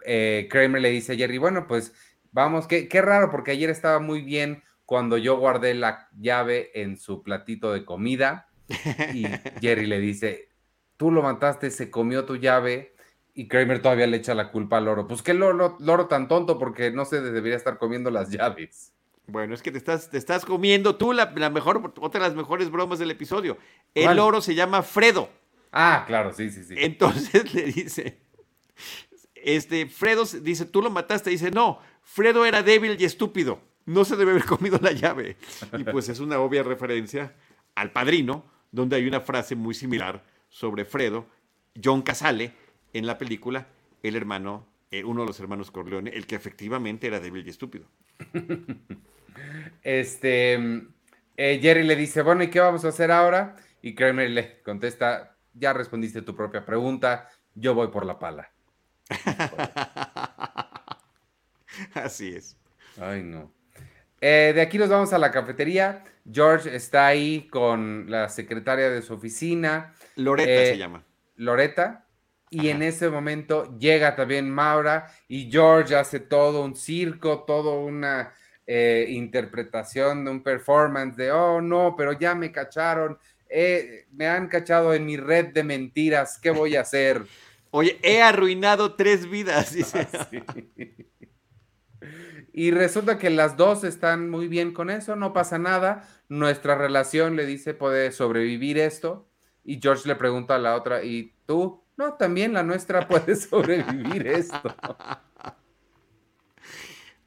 eh, 0.06 0.48
Kramer 0.50 0.82
le 0.82 0.90
dice 0.90 1.14
a 1.14 1.16
Jerry, 1.16 1.38
bueno, 1.38 1.68
pues 1.68 1.94
vamos, 2.32 2.68
qué, 2.68 2.88
qué 2.88 3.02
raro, 3.02 3.32
porque 3.32 3.52
ayer 3.52 3.70
estaba 3.70 4.00
muy 4.00 4.22
bien 4.22 4.64
cuando 4.86 5.18
yo 5.18 5.38
guardé 5.38 5.74
la 5.74 6.10
llave 6.20 6.72
en 6.76 6.98
su 6.98 7.24
platito 7.24 7.74
de 7.74 7.86
comida. 7.86 8.50
Y 9.14 9.26
Jerry 9.62 9.88
le 9.88 10.00
dice, 10.00 10.50
tú 10.98 11.12
lo 11.12 11.22
mataste, 11.22 11.72
se 11.72 11.90
comió 11.90 12.26
tu 12.26 12.36
llave 12.38 12.94
y 13.34 13.48
Kramer 13.48 13.82
todavía 13.82 14.08
le 14.08 14.18
echa 14.18 14.36
la 14.36 14.52
culpa 14.52 14.78
al 14.78 14.86
loro. 14.86 15.08
Pues 15.08 15.22
qué 15.22 15.34
loro, 15.34 15.76
loro 15.80 16.08
tan 16.08 16.28
tonto 16.28 16.60
porque 16.60 16.92
no 16.92 17.06
se 17.06 17.22
debería 17.22 17.56
estar 17.56 17.78
comiendo 17.78 18.12
las 18.12 18.30
llaves. 18.30 18.94
Bueno, 19.26 19.54
es 19.54 19.62
que 19.62 19.72
te 19.72 19.78
estás, 19.78 20.10
te 20.10 20.18
estás 20.18 20.46
comiendo 20.46 20.96
tú 20.96 21.14
la, 21.14 21.28
mejor, 21.50 21.94
otra 22.00 22.22
de 22.22 22.28
las 22.28 22.36
mejores 22.36 22.70
bromas 22.70 23.00
del 23.00 23.12
episodio. 23.12 23.58
El 23.96 24.18
loro 24.18 24.42
se 24.42 24.54
llama 24.54 24.84
Fredo. 24.84 25.30
Ah, 25.72 26.04
claro, 26.06 26.34
sí, 26.34 26.50
sí, 26.50 26.64
sí. 26.64 26.76
Entonces 26.78 27.54
le 27.56 27.64
dice, 27.64 28.20
este, 29.34 29.88
Fredo 29.88 30.26
dice, 30.42 30.66
tú 30.66 30.82
lo 30.82 30.92
mataste. 30.92 31.30
Dice, 31.30 31.52
no, 31.52 31.80
Fredo 32.04 32.46
era 32.46 32.62
débil 32.62 32.98
y 33.00 33.06
estúpido. 33.06 33.62
No 33.86 34.06
se 34.06 34.16
debe 34.16 34.32
haber 34.32 34.46
comido 34.46 34.78
la 34.82 34.92
llave. 34.92 35.38
Y 35.78 35.84
pues 35.84 36.10
es 36.10 36.20
una 36.20 36.40
obvia 36.40 36.64
referencia 36.64 37.36
al 37.76 37.92
padrino, 37.92 38.46
donde 38.72 38.98
hay 38.98 39.08
una 39.08 39.22
frase 39.22 39.56
muy 39.56 39.74
similar 39.74 40.24
sobre 40.54 40.86
Fredo, 40.86 41.26
John 41.84 42.04
Casale, 42.04 42.54
en 42.94 43.08
la 43.08 43.18
película, 43.18 43.68
el 44.04 44.16
hermano, 44.16 44.68
eh, 44.92 45.04
uno 45.04 45.22
de 45.22 45.28
los 45.28 45.40
hermanos 45.40 45.72
Corleone, 45.72 46.12
el 46.12 46.28
que 46.28 46.36
efectivamente 46.36 47.08
era 47.08 47.20
débil 47.20 47.46
y 47.46 47.50
estúpido. 47.50 47.86
Este, 49.82 50.54
eh, 51.36 51.60
Jerry 51.60 51.84
le 51.84 51.96
dice, 51.96 52.22
bueno, 52.22 52.44
¿y 52.44 52.52
qué 52.52 52.60
vamos 52.60 52.86
a 52.86 52.90
hacer 52.90 53.12
ahora? 53.12 53.56
Y 53.82 53.96
Kramer 53.96 54.30
le 54.30 54.62
contesta, 54.62 55.36
ya 55.56 55.74
respondiste 55.74 56.22
tu 56.22 56.36
propia 56.36 56.64
pregunta, 56.64 57.28
yo 57.56 57.74
voy 57.74 57.88
por 57.88 58.06
la 58.06 58.20
pala. 58.20 58.52
Así 61.96 62.30
es. 62.30 62.56
Ay, 63.02 63.24
no. 63.24 63.52
Eh, 64.26 64.54
de 64.56 64.62
aquí 64.62 64.78
nos 64.78 64.88
vamos 64.88 65.12
a 65.12 65.18
la 65.18 65.32
cafetería. 65.32 66.02
George 66.32 66.74
está 66.74 67.08
ahí 67.08 67.46
con 67.50 68.06
la 68.10 68.30
secretaria 68.30 68.90
de 68.90 69.02
su 69.02 69.16
oficina. 69.16 69.94
Loreta 70.16 70.50
se 70.50 70.72
eh, 70.72 70.78
llama. 70.78 71.04
Loreta. 71.36 72.06
Y 72.50 72.70
en 72.70 72.84
ese 72.84 73.10
momento 73.10 73.78
llega 73.78 74.16
también 74.16 74.50
Maura 74.50 75.12
y 75.28 75.52
George 75.52 75.94
hace 75.94 76.22
todo 76.22 76.64
un 76.64 76.74
circo, 76.74 77.44
toda 77.44 77.74
una 77.74 78.32
eh, 78.66 79.08
interpretación 79.10 80.24
de 80.24 80.32
un 80.32 80.42
performance 80.42 81.18
de, 81.18 81.30
oh 81.30 81.60
no, 81.60 81.94
pero 81.98 82.14
ya 82.14 82.34
me 82.34 82.50
cacharon, 82.50 83.18
me 84.12 84.28
han 84.28 84.48
cachado 84.48 84.94
en 84.94 85.06
mi 85.06 85.18
red 85.18 85.48
de 85.48 85.64
mentiras, 85.64 86.40
¿qué 86.42 86.52
voy 86.52 86.78
a 86.78 86.82
hacer? 86.82 87.24
Oye, 87.72 88.00
he 88.04 88.22
arruinado 88.22 88.96
tres 88.96 89.30
vidas, 89.30 89.74
dice. 89.74 90.08
Ah, 90.18 91.13
y 92.56 92.70
resulta 92.70 93.18
que 93.18 93.32
las 93.32 93.58
dos 93.58 93.84
están 93.84 94.30
muy 94.30 94.48
bien 94.48 94.74
con 94.74 94.92
eso, 94.92 95.16
no 95.16 95.34
pasa 95.34 95.58
nada. 95.58 96.08
Nuestra 96.30 96.76
relación 96.76 97.36
le 97.36 97.48
dice 97.48 97.74
puede 97.74 98.12
sobrevivir 98.12 98.78
esto. 98.78 99.28
Y 99.64 99.80
George 99.82 100.08
le 100.08 100.16
pregunta 100.16 100.56
a 100.56 100.60
la 100.60 100.76
otra, 100.76 101.04
¿y 101.04 101.34
tú? 101.48 101.84
No, 101.98 102.14
también 102.14 102.54
la 102.54 102.62
nuestra 102.62 103.08
puede 103.08 103.36
sobrevivir 103.36 104.28
esto. 104.28 104.62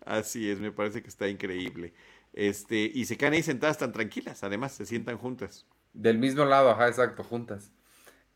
Así 0.04 0.48
es, 0.48 0.60
me 0.60 0.70
parece 0.70 1.02
que 1.02 1.08
está 1.08 1.26
increíble. 1.26 1.92
Este, 2.32 2.88
y 2.94 3.06
se 3.06 3.16
quedan 3.16 3.32
ahí 3.32 3.42
sentadas 3.42 3.78
tan 3.78 3.90
tranquilas, 3.90 4.44
además, 4.44 4.72
se 4.72 4.86
sientan 4.86 5.18
juntas. 5.18 5.66
Del 5.92 6.18
mismo 6.18 6.44
lado, 6.44 6.70
ajá, 6.70 6.86
exacto, 6.86 7.24
juntas. 7.24 7.72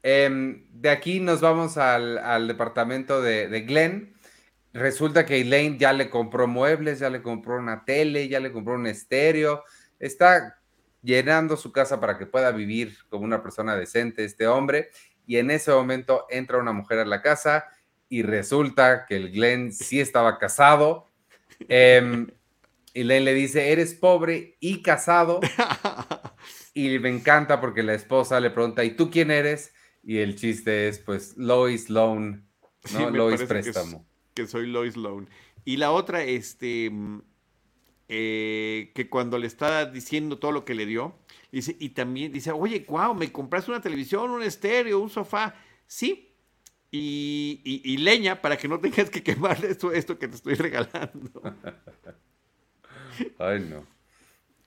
Em, 0.02 0.66
de 0.72 0.90
aquí 0.90 1.20
nos 1.20 1.40
vamos 1.40 1.76
al, 1.76 2.48
departamento 2.48 3.22
de, 3.22 3.46
de 3.46 3.60
Glenn 3.60 4.14
Resulta 4.72 5.26
que 5.26 5.40
Elaine 5.40 5.78
ya 5.78 5.92
le 5.92 6.10
compró 6.10 6.46
muebles, 6.46 7.00
ya 7.00 7.10
le 7.10 7.22
compró 7.22 7.56
una 7.56 7.84
tele, 7.84 8.28
ya 8.28 8.40
le 8.40 8.52
compró 8.52 8.74
un 8.74 8.86
estéreo. 8.86 9.64
Está 9.98 10.58
llenando 11.02 11.56
su 11.56 11.72
casa 11.72 12.00
para 12.00 12.18
que 12.18 12.26
pueda 12.26 12.52
vivir 12.52 12.96
como 13.08 13.24
una 13.24 13.42
persona 13.42 13.74
decente 13.74 14.24
este 14.24 14.46
hombre. 14.46 14.90
Y 15.26 15.36
en 15.38 15.50
ese 15.50 15.70
momento 15.72 16.26
entra 16.30 16.58
una 16.58 16.72
mujer 16.72 16.98
a 16.98 17.04
la 17.04 17.22
casa 17.22 17.66
y 18.08 18.22
resulta 18.22 19.06
que 19.06 19.16
el 19.16 19.32
Glenn 19.32 19.72
sí 19.72 20.00
estaba 20.00 20.38
casado. 20.38 21.08
Eh, 21.68 22.26
Elaine 22.94 23.24
le 23.24 23.34
dice, 23.34 23.72
eres 23.72 23.94
pobre 23.94 24.56
y 24.60 24.82
casado. 24.82 25.40
Y 26.72 26.98
me 27.00 27.08
encanta 27.08 27.60
porque 27.60 27.82
la 27.82 27.94
esposa 27.94 28.38
le 28.38 28.50
pregunta, 28.50 28.84
¿y 28.84 28.92
tú 28.92 29.10
quién 29.10 29.30
eres? 29.30 29.72
Y 30.02 30.18
el 30.18 30.36
chiste 30.36 30.88
es, 30.88 30.98
pues, 31.00 31.36
Lois 31.36 31.90
Loan, 31.90 32.48
¿no? 32.92 33.10
Lois 33.10 33.42
Préstamo. 33.42 34.06
Que, 34.40 34.46
soy 34.46 34.66
Lois 34.66 34.96
Loan. 34.96 35.28
Y 35.64 35.76
la 35.76 35.92
otra, 35.92 36.22
este, 36.22 36.90
eh, 38.08 38.92
que 38.94 39.08
cuando 39.08 39.38
le 39.38 39.46
está 39.46 39.86
diciendo 39.86 40.38
todo 40.38 40.52
lo 40.52 40.64
que 40.64 40.74
le 40.74 40.86
dio, 40.86 41.18
dice, 41.52 41.76
y 41.78 41.90
también 41.90 42.32
dice, 42.32 42.52
oye, 42.52 42.84
wow, 42.88 43.14
me 43.14 43.30
compraste 43.30 43.70
una 43.70 43.80
televisión, 43.80 44.30
un 44.30 44.42
estéreo, 44.42 45.00
un 45.00 45.10
sofá. 45.10 45.54
Sí, 45.86 46.30
y, 46.90 47.96
leña 47.98 48.40
para 48.40 48.56
que 48.56 48.68
no 48.68 48.80
tengas 48.80 49.10
que 49.10 49.22
quemar 49.24 49.64
esto, 49.64 49.92
esto 49.92 50.18
que 50.18 50.28
te 50.28 50.36
estoy 50.36 50.54
regalando. 50.54 51.42
Ay, 53.38 53.60
no. 53.60 53.99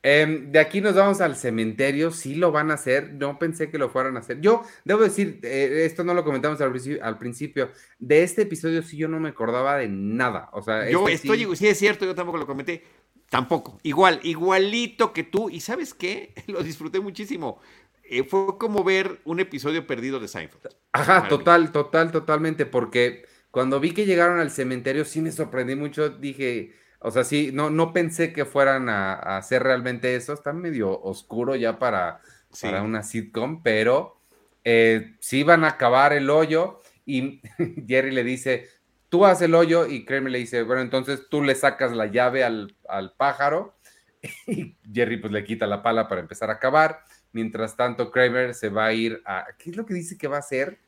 Em, 0.06 0.52
de 0.52 0.60
aquí 0.60 0.82
nos 0.82 0.96
vamos 0.96 1.22
al 1.22 1.38
cementerio, 1.38 2.12
sí 2.12 2.36
lo 2.36 2.52
van 2.52 2.72
a 2.72 2.74
hacer, 2.74 3.14
no 3.14 3.40
pensé 3.40 3.70
que 3.70 3.78
lo 3.78 3.90
fueran 3.90 4.18
a 4.18 4.20
hacer. 4.20 4.42
Yo 4.42 4.64
debo 4.84 5.02
decir, 5.02 5.40
eh, 5.44 5.84
esto 5.86 6.04
no 6.04 6.14
lo 6.14 6.26
comentamos 6.26 6.60
al, 6.60 6.72
principio, 7.18 7.72
de 8.00 8.24
este 8.24 8.42
episodio 8.42 8.84
sí 8.84 8.98
yo 8.98 9.08
no 9.08 9.22
me 9.22 9.30
acordaba 9.30 9.78
de 9.78 9.88
nada. 9.88 10.50
O 10.52 10.62
sea, 10.62 10.90
yo 10.90 11.08
este 11.08 11.32
estoy, 11.32 11.56
sí... 11.56 11.68
es 11.68 11.80
cierto, 11.80 12.04
yo 12.04 12.14
tampoco 12.14 12.38
lo 12.38 12.46
comenté, 12.46 12.84
tampoco, 13.30 13.80
igual, 13.82 14.20
igualito 14.24 15.14
que 15.14 15.24
tú, 15.24 15.50
y 15.50 15.62
¿sabes 15.62 15.94
qué? 15.94 16.34
Lo 16.48 16.62
disfruté 16.62 17.00
muchísimo. 17.00 17.62
Eh, 18.04 18.26
fue 18.26 18.58
como 18.58 18.84
ver 18.84 19.22
un 19.24 19.40
episodio 19.40 19.88
perdido 19.88 20.20
de 20.20 20.28
Seinfeld. 20.28 20.68
Ajá, 20.92 21.30
total, 21.30 21.72
total, 21.72 22.12
totalmente, 22.12 22.66
porque 22.66 23.26
cuando 23.52 23.80
vi 23.80 23.92
que 23.92 24.06
llegaron 24.06 24.40
al 24.40 24.52
cementerio 24.52 25.06
sí 25.06 25.22
me 25.22 25.32
sorprendí 25.32 25.76
mucho, 25.76 26.10
dije, 26.10 26.74
o 27.04 27.12
sea, 27.12 27.24
sí, 27.24 27.52
no, 27.54 27.70
no 27.70 27.94
pensé 27.94 28.34
que 28.34 28.46
fueran 28.46 28.90
a, 28.90 29.14
hacer 29.38 29.64
realmente 29.64 30.16
eso, 30.16 30.34
está 30.34 30.54
medio 30.54 31.00
oscuro 31.02 31.56
ya 31.56 31.78
para, 31.78 32.22
para 32.62 32.82
una 32.82 33.04
sitcom, 33.04 33.62
pero 33.62 34.20
eh, 34.64 35.16
sí 35.20 35.44
van 35.44 35.64
a 35.64 35.70
acabar 35.70 36.14
el 36.14 36.30
hoyo 36.30 36.82
y 37.06 37.42
Jerry 37.88 38.12
le 38.12 38.24
dice, 38.24 38.68
tú 39.10 39.26
haces 39.26 39.44
el 39.44 39.56
hoyo 39.56 39.86
y 39.86 40.06
Kramer 40.06 40.32
le 40.32 40.40
dice, 40.40 40.64
bueno, 40.64 40.82
entonces 40.82 41.28
tú 41.30 41.44
le 41.44 41.56
sacas 41.56 41.92
la 41.92 42.08
llave 42.08 42.44
al, 42.44 42.76
al 42.88 43.14
pájaro 43.14 43.78
y 44.48 44.76
Jerry 44.92 45.18
pues 45.18 45.32
le 45.32 45.44
quita 45.44 45.68
la 45.68 45.84
pala 45.84 46.08
para 46.08 46.22
empezar 46.22 46.50
a 46.50 46.54
acabar 46.54 47.04
Mientras 47.34 47.76
tanto, 47.76 48.12
Kramer 48.12 48.54
se 48.54 48.70
va 48.70 48.86
a 48.86 48.94
ir 48.94 49.22
a. 49.26 49.48
¿Qué 49.58 49.72
es 49.72 49.76
lo 49.76 49.86
que 49.88 49.96
dice 49.96 50.18
que 50.18 50.28
va 50.28 50.38
a 50.38 50.40
hacer? 50.40 50.80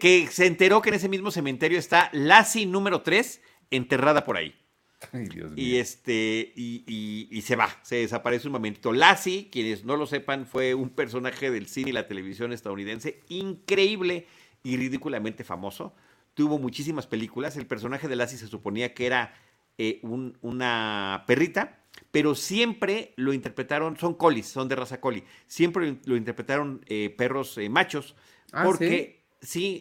Que 0.00 0.28
se 0.30 0.46
enteró 0.46 0.80
que 0.80 0.90
en 0.90 0.94
ese 0.94 1.08
mismo 1.08 1.32
cementerio 1.32 1.78
está 1.78 2.10
Lassie 2.12 2.64
número 2.64 3.02
3 3.02 3.42
enterrada 3.70 4.24
por 4.24 4.36
ahí. 4.36 4.54
Ay, 5.12 5.26
Dios 5.26 5.52
mío. 5.52 5.64
Y 5.64 5.76
este, 5.76 6.52
y, 6.56 7.42
se 7.42 7.56
va, 7.56 7.68
se 7.82 7.96
desaparece 7.96 8.48
un 8.48 8.52
momentito. 8.52 8.92
Lassie, 8.92 9.48
quienes 9.50 9.84
no 9.84 9.96
lo 9.96 10.06
sepan, 10.06 10.46
fue 10.46 10.74
un 10.74 10.90
personaje 10.90 11.50
del 11.50 11.66
cine 11.66 11.90
y 11.90 11.92
la 11.92 12.06
televisión 12.06 12.52
estadounidense 12.52 13.20
increíble 13.28 14.26
y 14.62 14.76
ridículamente 14.76 15.44
famoso. 15.44 15.94
Tuvo 16.34 16.58
muchísimas 16.58 17.06
películas. 17.06 17.56
El 17.56 17.66
personaje 17.66 18.08
de 18.08 18.16
Lassie 18.16 18.38
se 18.38 18.46
suponía 18.46 18.94
que 18.94 19.06
era 19.06 19.34
eh, 19.78 20.00
una 20.02 21.24
perrita 21.26 21.80
pero 22.10 22.34
siempre 22.34 23.12
lo 23.16 23.32
interpretaron, 23.32 23.96
son 23.96 24.14
colis, 24.14 24.46
son 24.46 24.68
de 24.68 24.76
raza 24.76 25.00
coli, 25.00 25.24
siempre 25.46 25.96
lo 26.04 26.16
interpretaron 26.16 26.84
eh, 26.86 27.14
perros 27.16 27.56
eh, 27.58 27.68
machos, 27.68 28.16
ah, 28.52 28.64
porque 28.64 29.19
¿sí? 29.19 29.19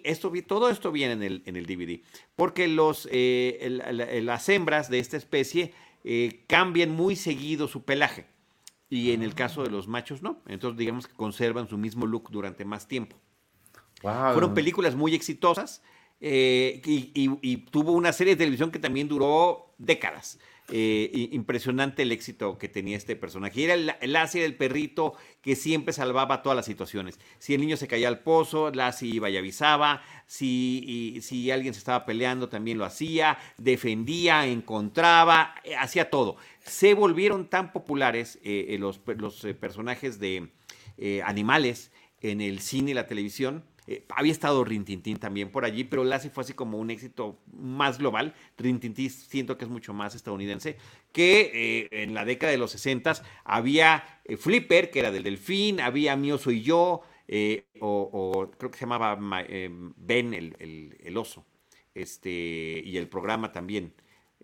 Esto, 0.04 0.32
todo 0.48 0.70
esto 0.70 0.92
viene 0.92 1.14
en 1.14 1.24
el, 1.24 1.44
en 1.46 1.56
el 1.56 1.66
DVD, 1.66 2.02
porque 2.36 2.68
los, 2.68 3.08
eh, 3.12 4.22
las 4.24 4.50
hembras 4.50 4.90
de 4.90 5.00
esta 5.00 5.18
especie 5.18 5.74
cambian 6.48 6.92
muy 6.92 7.16
seguido 7.16 7.68
su 7.68 7.84
pelaje, 7.84 8.26
y 8.90 9.12
en 9.12 9.22
el 9.22 9.36
caso 9.36 9.64
de 9.64 9.70
los 9.70 9.88
machos 9.88 10.22
no, 10.22 10.42
entonces 10.48 10.78
digamos 10.78 11.08
que 11.08 11.14
conservan 11.14 11.68
su 11.68 11.78
mismo 11.78 12.06
look 12.06 12.30
durante 12.32 12.66
más 12.66 12.88
tiempo. 12.88 13.16
Fueron 14.02 14.54
películas 14.54 14.96
muy 14.96 15.14
exitosas 15.14 15.84
y, 16.22 17.12
y 17.14 17.58
tuvo 17.58 17.92
una 17.92 18.14
serie 18.14 18.36
de 18.36 18.40
televisión 18.40 18.72
que 18.72 18.80
también 18.80 19.08
duró 19.08 19.74
décadas. 19.78 20.40
Eh, 20.72 21.30
impresionante 21.32 22.04
el 22.04 22.12
éxito 22.12 22.58
que 22.58 22.70
tenía 22.70 22.96
este 22.96 23.16
personaje. 23.16 23.64
Era 23.64 23.74
el, 23.74 24.14
Lassie 24.14 24.42
del 24.42 24.56
perrito 24.56 25.14
que 25.42 25.56
siempre 25.56 25.94
salvaba 25.94 26.42
todas 26.44 26.56
las 26.56 26.66
situaciones. 26.66 27.20
Si 27.40 27.54
el 27.54 27.62
niño 27.62 27.76
se 27.76 27.88
caía 27.88 28.08
al 28.08 28.20
pozo, 28.20 28.72
Lassie 28.72 29.16
iba 29.16 29.30
y 29.30 29.38
avisaba. 29.38 30.04
Si, 30.28 31.20
si 31.22 31.50
alguien 31.50 31.74
se 31.74 31.80
estaba 31.80 32.06
peleando, 32.06 32.50
también 32.50 32.78
lo 32.78 32.86
hacía. 32.86 33.38
Defendía, 33.58 34.46
encontraba, 34.46 35.56
eh, 35.64 35.76
hacía 35.76 36.10
todo. 36.10 36.38
Se 36.60 36.94
volvieron 36.94 37.48
tan 37.48 37.74
populares 37.74 38.40
eh, 38.44 38.78
los, 38.80 39.02
los 39.18 39.42
personajes 39.60 40.20
de 40.20 40.52
animales 41.24 41.92
en 42.22 42.42
el 42.42 42.60
cine 42.60 42.92
y 42.92 42.94
la 42.94 43.08
televisión 43.08 43.64
eh, 43.92 44.06
había 44.10 44.32
estado 44.32 44.64
Rintintín 44.64 45.18
también 45.18 45.50
por 45.50 45.66
allí, 45.66 45.84
pero 45.84 46.04
Lassie 46.04 46.30
fue 46.30 46.44
así 46.44 46.54
como 46.54 46.78
un 46.78 46.92
éxito 46.92 47.40
más 47.52 47.98
global. 47.98 48.36
Rintintín 48.56 49.10
siento 49.10 49.58
que 49.58 49.66
es 49.66 49.72
mucho 49.72 49.96
más 49.96 50.14
estadounidense, 50.14 50.78
que 51.12 51.88
eh, 51.92 52.04
en 52.04 52.14
la 52.14 52.24
década 52.24 52.52
de 52.52 52.60
los 52.60 52.70
60 52.70 53.14
había 53.44 54.22
eh, 54.26 54.38
Flipper, 54.38 54.92
que 54.92 55.00
era 55.00 55.10
del 55.10 55.24
delfín, 55.24 55.80
había 55.80 56.16
Mío 56.16 56.38
Soy 56.38 56.62
Yo, 56.62 57.02
o, 57.80 58.52
creo 58.60 58.70
que 58.70 58.78
se 58.78 58.86
llamaba 58.86 59.18
Ben, 59.18 60.34
el, 60.36 61.18
oso, 61.18 61.48
este, 61.96 62.84
y 62.86 62.96
el 62.96 63.08
programa 63.08 63.52
también, 63.52 63.96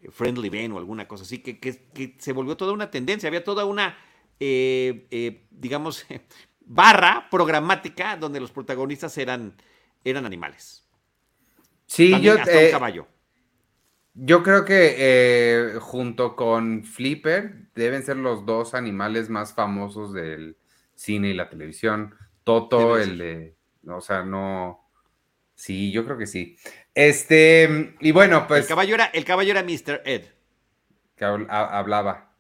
Friendly 0.10 0.50
Ben 0.50 0.72
o 0.72 0.80
alguna 0.80 1.08
cosa 1.08 1.24
así, 1.24 1.38
que, 1.40 1.60
que 1.60 2.16
se 2.18 2.34
volvió 2.34 2.58
toda 2.58 2.74
una 2.74 2.90
tendencia, 2.90 3.28
había 3.28 3.44
toda 3.44 3.66
una, 3.66 3.96
digamos, 4.40 6.08
barra 6.66 7.28
programática 7.30 8.18
donde 8.18 8.40
los 8.40 8.52
protagonistas 8.52 9.18
eran, 9.18 9.56
eran 10.04 10.26
animales. 10.26 10.86
Sí, 11.86 12.20
yo. 12.22 12.36
Eh, 12.36 12.70
caballo. 12.72 13.08
Yo 14.14 14.44
creo 14.44 14.64
que 14.64 14.96
eh, 14.98 15.74
junto 15.80 16.36
con 16.36 16.84
Flipper 16.84 17.70
deben 17.76 18.04
ser 18.04 18.18
los 18.18 18.46
dos 18.46 18.74
animales 18.74 19.30
más 19.30 19.54
famosos 19.54 20.14
del 20.14 20.58
cine 20.96 21.30
y 21.30 21.34
la 21.34 21.50
televisión. 21.50 22.16
Toto, 22.44 22.98
el 22.98 23.18
de. 23.18 23.56
O 23.88 24.02
sea, 24.02 24.24
no. 24.24 24.90
Sí, 25.54 25.92
yo 25.92 26.06
creo 26.06 26.18
que 26.18 26.28
sí. 26.28 26.58
Este, 26.94 27.96
y 28.00 28.12
bueno, 28.12 28.48
pues. 28.48 28.62
El 28.62 28.68
caballo 28.68 28.96
era, 28.96 29.06
el 29.06 29.26
caballo 29.26 29.52
era 29.52 29.64
Mr. 29.64 30.02
Ed. 30.06 30.26
Que 31.16 31.26
hablaba. 31.26 32.34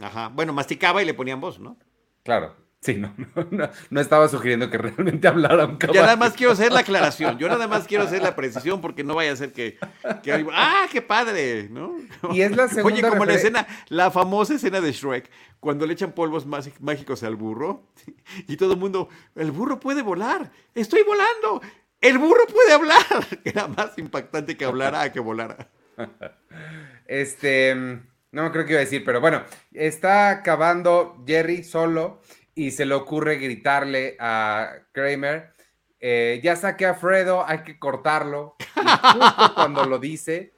Ajá. 0.00 0.28
Bueno, 0.28 0.52
masticaba 0.52 1.02
y 1.02 1.06
le 1.06 1.14
ponían 1.14 1.40
voz, 1.40 1.58
¿no? 1.58 1.78
Claro. 2.22 2.65
Sí, 2.80 2.94
no, 2.94 3.12
no, 3.50 3.70
no, 3.90 4.00
estaba 4.00 4.28
sugiriendo 4.28 4.70
que 4.70 4.78
realmente 4.78 5.26
hablara 5.26 5.64
un 5.64 5.76
caballo. 5.76 5.98
Ya 5.98 6.02
nada 6.02 6.16
más 6.16 6.34
quiero 6.34 6.52
hacer 6.52 6.72
la 6.72 6.80
aclaración, 6.80 7.38
yo 7.38 7.48
nada 7.48 7.66
más 7.66 7.86
quiero 7.86 8.04
hacer 8.04 8.22
la 8.22 8.36
precisión 8.36 8.80
porque 8.80 9.02
no 9.02 9.14
vaya 9.14 9.32
a 9.32 9.36
ser 9.36 9.52
que, 9.52 9.78
¡ah, 10.52 10.86
qué 10.92 11.02
padre! 11.02 11.68
¿no? 11.70 11.96
Y 12.32 12.42
es 12.42 12.54
la 12.54 12.68
segunda 12.68 12.98
Oye, 12.98 13.08
como 13.08 13.24
la 13.24 13.34
escena, 13.34 13.66
la 13.88 14.10
famosa 14.10 14.54
escena 14.54 14.80
de 14.80 14.92
Shrek, 14.92 15.28
cuando 15.58 15.86
le 15.86 15.94
echan 15.94 16.12
polvos 16.12 16.46
mágicos 16.46 17.22
al 17.22 17.34
burro 17.34 17.88
y 18.46 18.56
todo 18.56 18.74
el 18.74 18.78
mundo, 18.78 19.08
el 19.34 19.50
burro 19.50 19.80
puede 19.80 20.02
volar, 20.02 20.52
estoy 20.74 21.02
volando, 21.02 21.62
el 22.00 22.18
burro 22.18 22.46
puede 22.46 22.72
hablar. 22.72 23.26
Era 23.44 23.66
más 23.68 23.96
impactante 23.98 24.56
que 24.56 24.64
hablara 24.64 25.02
a 25.02 25.12
que 25.12 25.20
volara. 25.20 25.68
Este, 27.06 27.74
no 28.32 28.52
creo 28.52 28.64
que 28.64 28.72
iba 28.72 28.80
a 28.80 28.84
decir, 28.84 29.04
pero 29.04 29.20
bueno, 29.20 29.42
está 29.72 30.30
acabando 30.30 31.22
Jerry 31.26 31.64
solo 31.64 32.20
y 32.56 32.70
se 32.72 32.86
le 32.86 32.94
ocurre 32.94 33.36
gritarle 33.36 34.16
a 34.18 34.72
Kramer, 34.92 35.52
eh, 36.00 36.40
ya 36.42 36.56
saqué 36.56 36.86
a 36.86 36.94
Fredo, 36.94 37.46
hay 37.46 37.62
que 37.62 37.78
cortarlo. 37.78 38.56
Y 38.76 38.80
justo 38.80 39.54
cuando 39.54 39.84
lo 39.84 39.98
dice, 39.98 40.54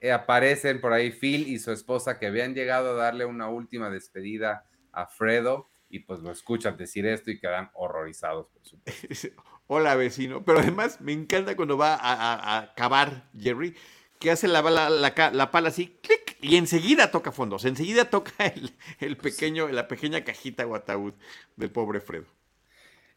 eh, 0.00 0.12
aparecen 0.12 0.80
por 0.80 0.92
ahí 0.92 1.10
Phil 1.10 1.48
y 1.48 1.58
su 1.58 1.72
esposa 1.72 2.18
que 2.18 2.28
habían 2.28 2.54
llegado 2.54 2.92
a 2.92 2.94
darle 2.94 3.24
una 3.24 3.48
última 3.48 3.90
despedida 3.90 4.64
a 4.92 5.06
Fredo 5.06 5.68
y 5.88 5.98
pues 6.00 6.20
lo 6.20 6.30
escuchan 6.30 6.76
decir 6.76 7.04
esto 7.04 7.32
y 7.32 7.40
quedan 7.40 7.68
horrorizados, 7.74 8.46
por. 8.46 8.80
Hola 9.66 9.96
vecino, 9.96 10.44
pero 10.44 10.60
además 10.60 11.00
me 11.00 11.12
encanta 11.12 11.56
cuando 11.56 11.76
va 11.76 11.96
a, 12.00 12.58
acabar 12.58 13.28
Jerry, 13.36 13.76
que 14.20 14.30
hace 14.30 14.46
la, 14.46 14.60
la, 14.62 14.90
la, 15.32 15.50
pala 15.50 15.70
así, 15.70 15.98
clic, 16.02 16.36
y 16.42 16.56
enseguida 16.56 17.10
toca 17.10 17.32
fondos, 17.32 17.64
enseguida 17.64 18.04
toca 18.04 18.32
el, 19.00 19.16
pequeño, 19.16 19.68
la 19.68 19.88
pequeña 19.88 20.22
cajita 20.22 20.66
o 20.66 20.76
ataúd 20.76 21.14
del 21.56 21.70
pobre 21.70 22.00
Fredo. 22.00 22.26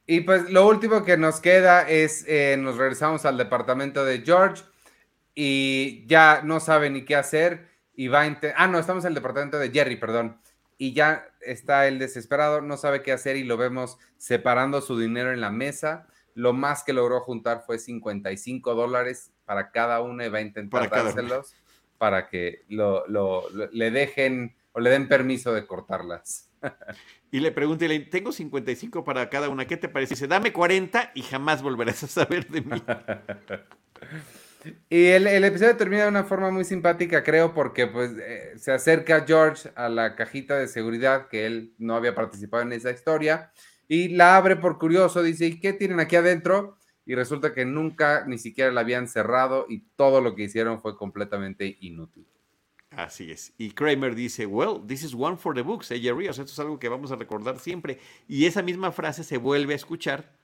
Y 0.08 0.22
pues 0.22 0.50
lo 0.50 0.66
último 0.68 1.04
que 1.04 1.18
nos 1.18 1.42
queda 1.42 1.88
es, 1.88 2.26
eh, 2.28 2.56
nos 2.58 2.78
regresamos 2.78 3.26
al 3.26 3.38
departamento 3.38 4.06
de 4.06 4.22
George 4.22 4.64
y 5.36 6.06
ya 6.08 6.42
no 6.42 6.60
sabe 6.62 6.90
ni 6.90 7.04
qué 7.04 7.16
hacer 7.16 7.70
y 7.96 8.08
va 8.08 8.24
a 8.24 8.40
Ah, 8.56 8.68
no, 8.68 8.80
estamos 8.80 9.04
en 9.04 9.10
el 9.10 9.16
departamento 9.16 9.60
de 9.60 9.72
Jerry, 9.72 9.98
perdón. 9.98 10.40
Y 10.78 10.94
ya 10.94 11.28
está 11.42 11.88
el 11.88 12.00
desesperado, 12.00 12.62
no 12.62 12.78
sabe 12.78 13.04
qué 13.04 13.12
hacer 13.12 13.36
y 13.36 13.44
lo 13.44 13.58
vemos 13.58 13.98
separando 14.18 14.82
su 14.82 14.98
dinero 14.98 15.34
en 15.34 15.42
la 15.42 15.52
mesa. 15.52 16.08
Lo 16.34 16.54
más 16.54 16.84
que 16.84 16.94
logró 16.94 17.20
juntar 17.20 17.64
fue 17.66 17.78
55 17.78 18.74
dólares 18.74 19.33
para 19.46 19.72
cada 19.72 20.02
uno 20.02 20.24
y 20.26 20.30
va 20.30 20.40
a 20.40 20.42
intentar 20.42 20.90
dárselos 20.90 21.56
para 21.98 22.28
que 22.28 22.64
lo, 22.70 23.06
le 23.72 23.92
dejen 23.92 24.56
o 24.74 24.80
le 24.80 24.90
den 24.90 25.08
permiso 25.08 25.54
de 25.54 25.66
cortarlas. 25.66 26.50
Y 27.32 27.40
le 27.40 27.52
pregunté, 27.52 28.00
tengo 28.12 28.32
55 28.32 29.04
para 29.04 29.30
cada 29.30 29.50
una, 29.50 29.66
¿qué 29.66 29.76
te 29.76 29.90
parece? 29.90 30.16
Dice, 30.16 30.28
dame 30.28 30.54
40 30.54 31.12
y 31.16 31.24
jamás 31.24 31.62
volverás 31.62 32.04
a 32.04 32.08
saber 32.08 32.48
de 32.48 32.62
mí. 32.62 32.84
Y 34.90 35.08
el, 35.08 35.44
episodio 35.44 35.76
termina 35.76 36.04
de 36.04 36.10
una 36.10 36.24
forma 36.24 36.50
muy 36.50 36.64
simpática, 36.64 37.24
creo, 37.24 37.54
porque 37.54 37.88
pues 37.88 38.12
eh, 38.18 38.54
se 38.58 38.72
acerca 38.72 39.26
George 39.28 39.70
a 39.76 39.90
la 39.90 40.16
cajita 40.16 40.58
de 40.58 40.68
seguridad, 40.68 41.28
que 41.28 41.46
él 41.46 41.74
no 41.78 41.96
había 41.96 42.16
participado 42.16 42.64
en 42.64 42.72
esa 42.72 42.92
historia, 42.92 43.52
y 43.88 44.10
la 44.10 44.38
abre 44.38 44.56
por 44.56 44.80
curioso, 44.80 45.22
dice, 45.22 45.48
¿y 45.48 45.60
qué 45.60 45.74
tienen 45.74 46.00
aquí 46.00 46.16
adentro? 46.16 46.78
Y 47.06 47.16
resulta 47.16 47.54
que 47.54 47.66
nunca 47.66 48.26
ni 48.26 48.38
siquiera 48.38 48.72
la 48.72 48.82
habían 48.82 49.08
cerrado 49.08 49.66
y 49.68 49.80
todo 49.96 50.22
lo 50.22 50.36
que 50.36 50.44
hicieron 50.44 50.82
fue 50.82 50.98
completamente 50.98 51.78
inútil. 51.82 52.26
Así 52.92 53.32
es. 53.32 53.54
Y 53.58 53.72
Kramer 53.72 54.16
dice, 54.16 54.46
well, 54.46 54.82
this 54.88 55.04
is 55.04 55.14
one 55.14 55.36
for 55.36 55.56
the 55.56 55.64
books, 55.64 55.92
eh, 55.92 56.00
Jerry. 56.00 56.28
O 56.28 56.34
sea, 56.34 56.44
esto 56.44 56.54
es 56.54 56.60
algo 56.60 56.80
que 56.80 56.90
vamos 56.90 57.12
a 57.12 57.16
recordar 57.16 57.60
siempre. 57.60 58.00
Y 58.28 58.46
esa 58.46 58.62
misma 58.62 58.92
frase 58.92 59.24
se 59.24 59.38
vuelve 59.38 59.74
a 59.74 59.76
escuchar 59.76 60.38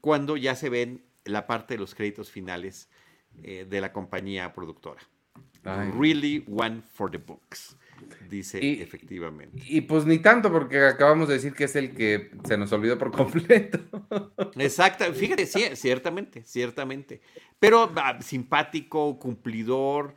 cuando 0.00 0.36
ya 0.36 0.54
se 0.54 0.68
ven 0.68 1.04
la 1.24 1.46
parte 1.46 1.74
de 1.74 1.80
los 1.80 1.94
créditos 1.94 2.30
finales 2.30 2.88
eh, 3.42 3.66
de 3.68 3.80
la 3.80 3.92
compañía 3.92 4.52
productora. 4.54 5.00
Really 5.98 6.44
one 6.46 6.80
for 6.80 7.10
the 7.10 7.18
books, 7.18 7.76
dice 8.28 8.58
efectivamente. 8.82 9.62
Y 9.66 9.82
pues 9.82 10.04
ni 10.04 10.18
tanto, 10.18 10.50
porque 10.50 10.84
acabamos 10.84 11.28
de 11.28 11.34
decir 11.34 11.54
que 11.54 11.64
es 11.64 11.76
el 11.76 11.94
que 11.94 12.30
se 12.44 12.56
nos 12.56 12.72
olvidó 12.72 12.98
por 12.98 13.12
completo. 13.12 13.78
Exacto, 14.56 15.04
fíjate, 15.12 15.46
sí, 15.46 15.64
ciertamente, 15.74 16.42
ciertamente. 16.44 17.20
Pero 17.58 17.90
ah, 17.96 18.18
simpático, 18.20 19.18
cumplidor 19.18 20.14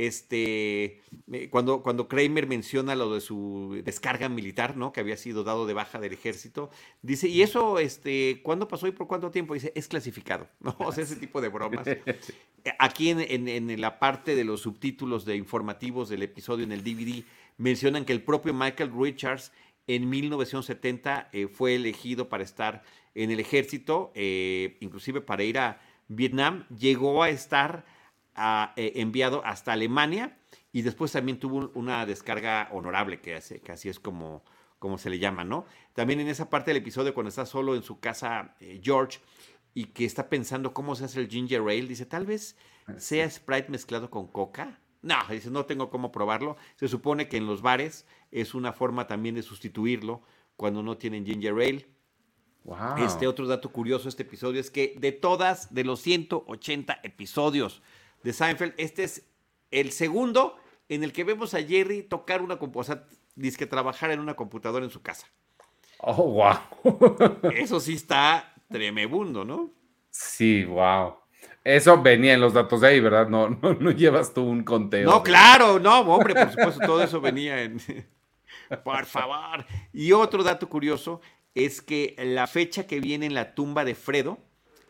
este, 0.00 1.02
cuando, 1.50 1.82
cuando 1.82 2.08
Kramer 2.08 2.46
menciona 2.46 2.94
lo 2.94 3.12
de 3.12 3.20
su 3.20 3.82
descarga 3.84 4.30
militar, 4.30 4.74
¿no? 4.74 4.92
Que 4.92 5.00
había 5.00 5.18
sido 5.18 5.44
dado 5.44 5.66
de 5.66 5.74
baja 5.74 6.00
del 6.00 6.14
ejército, 6.14 6.70
dice, 7.02 7.28
¿y 7.28 7.42
eso, 7.42 7.78
este, 7.78 8.40
cuándo 8.42 8.66
pasó 8.66 8.86
y 8.86 8.92
por 8.92 9.06
cuánto 9.06 9.30
tiempo? 9.30 9.52
Dice, 9.52 9.72
es 9.74 9.88
clasificado, 9.88 10.48
¿no? 10.60 10.74
O 10.78 10.90
sea, 10.90 11.04
ese 11.04 11.16
tipo 11.16 11.42
de 11.42 11.48
bromas. 11.48 11.86
Aquí 12.78 13.10
en, 13.10 13.48
en, 13.48 13.80
la 13.80 13.98
parte 13.98 14.34
de 14.34 14.44
los 14.44 14.62
subtítulos 14.62 15.26
de 15.26 15.36
informativos 15.36 16.08
del 16.08 16.22
episodio 16.22 16.64
en 16.64 16.72
el 16.72 16.82
DVD, 16.82 17.22
mencionan 17.60 18.06
que 18.06 18.14
el 18.14 18.22
propio 18.22 18.54
Michael 18.54 18.90
Richards 18.96 19.52
en 19.86 20.08
1970 20.08 21.28
eh, 21.32 21.46
fue 21.46 21.74
elegido 21.74 22.28
para 22.28 22.42
estar 22.42 22.82
en 23.14 23.30
el 23.30 23.38
ejército, 23.38 24.12
eh, 24.14 24.78
inclusive 24.80 25.20
para 25.20 25.42
ir 25.44 25.58
a 25.58 25.80
Vietnam, 26.08 26.66
llegó 26.68 27.22
a 27.22 27.28
estar 27.28 27.84
eh, 28.76 28.92
enviado 28.96 29.44
hasta 29.44 29.74
Alemania 29.74 30.38
y 30.72 30.82
después 30.82 31.12
también 31.12 31.38
tuvo 31.38 31.70
una 31.74 32.06
descarga 32.06 32.68
honorable, 32.72 33.20
que, 33.20 33.34
hace, 33.34 33.60
que 33.60 33.72
así 33.72 33.90
es 33.90 34.00
como, 34.00 34.42
como 34.78 34.96
se 34.96 35.10
le 35.10 35.18
llama, 35.18 35.44
¿no? 35.44 35.66
También 35.92 36.20
en 36.20 36.28
esa 36.28 36.48
parte 36.48 36.70
del 36.70 36.78
episodio, 36.78 37.12
cuando 37.12 37.28
está 37.28 37.44
solo 37.44 37.74
en 37.74 37.82
su 37.82 38.00
casa 38.00 38.54
George 38.82 39.18
y 39.74 39.86
que 39.86 40.06
está 40.06 40.30
pensando 40.30 40.72
cómo 40.72 40.94
se 40.94 41.04
hace 41.04 41.20
el 41.20 41.28
ginger 41.28 41.60
ale, 41.60 41.82
dice, 41.82 42.06
tal 42.06 42.24
vez 42.24 42.56
ah, 42.86 42.94
sea 42.96 43.28
Sprite 43.28 43.68
mezclado 43.68 44.08
con 44.08 44.28
coca. 44.28 44.80
No, 45.02 45.16
dice, 45.30 45.50
no 45.50 45.64
tengo 45.64 45.90
cómo 45.90 46.12
probarlo. 46.12 46.56
Se 46.76 46.88
supone 46.88 47.28
que 47.28 47.38
en 47.38 47.46
los 47.46 47.62
bares 47.62 48.06
es 48.30 48.54
una 48.54 48.72
forma 48.72 49.06
también 49.06 49.34
de 49.34 49.42
sustituirlo 49.42 50.22
cuando 50.56 50.82
no 50.82 50.96
tienen 50.98 51.24
ginger 51.24 51.54
ale. 51.54 51.88
Este 52.98 53.26
otro 53.26 53.46
dato 53.46 53.72
curioso 53.72 54.04
de 54.04 54.10
este 54.10 54.22
episodio 54.22 54.60
es 54.60 54.70
que 54.70 54.94
de 54.98 55.12
todas, 55.12 55.72
de 55.72 55.84
los 55.84 56.00
180 56.00 57.00
episodios 57.02 57.82
de 58.22 58.32
Seinfeld. 58.32 58.74
Este 58.76 59.04
es 59.04 59.26
el 59.70 59.92
segundo 59.92 60.56
en 60.88 61.02
el 61.02 61.12
que 61.12 61.24
vemos 61.24 61.54
a 61.54 61.62
Jerry 61.62 62.02
tocar 62.02 62.42
una 62.42 62.58
computadora, 62.58 63.06
dice 63.34 63.56
que 63.56 63.66
trabajar 63.66 64.10
en 64.10 64.20
una 64.20 64.34
computadora 64.34 64.84
en 64.84 64.90
su 64.90 65.02
casa. 65.02 65.26
Oh, 65.98 66.32
wow. 66.32 67.40
Eso 67.54 67.80
sí 67.80 67.94
está 67.94 68.54
tremebundo, 68.68 69.44
¿no? 69.44 69.72
Sí, 70.10 70.64
wow. 70.64 71.19
Eso 71.64 72.00
venía 72.02 72.34
en 72.34 72.40
los 72.40 72.54
datos 72.54 72.80
de 72.80 72.88
ahí, 72.88 73.00
¿verdad? 73.00 73.28
No, 73.28 73.50
no, 73.50 73.74
no 73.74 73.90
llevas 73.90 74.32
tú 74.32 74.42
un 74.44 74.64
conteo. 74.64 75.08
No, 75.08 75.22
claro, 75.22 75.78
no, 75.78 76.00
hombre, 76.00 76.34
por 76.34 76.50
supuesto, 76.50 76.80
todo 76.86 77.02
eso 77.02 77.20
venía 77.20 77.62
en. 77.62 77.80
Por 78.84 79.04
favor. 79.06 79.66
Y 79.92 80.12
otro 80.12 80.44
dato 80.44 80.68
curioso 80.68 81.20
es 81.54 81.82
que 81.82 82.14
la 82.18 82.46
fecha 82.46 82.86
que 82.86 83.00
viene 83.00 83.26
en 83.26 83.34
la 83.34 83.54
tumba 83.54 83.84
de 83.84 83.96
Fredo, 83.96 84.38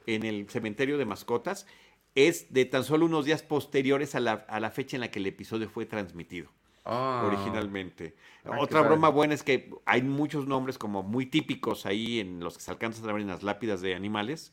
en 0.06 0.24
el 0.24 0.48
cementerio 0.50 0.98
de 0.98 1.06
mascotas, 1.06 1.66
es 2.14 2.52
de 2.52 2.64
tan 2.64 2.84
solo 2.84 3.06
unos 3.06 3.24
días 3.24 3.42
posteriores 3.42 4.14
a 4.14 4.20
la, 4.20 4.70
fecha 4.70 4.96
en 4.96 5.00
la 5.00 5.10
que 5.10 5.18
el 5.18 5.26
episodio 5.26 5.68
fue 5.68 5.86
transmitido. 5.86 6.50
Ah. 6.84 7.24
originalmente. 7.26 8.16
Ah, 8.44 8.58
Otra 8.58 8.80
broma 8.80 9.10
buena 9.10 9.34
es 9.34 9.42
que 9.42 9.70
hay 9.84 10.00
muchos 10.02 10.46
nombres 10.46 10.78
como 10.78 11.02
muy 11.02 11.26
típicos 11.26 11.84
ahí 11.84 12.20
en 12.20 12.40
los 12.40 12.56
que 12.56 12.62
se 12.62 12.70
alcanzan 12.70 13.08
a 13.08 13.12
ver 13.12 13.22
en 13.22 13.28
las 13.28 13.42
lápidas 13.42 13.80
de 13.82 13.94
animales. 13.94 14.52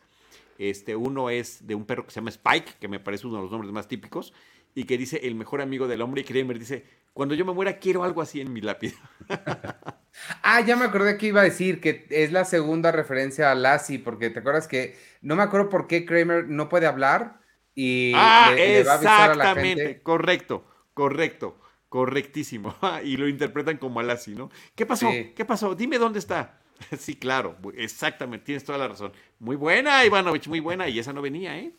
Este, 0.57 0.95
uno 0.95 1.29
es 1.29 1.67
de 1.67 1.75
un 1.75 1.85
perro 1.85 2.05
que 2.05 2.11
se 2.11 2.19
llama 2.19 2.29
Spike, 2.29 2.73
que 2.79 2.87
me 2.87 2.99
parece 2.99 3.27
uno 3.27 3.37
de 3.37 3.43
los 3.43 3.51
nombres 3.51 3.71
más 3.71 3.87
típicos, 3.87 4.33
y 4.73 4.85
que 4.85 4.97
dice 4.97 5.19
el 5.23 5.35
mejor 5.35 5.61
amigo 5.61 5.87
del 5.87 6.01
hombre. 6.01 6.21
Y 6.21 6.23
Kramer 6.23 6.59
dice: 6.59 6.85
Cuando 7.13 7.35
yo 7.35 7.45
me 7.45 7.53
muera, 7.53 7.77
quiero 7.77 8.03
algo 8.03 8.21
así 8.21 8.41
en 8.41 8.53
mi 8.53 8.61
lápida. 8.61 8.95
ah, 10.43 10.61
ya 10.61 10.75
me 10.75 10.85
acordé 10.85 11.17
que 11.17 11.27
iba 11.27 11.41
a 11.41 11.45
decir 11.45 11.79
que 11.79 12.07
es 12.09 12.31
la 12.31 12.45
segunda 12.45 12.91
referencia 12.91 13.51
a 13.51 13.55
Lassie, 13.55 13.99
porque 13.99 14.29
te 14.29 14.39
acuerdas 14.39 14.67
que 14.67 14.97
no 15.21 15.35
me 15.35 15.43
acuerdo 15.43 15.69
por 15.69 15.87
qué 15.87 16.05
Kramer 16.05 16.47
no 16.47 16.69
puede 16.69 16.85
hablar 16.85 17.39
y 17.77 18.11
ah, 18.15 18.55
exactamente, 18.57 20.01
correcto, 20.01 20.65
correcto, 20.95 21.59
correctísimo. 21.89 22.75
y 23.03 23.17
lo 23.17 23.27
interpretan 23.27 23.77
como 23.77 23.99
Alassi, 23.99 24.33
¿no? 24.33 24.49
¿Qué 24.73 24.87
pasó? 24.87 25.07
¿Qué 25.35 25.45
pasó? 25.45 25.75
Dime 25.75 25.99
dónde 25.99 26.17
está. 26.17 26.59
sí, 26.97 27.15
claro, 27.15 27.57
exactamente, 27.75 28.45
tienes 28.45 28.63
toda 28.63 28.77
la 28.77 28.87
razón. 28.87 29.11
Muy 29.39 29.55
buena, 29.55 30.05
Ivanovich, 30.05 30.47
muy 30.47 30.59
buena, 30.59 30.87
y 30.87 30.99
esa 30.99 31.13
no 31.13 31.21
venía, 31.21 31.57
¿eh? 31.57 31.73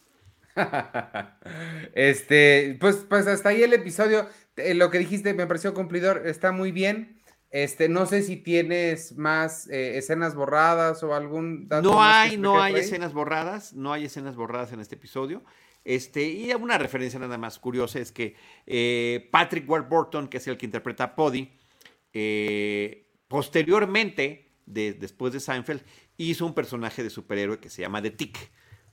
este, 1.95 2.77
pues, 2.81 3.07
pues 3.09 3.27
hasta 3.27 3.51
ahí 3.51 3.63
el 3.63 3.73
episodio. 3.73 4.29
Eh, 4.57 4.75
lo 4.75 4.91
que 4.91 4.99
dijiste 4.99 5.35
me 5.35 5.47
pareció 5.47 5.73
cumplidor, 5.73 6.27
está 6.27 6.53
muy 6.53 6.73
bien. 6.73 7.19
Este, 7.51 7.89
no 7.89 8.05
sé 8.05 8.23
si 8.23 8.37
tienes 8.37 9.17
más 9.17 9.69
eh, 9.71 9.97
escenas 9.97 10.35
borradas 10.35 11.03
o 11.03 11.15
algún 11.15 11.67
No 11.83 12.03
hay, 12.03 12.37
no 12.37 12.61
hay 12.61 12.75
escenas 12.75 13.15
borradas, 13.15 13.73
no 13.73 13.93
hay 13.93 14.05
escenas 14.05 14.37
borradas 14.37 14.73
en 14.73 14.81
este 14.81 14.97
episodio. 14.97 15.43
Este, 15.85 16.29
y 16.29 16.53
una 16.53 16.77
referencia 16.77 17.19
nada 17.19 17.39
más 17.39 17.59
curiosa 17.59 17.99
es 18.01 18.13
que 18.13 18.35
eh, 18.67 19.29
Patrick 19.33 19.69
Warburton, 19.69 20.29
que 20.29 20.37
es 20.37 20.47
el 20.47 20.59
que 20.59 20.67
interpreta 20.67 21.05
a 21.05 21.15
Poddy, 21.15 21.51
eh, 22.13 23.09
después 24.69 25.33
de 25.33 25.41
Seinfeld, 25.41 25.83
hizo 26.17 26.47
un 26.47 26.55
personaje 26.55 27.03
de 27.03 27.11
superhéroe 27.11 27.59
que 27.59 27.71
se 27.71 27.83
llama 27.83 28.03
The 28.03 28.11
Tick. 28.11 28.51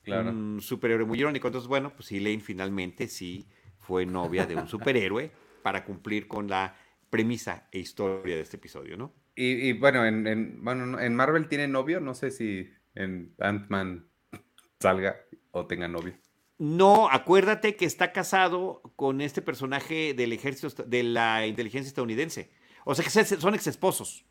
Un 0.08 0.62
superhéroe 0.62 1.06
muy 1.06 1.20
irónico. 1.20 1.48
Entonces, 1.48 1.68
bueno, 1.68 1.94
pues 1.96 2.12
Elaine 2.12 2.42
finalmente 2.42 3.08
sí 3.08 3.48
fue 3.80 4.06
novia 4.06 4.46
de 4.46 4.56
un 4.56 4.68
superhéroe 4.68 5.32
para 5.64 5.84
cumplir 5.84 6.28
con 6.28 6.48
la 6.48 6.76
premisa 7.10 7.68
e 7.72 7.80
historia 7.80 8.36
de 8.36 8.42
este 8.42 8.58
episodio, 8.58 8.98
¿no? 8.98 9.14
Y, 9.38 9.74
bueno, 9.74 10.06
en, 10.06 10.64
bueno, 10.64 11.00
en 11.00 11.14
Marvel 11.14 11.50
tiene 11.50 11.68
novio, 11.68 12.00
no 12.00 12.14
sé 12.14 12.32
si 12.32 12.70
en 12.94 13.34
Ant-Man 13.40 14.08
salga 14.80 15.18
o 15.52 15.66
tenga 15.66 15.90
novio. 15.90 16.14
No, 16.58 17.10
acuérdate 17.10 17.76
que 17.76 17.86
está 17.86 18.14
casado 18.14 18.82
con 18.96 19.20
este 19.20 19.42
personaje 19.42 20.14
del 20.14 20.32
ejército 20.32 20.84
de 20.84 21.04
la 21.04 21.48
inteligencia 21.48 21.90
estadounidense. 21.90 22.50
O 22.86 22.96
sea 22.96 23.04
que 23.04 23.10
son 23.26 23.56
ex 23.56 23.68
esposos. 23.68 24.25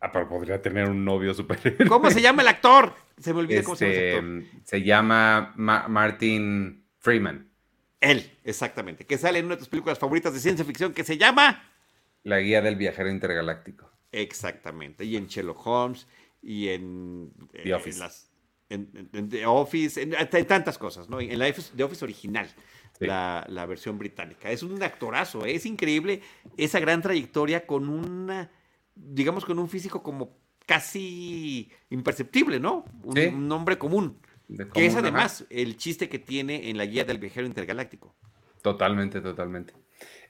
Ah, 0.00 0.10
pero 0.10 0.28
podría 0.28 0.60
tener 0.62 0.88
un 0.88 1.04
novio 1.04 1.34
super. 1.34 1.76
¿Cómo 1.88 2.10
se 2.10 2.22
llama 2.22 2.42
el 2.42 2.48
actor? 2.48 2.94
Se 3.18 3.34
me 3.34 3.40
olvida 3.40 3.62
cómo 3.62 3.76
se 3.76 3.86
llama 3.86 3.98
el 3.98 4.14
actor. 4.14 4.42
Este, 4.42 4.60
se 4.64 4.82
llama 4.82 5.52
Martin 5.56 6.86
Freeman. 6.98 7.50
Él, 8.00 8.38
exactamente. 8.44 9.04
Que 9.04 9.18
sale 9.18 9.38
en 9.38 9.46
una 9.46 9.56
de 9.56 9.58
tus 9.58 9.68
películas 9.68 9.98
favoritas 9.98 10.32
de 10.32 10.40
ciencia 10.40 10.64
ficción 10.64 10.94
que 10.94 11.04
se 11.04 11.18
llama. 11.18 11.62
La 12.22 12.38
guía 12.40 12.62
del 12.62 12.76
viajero 12.76 13.10
intergaláctico. 13.10 13.90
Exactamente. 14.10 15.04
Y 15.04 15.16
en 15.16 15.26
Sherlock 15.26 15.66
Holmes 15.66 16.06
y 16.42 16.68
en. 16.68 17.32
The 17.62 17.74
Office. 17.74 17.98
las, 17.98 18.30
en, 18.70 19.28
The 19.28 19.46
Office, 19.46 20.00
en, 20.00 20.46
tantas 20.46 20.78
cosas, 20.78 21.08
¿no? 21.08 21.20
En 21.20 21.38
la 21.38 21.52
The 21.52 21.84
Office 21.84 22.04
original, 22.04 22.48
la, 23.00 23.66
versión 23.68 23.98
británica. 23.98 24.50
Es 24.50 24.62
un 24.62 24.82
actorazo, 24.82 25.44
¿eh? 25.44 25.54
es 25.54 25.66
increíble 25.66 26.22
esa 26.56 26.80
gran 26.80 27.02
trayectoria 27.02 27.66
con 27.66 27.88
una, 27.88 28.50
digamos, 28.94 29.44
con 29.44 29.58
un 29.58 29.68
físico 29.68 30.02
como 30.02 30.36
casi 30.66 31.70
imperceptible, 31.90 32.60
¿no? 32.60 32.84
Un, 33.02 33.48
nombre 33.48 33.78
común. 33.78 34.20
que 34.72 34.86
es 34.86 34.94
además 34.94 35.44
el 35.50 35.76
chiste 35.76 36.08
que 36.08 36.18
tiene 36.18 36.70
en 36.70 36.78
la 36.78 36.86
guía 36.86 37.04
del 37.04 37.18
viajero 37.18 37.46
intergaláctico. 37.46 38.14
Totalmente, 38.62 39.20
totalmente. 39.20 39.74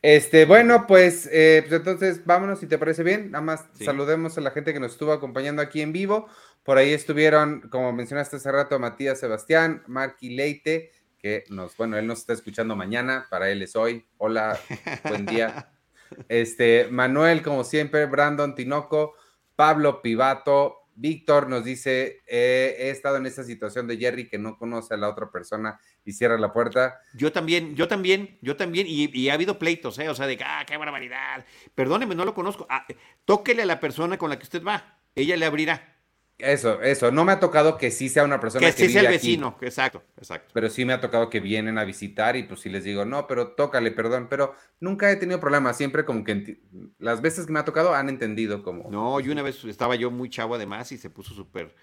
Este, 0.03 0.47
bueno, 0.47 0.87
pues, 0.87 1.29
eh, 1.31 1.63
pues 1.69 1.81
entonces 1.81 2.25
vámonos 2.25 2.61
si 2.61 2.67
te 2.67 2.79
parece 2.79 3.03
bien. 3.03 3.31
Nada 3.33 3.43
más 3.43 3.67
saludemos 3.75 4.39
a 4.39 4.41
la 4.41 4.51
gente 4.51 4.73
que 4.73 4.81
nos 4.81 4.93
estuvo 4.93 5.13
acompañando 5.13 5.61
aquí 5.61 5.83
en 5.83 5.93
vivo. 5.93 6.27
Por 6.63 6.79
ahí 6.79 6.93
estuvieron, 6.93 7.69
como 7.69 7.93
mencionaste 7.93 8.37
hace 8.37 8.51
rato, 8.51 8.79
Matías 8.79 9.21
Sebastián, 9.21 9.83
Marky 9.87 10.31
Leite, 10.31 10.91
que 11.19 11.45
nos, 11.51 11.77
bueno, 11.77 11.99
él 11.99 12.07
nos 12.07 12.21
está 12.21 12.33
escuchando 12.33 12.77
mañana, 12.77 13.27
para 13.31 13.51
él 13.51 13.63
es 13.63 13.77
hoy. 13.77 14.07
Hola, 14.17 14.59
buen 15.05 15.27
día. 15.27 15.71
Este, 16.29 16.89
Manuel, 16.91 17.43
como 17.43 17.65
siempre, 17.65 18.07
Brandon 18.07 18.55
Tinoco, 18.55 19.15
Pablo 19.57 20.03
Pivato, 20.03 20.81
Víctor 21.01 21.49
nos 21.49 21.65
dice, 21.65 22.23
he 22.27 22.91
estado 22.91 23.17
en 23.17 23.25
esta 23.25 23.43
situación 23.43 23.87
de 23.87 23.97
Jerry 23.97 24.29
que 24.29 24.39
no 24.39 24.59
conoce 24.59 24.93
a 24.93 24.97
la 24.99 25.09
otra 25.09 25.31
persona 25.31 25.81
y 26.05 26.13
cierra 26.13 26.37
la 26.39 26.53
puerta. 26.53 27.01
Yo 27.15 27.33
también, 27.33 27.75
yo 27.75 27.89
también, 27.89 28.39
yo 28.43 28.55
también, 28.57 28.87
y, 28.87 29.29
ha 29.31 29.35
habido 29.35 29.59
pleitos, 29.59 29.99
¿eh? 29.99 30.11
O 30.11 30.15
sea, 30.15 30.27
de, 30.27 30.39
ah, 30.45 30.65
qué 30.67 30.77
barbaridad. 30.77 31.47
Perdóneme, 31.75 32.15
no 32.15 32.27
lo 32.27 32.35
conozco. 32.35 32.67
Ah, 32.69 32.87
tóquele 33.25 33.63
a 33.63 33.67
la 33.67 33.81
persona 33.81 34.19
con 34.19 34.29
la 34.29 34.39
que 34.39 34.45
usted 34.45 34.63
va, 34.63 34.99
ella 35.15 35.39
le 35.39 35.47
abrirá. 35.47 36.00
Eso, 36.43 36.80
eso. 36.82 37.11
No 37.11 37.24
me 37.24 37.32
ha 37.32 37.41
tocado 37.41 37.76
que 37.76 37.91
sí 37.91 38.09
sea 38.09 38.24
una 38.24 38.41
persona 38.41 38.66
que, 38.66 38.74
que 38.74 38.86
sí 38.86 38.93
sea 38.93 39.03
el 39.03 39.09
vecino, 39.09 39.57
exacto, 39.61 40.03
exacto. 40.16 40.51
Pero 40.55 40.68
sí 40.68 40.84
me 40.84 40.93
ha 40.93 41.01
tocado 41.01 41.30
que 41.30 41.41
vienen 41.41 41.78
a 41.78 41.84
visitar 41.84 42.36
y 42.36 42.43
pues 42.45 42.61
sí 42.61 42.68
les 42.68 42.84
digo, 42.84 43.05
no, 43.05 43.26
pero 43.26 43.53
tócale, 43.53 43.91
perdón. 43.91 44.28
Pero 44.28 44.55
nunca 44.80 45.11
he 45.11 45.16
tenido 45.16 45.41
problemas. 45.41 45.76
Siempre 45.76 46.05
como 46.05 46.24
que 46.24 46.61
las 46.99 47.20
veces 47.20 47.47
que 47.47 47.53
me 47.53 47.59
ha 47.59 47.64
tocado 47.64 47.95
han 47.95 48.09
entendido 48.09 48.62
como. 48.62 48.91
No, 48.91 49.20
y 49.20 49.28
una 49.28 49.43
vez 49.43 49.64
estaba 49.64 49.95
yo 49.97 50.11
muy 50.11 50.30
chavo 50.30 50.55
además 50.55 50.93
y 50.93 50.99
se 50.99 51.11
puso 51.11 51.34
súper 51.34 51.74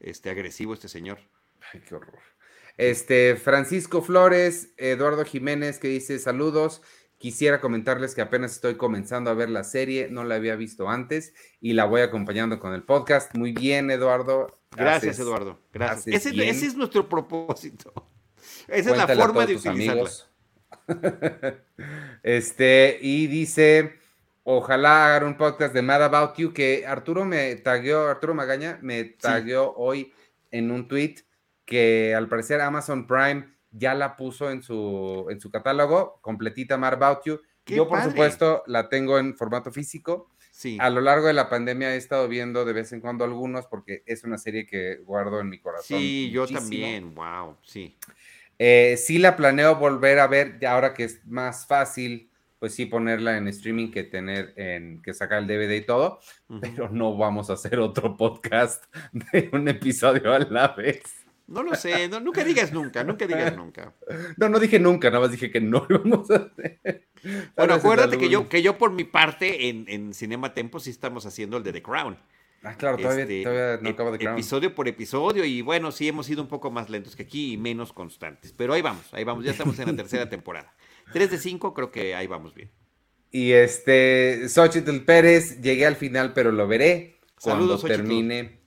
este, 0.00 0.30
agresivo 0.30 0.74
este 0.74 0.88
señor. 0.88 1.18
Ay, 1.72 1.80
qué 1.86 1.94
horror. 1.94 2.18
Este, 2.76 3.36
Francisco 3.36 4.02
Flores, 4.02 4.74
Eduardo 4.76 5.24
Jiménez, 5.24 5.78
que 5.78 5.88
dice 5.88 6.18
saludos. 6.18 6.82
Quisiera 7.18 7.60
comentarles 7.60 8.14
que 8.14 8.20
apenas 8.20 8.52
estoy 8.52 8.76
comenzando 8.76 9.30
a 9.30 9.34
ver 9.34 9.48
la 9.48 9.64
serie, 9.64 10.08
no 10.10 10.24
la 10.24 10.34
había 10.34 10.54
visto 10.54 10.90
antes 10.90 11.32
y 11.60 11.72
la 11.72 11.86
voy 11.86 12.02
acompañando 12.02 12.60
con 12.60 12.74
el 12.74 12.82
podcast. 12.82 13.34
Muy 13.34 13.52
bien, 13.52 13.90
Eduardo. 13.90 14.46
Gracias, 14.72 15.18
Eduardo. 15.18 15.58
Gracias. 15.72 16.26
Ese, 16.26 16.48
es 16.48 16.76
nuestro 16.76 17.08
propósito. 17.08 17.92
Esa 18.68 18.90
es 18.90 18.96
la 18.96 19.08
forma 19.08 19.46
de 19.46 19.56
utilizarla. 19.56 20.10
este, 22.22 22.98
y 23.00 23.26
dice, 23.28 23.94
ojalá 24.44 25.16
haga 25.16 25.26
un 25.26 25.38
podcast 25.38 25.72
de 25.72 25.82
Mad 25.82 26.04
About 26.04 26.36
You, 26.36 26.52
que 26.52 26.84
Arturo 26.86 27.24
me 27.24 27.56
tagueó, 27.56 28.08
Arturo 28.08 28.34
Magaña 28.34 28.78
me 28.82 29.04
tagueó 29.04 29.74
hoy 29.76 30.12
en 30.50 30.70
un 30.70 30.86
tweet 30.86 31.16
que 31.64 32.14
al 32.14 32.28
parecer 32.28 32.60
Amazon 32.60 33.06
Prime 33.06 33.55
ya 33.70 33.94
la 33.94 34.16
puso 34.16 34.50
en 34.50 34.62
su, 34.62 35.26
en 35.30 35.40
su 35.40 35.50
catálogo, 35.50 36.18
completita 36.20 36.76
Mar 36.76 36.94
About 36.94 37.24
You. 37.24 37.40
Yo, 37.66 37.88
por 37.88 38.02
supuesto, 38.02 38.62
la 38.66 38.88
tengo 38.88 39.18
en 39.18 39.36
formato 39.36 39.72
físico. 39.72 40.30
Sí. 40.52 40.78
A 40.80 40.88
lo 40.88 41.00
largo 41.00 41.26
de 41.26 41.32
la 41.32 41.50
pandemia 41.50 41.94
he 41.94 41.96
estado 41.96 42.28
viendo 42.28 42.64
de 42.64 42.72
vez 42.72 42.92
en 42.92 43.00
cuando 43.00 43.24
algunos 43.24 43.66
porque 43.66 44.02
es 44.06 44.24
una 44.24 44.38
serie 44.38 44.66
que 44.66 44.96
guardo 44.98 45.40
en 45.40 45.48
mi 45.48 45.58
corazón. 45.58 45.98
Sí, 45.98 46.30
yo 46.30 46.46
también, 46.46 47.14
wow, 47.14 47.56
sí. 47.62 47.96
Eh, 48.58 48.96
sí 48.96 49.18
la 49.18 49.36
planeo 49.36 49.76
volver 49.76 50.18
a 50.18 50.26
ver, 50.28 50.64
ahora 50.66 50.94
que 50.94 51.04
es 51.04 51.26
más 51.26 51.66
fácil, 51.66 52.30
pues 52.58 52.74
sí 52.74 52.86
ponerla 52.86 53.36
en 53.36 53.48
streaming 53.48 53.90
que 53.90 54.04
tener 54.04 54.54
en 54.56 55.02
que 55.02 55.12
sacar 55.12 55.42
el 55.42 55.46
DVD 55.46 55.74
y 55.74 55.82
todo, 55.82 56.20
pero 56.60 56.88
no 56.88 57.16
vamos 57.16 57.50
a 57.50 57.54
hacer 57.54 57.78
otro 57.78 58.16
podcast 58.16 58.84
de 59.12 59.50
un 59.52 59.68
episodio 59.68 60.32
a 60.32 60.38
la 60.38 60.68
vez. 60.68 61.25
No 61.48 61.62
lo 61.62 61.74
sé, 61.76 62.08
nunca 62.08 62.42
digas 62.42 62.72
nunca, 62.72 63.04
nunca 63.04 63.26
digas 63.26 63.56
nunca. 63.56 63.94
No, 64.36 64.48
no 64.48 64.58
dije 64.58 64.80
nunca, 64.80 65.10
nada 65.10 65.20
más 65.22 65.30
dije 65.30 65.50
que 65.50 65.60
no 65.60 65.86
lo 65.88 66.00
vamos 66.00 66.30
a 66.30 66.36
hacer. 66.36 67.06
Bueno, 67.56 67.74
acuérdate 67.74 68.18
que 68.18 68.28
yo, 68.28 68.48
que 68.48 68.62
yo 68.62 68.78
por 68.78 68.92
mi 68.92 69.04
parte 69.04 69.68
en, 69.68 69.84
en 69.88 70.12
Cinema 70.12 70.54
Tempo 70.54 70.80
sí 70.80 70.90
estamos 70.90 71.24
haciendo 71.26 71.56
el 71.56 71.62
de 71.62 71.72
The 71.72 71.82
Crown. 71.82 72.18
Ah, 72.62 72.74
claro, 72.74 72.96
todavía, 72.96 73.24
este, 73.24 73.78
no 73.80 73.90
acabo 73.90 74.10
de 74.10 74.18
Crown. 74.18 74.34
Episodio 74.34 74.74
por 74.74 74.88
episodio 74.88 75.44
y 75.44 75.62
bueno, 75.62 75.92
sí 75.92 76.08
hemos 76.08 76.26
sido 76.26 76.42
un 76.42 76.48
poco 76.48 76.70
más 76.72 76.90
lentos 76.90 77.14
que 77.14 77.22
aquí 77.22 77.52
y 77.52 77.56
menos 77.56 77.92
constantes. 77.92 78.52
Pero 78.52 78.72
ahí 78.72 78.82
vamos, 78.82 79.06
ahí 79.12 79.22
vamos, 79.22 79.44
ya 79.44 79.52
estamos 79.52 79.78
en 79.78 79.86
la 79.86 79.96
tercera 79.96 80.28
temporada. 80.28 80.74
Tres 81.12 81.30
de 81.30 81.38
cinco, 81.38 81.74
creo 81.74 81.92
que 81.92 82.16
ahí 82.16 82.26
vamos 82.26 82.54
bien. 82.54 82.70
Y 83.30 83.52
este, 83.52 84.48
Xochitl 84.48 84.98
Pérez, 85.04 85.60
llegué 85.60 85.86
al 85.86 85.96
final, 85.96 86.32
pero 86.32 86.50
lo 86.50 86.66
veré 86.66 87.20
cuando 87.40 87.78
termine 87.78 88.60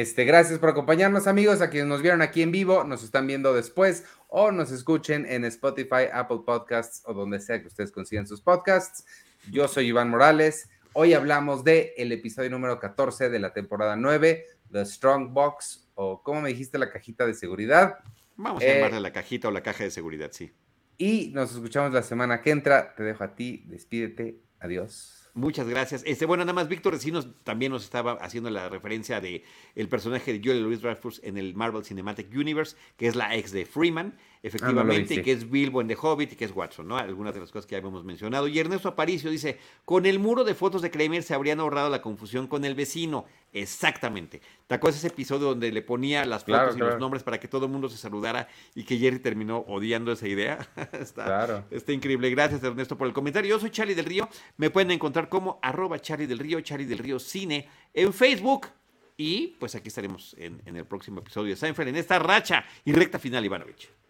este, 0.00 0.24
gracias 0.24 0.58
por 0.58 0.70
acompañarnos, 0.70 1.26
amigos, 1.26 1.60
a 1.60 1.68
quienes 1.68 1.86
nos 1.86 2.00
vieron 2.00 2.22
aquí 2.22 2.40
en 2.40 2.50
vivo, 2.50 2.82
nos 2.82 3.04
están 3.04 3.26
viendo 3.26 3.52
después 3.52 4.04
o 4.28 4.50
nos 4.50 4.70
escuchen 4.70 5.26
en 5.28 5.44
Spotify, 5.44 6.08
Apple 6.10 6.40
Podcasts 6.46 7.02
o 7.04 7.12
donde 7.12 7.38
sea 7.40 7.60
que 7.60 7.66
ustedes 7.66 7.92
consigan 7.92 8.26
sus 8.26 8.40
podcasts. 8.40 9.04
Yo 9.50 9.68
soy 9.68 9.88
Iván 9.88 10.08
Morales. 10.08 10.70
Hoy 10.94 11.12
hablamos 11.12 11.62
de 11.62 11.92
el 11.98 12.10
episodio 12.10 12.48
número 12.48 12.80
14 12.80 13.28
de 13.28 13.38
la 13.38 13.52
temporada 13.52 13.94
9, 13.94 14.46
The 14.70 14.86
Strong 14.86 15.34
Box, 15.34 15.90
o 15.94 16.22
como 16.22 16.40
me 16.40 16.48
dijiste, 16.48 16.78
la 16.78 16.90
cajita 16.90 17.26
de 17.26 17.34
seguridad. 17.34 17.98
Vamos 18.36 18.62
a 18.62 18.66
llamarle 18.66 18.98
la 18.98 19.12
cajita 19.12 19.48
o 19.48 19.50
la 19.50 19.62
caja 19.62 19.84
de 19.84 19.90
seguridad, 19.90 20.30
sí. 20.32 20.54
Y 20.96 21.32
nos 21.34 21.52
escuchamos 21.52 21.92
la 21.92 22.02
semana 22.02 22.40
que 22.40 22.50
entra. 22.50 22.94
Te 22.94 23.02
dejo 23.02 23.24
a 23.24 23.34
ti, 23.34 23.64
despídete. 23.66 24.40
Adiós. 24.58 25.21
Muchas 25.34 25.66
gracias. 25.66 26.02
Este, 26.04 26.26
bueno, 26.26 26.44
nada 26.44 26.52
más 26.52 26.68
Víctor 26.68 26.92
Recinos 26.92 27.26
también 27.42 27.72
nos 27.72 27.84
estaba 27.84 28.12
haciendo 28.20 28.50
la 28.50 28.68
referencia 28.68 29.18
de 29.18 29.44
el 29.74 29.88
personaje 29.88 30.30
de 30.30 30.38
Julia 30.40 30.60
Louis 30.60 30.82
Dreyfus 30.82 31.22
en 31.24 31.38
el 31.38 31.54
Marvel 31.54 31.84
Cinematic 31.84 32.30
Universe, 32.34 32.76
que 32.98 33.06
es 33.06 33.16
la 33.16 33.34
ex 33.34 33.50
de 33.50 33.64
Freeman, 33.64 34.18
efectivamente, 34.42 35.16
ah, 35.18 35.22
que 35.22 35.32
es 35.32 35.48
Bilbo 35.48 35.80
en 35.80 35.88
The 35.88 35.96
Hobbit 36.00 36.32
y 36.32 36.36
que 36.36 36.44
es 36.44 36.52
Watson, 36.54 36.88
¿no? 36.88 36.96
Algunas 36.96 37.32
de 37.32 37.40
las 37.40 37.50
cosas 37.50 37.66
que 37.66 37.72
ya 37.72 37.78
hemos 37.78 38.04
mencionado. 38.04 38.48
Y 38.48 38.58
Ernesto 38.58 38.88
Aparicio 38.88 39.30
dice, 39.30 39.58
con 39.84 40.04
el 40.04 40.18
muro 40.18 40.42
de 40.42 40.54
fotos 40.54 40.82
de 40.82 40.90
Kramer 40.90 41.22
se 41.22 41.34
habrían 41.34 41.60
ahorrado 41.60 41.88
la 41.90 42.02
confusión 42.02 42.48
con 42.48 42.64
el 42.64 42.74
vecino. 42.74 43.24
Exactamente. 43.52 44.40
¿Te 44.66 44.74
acuerdas 44.74 44.98
ese 44.98 45.08
episodio 45.08 45.48
donde 45.48 45.70
le 45.70 45.82
ponía 45.82 46.24
las 46.24 46.44
fotos 46.44 46.76
y 46.76 46.80
los 46.80 46.98
nombres 46.98 47.22
para 47.22 47.38
que 47.38 47.46
todo 47.46 47.66
el 47.66 47.72
mundo 47.72 47.88
se 47.88 47.96
saludara 47.96 48.48
y 48.74 48.84
que 48.84 48.98
Jerry 48.98 49.20
terminó 49.20 49.58
odiando 49.68 50.10
esa 50.10 50.26
idea? 50.26 50.58
está, 50.92 51.24
claro. 51.24 51.64
está 51.70 51.92
increíble. 51.92 52.28
Gracias 52.30 52.62
Ernesto 52.64 52.98
por 52.98 53.06
el 53.06 53.12
comentario. 53.12 53.48
Yo 53.50 53.60
soy 53.60 53.70
Charlie 53.70 53.94
del 53.94 54.06
Río. 54.06 54.28
Me 54.56 54.70
pueden 54.70 54.90
encontrar 54.90 55.28
como 55.28 55.60
arroba 55.62 56.00
Charlie 56.00 56.26
del 56.26 56.38
Río, 56.38 56.60
Charlie 56.62 56.86
del 56.86 56.98
Río 56.98 57.20
Cine 57.20 57.68
en 57.94 58.12
Facebook. 58.12 58.68
Y 59.16 59.48
pues 59.60 59.74
aquí 59.74 59.88
estaremos 59.88 60.34
en, 60.38 60.62
en 60.64 60.76
el 60.76 60.86
próximo 60.86 61.20
episodio 61.20 61.50
de 61.50 61.56
Seinfeld 61.56 61.90
en 61.90 61.96
esta 61.96 62.18
racha 62.18 62.64
y 62.84 62.92
recta 62.92 63.18
final, 63.18 63.44
Ivanovich. 63.44 64.01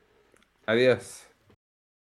Adiós. 0.67 1.32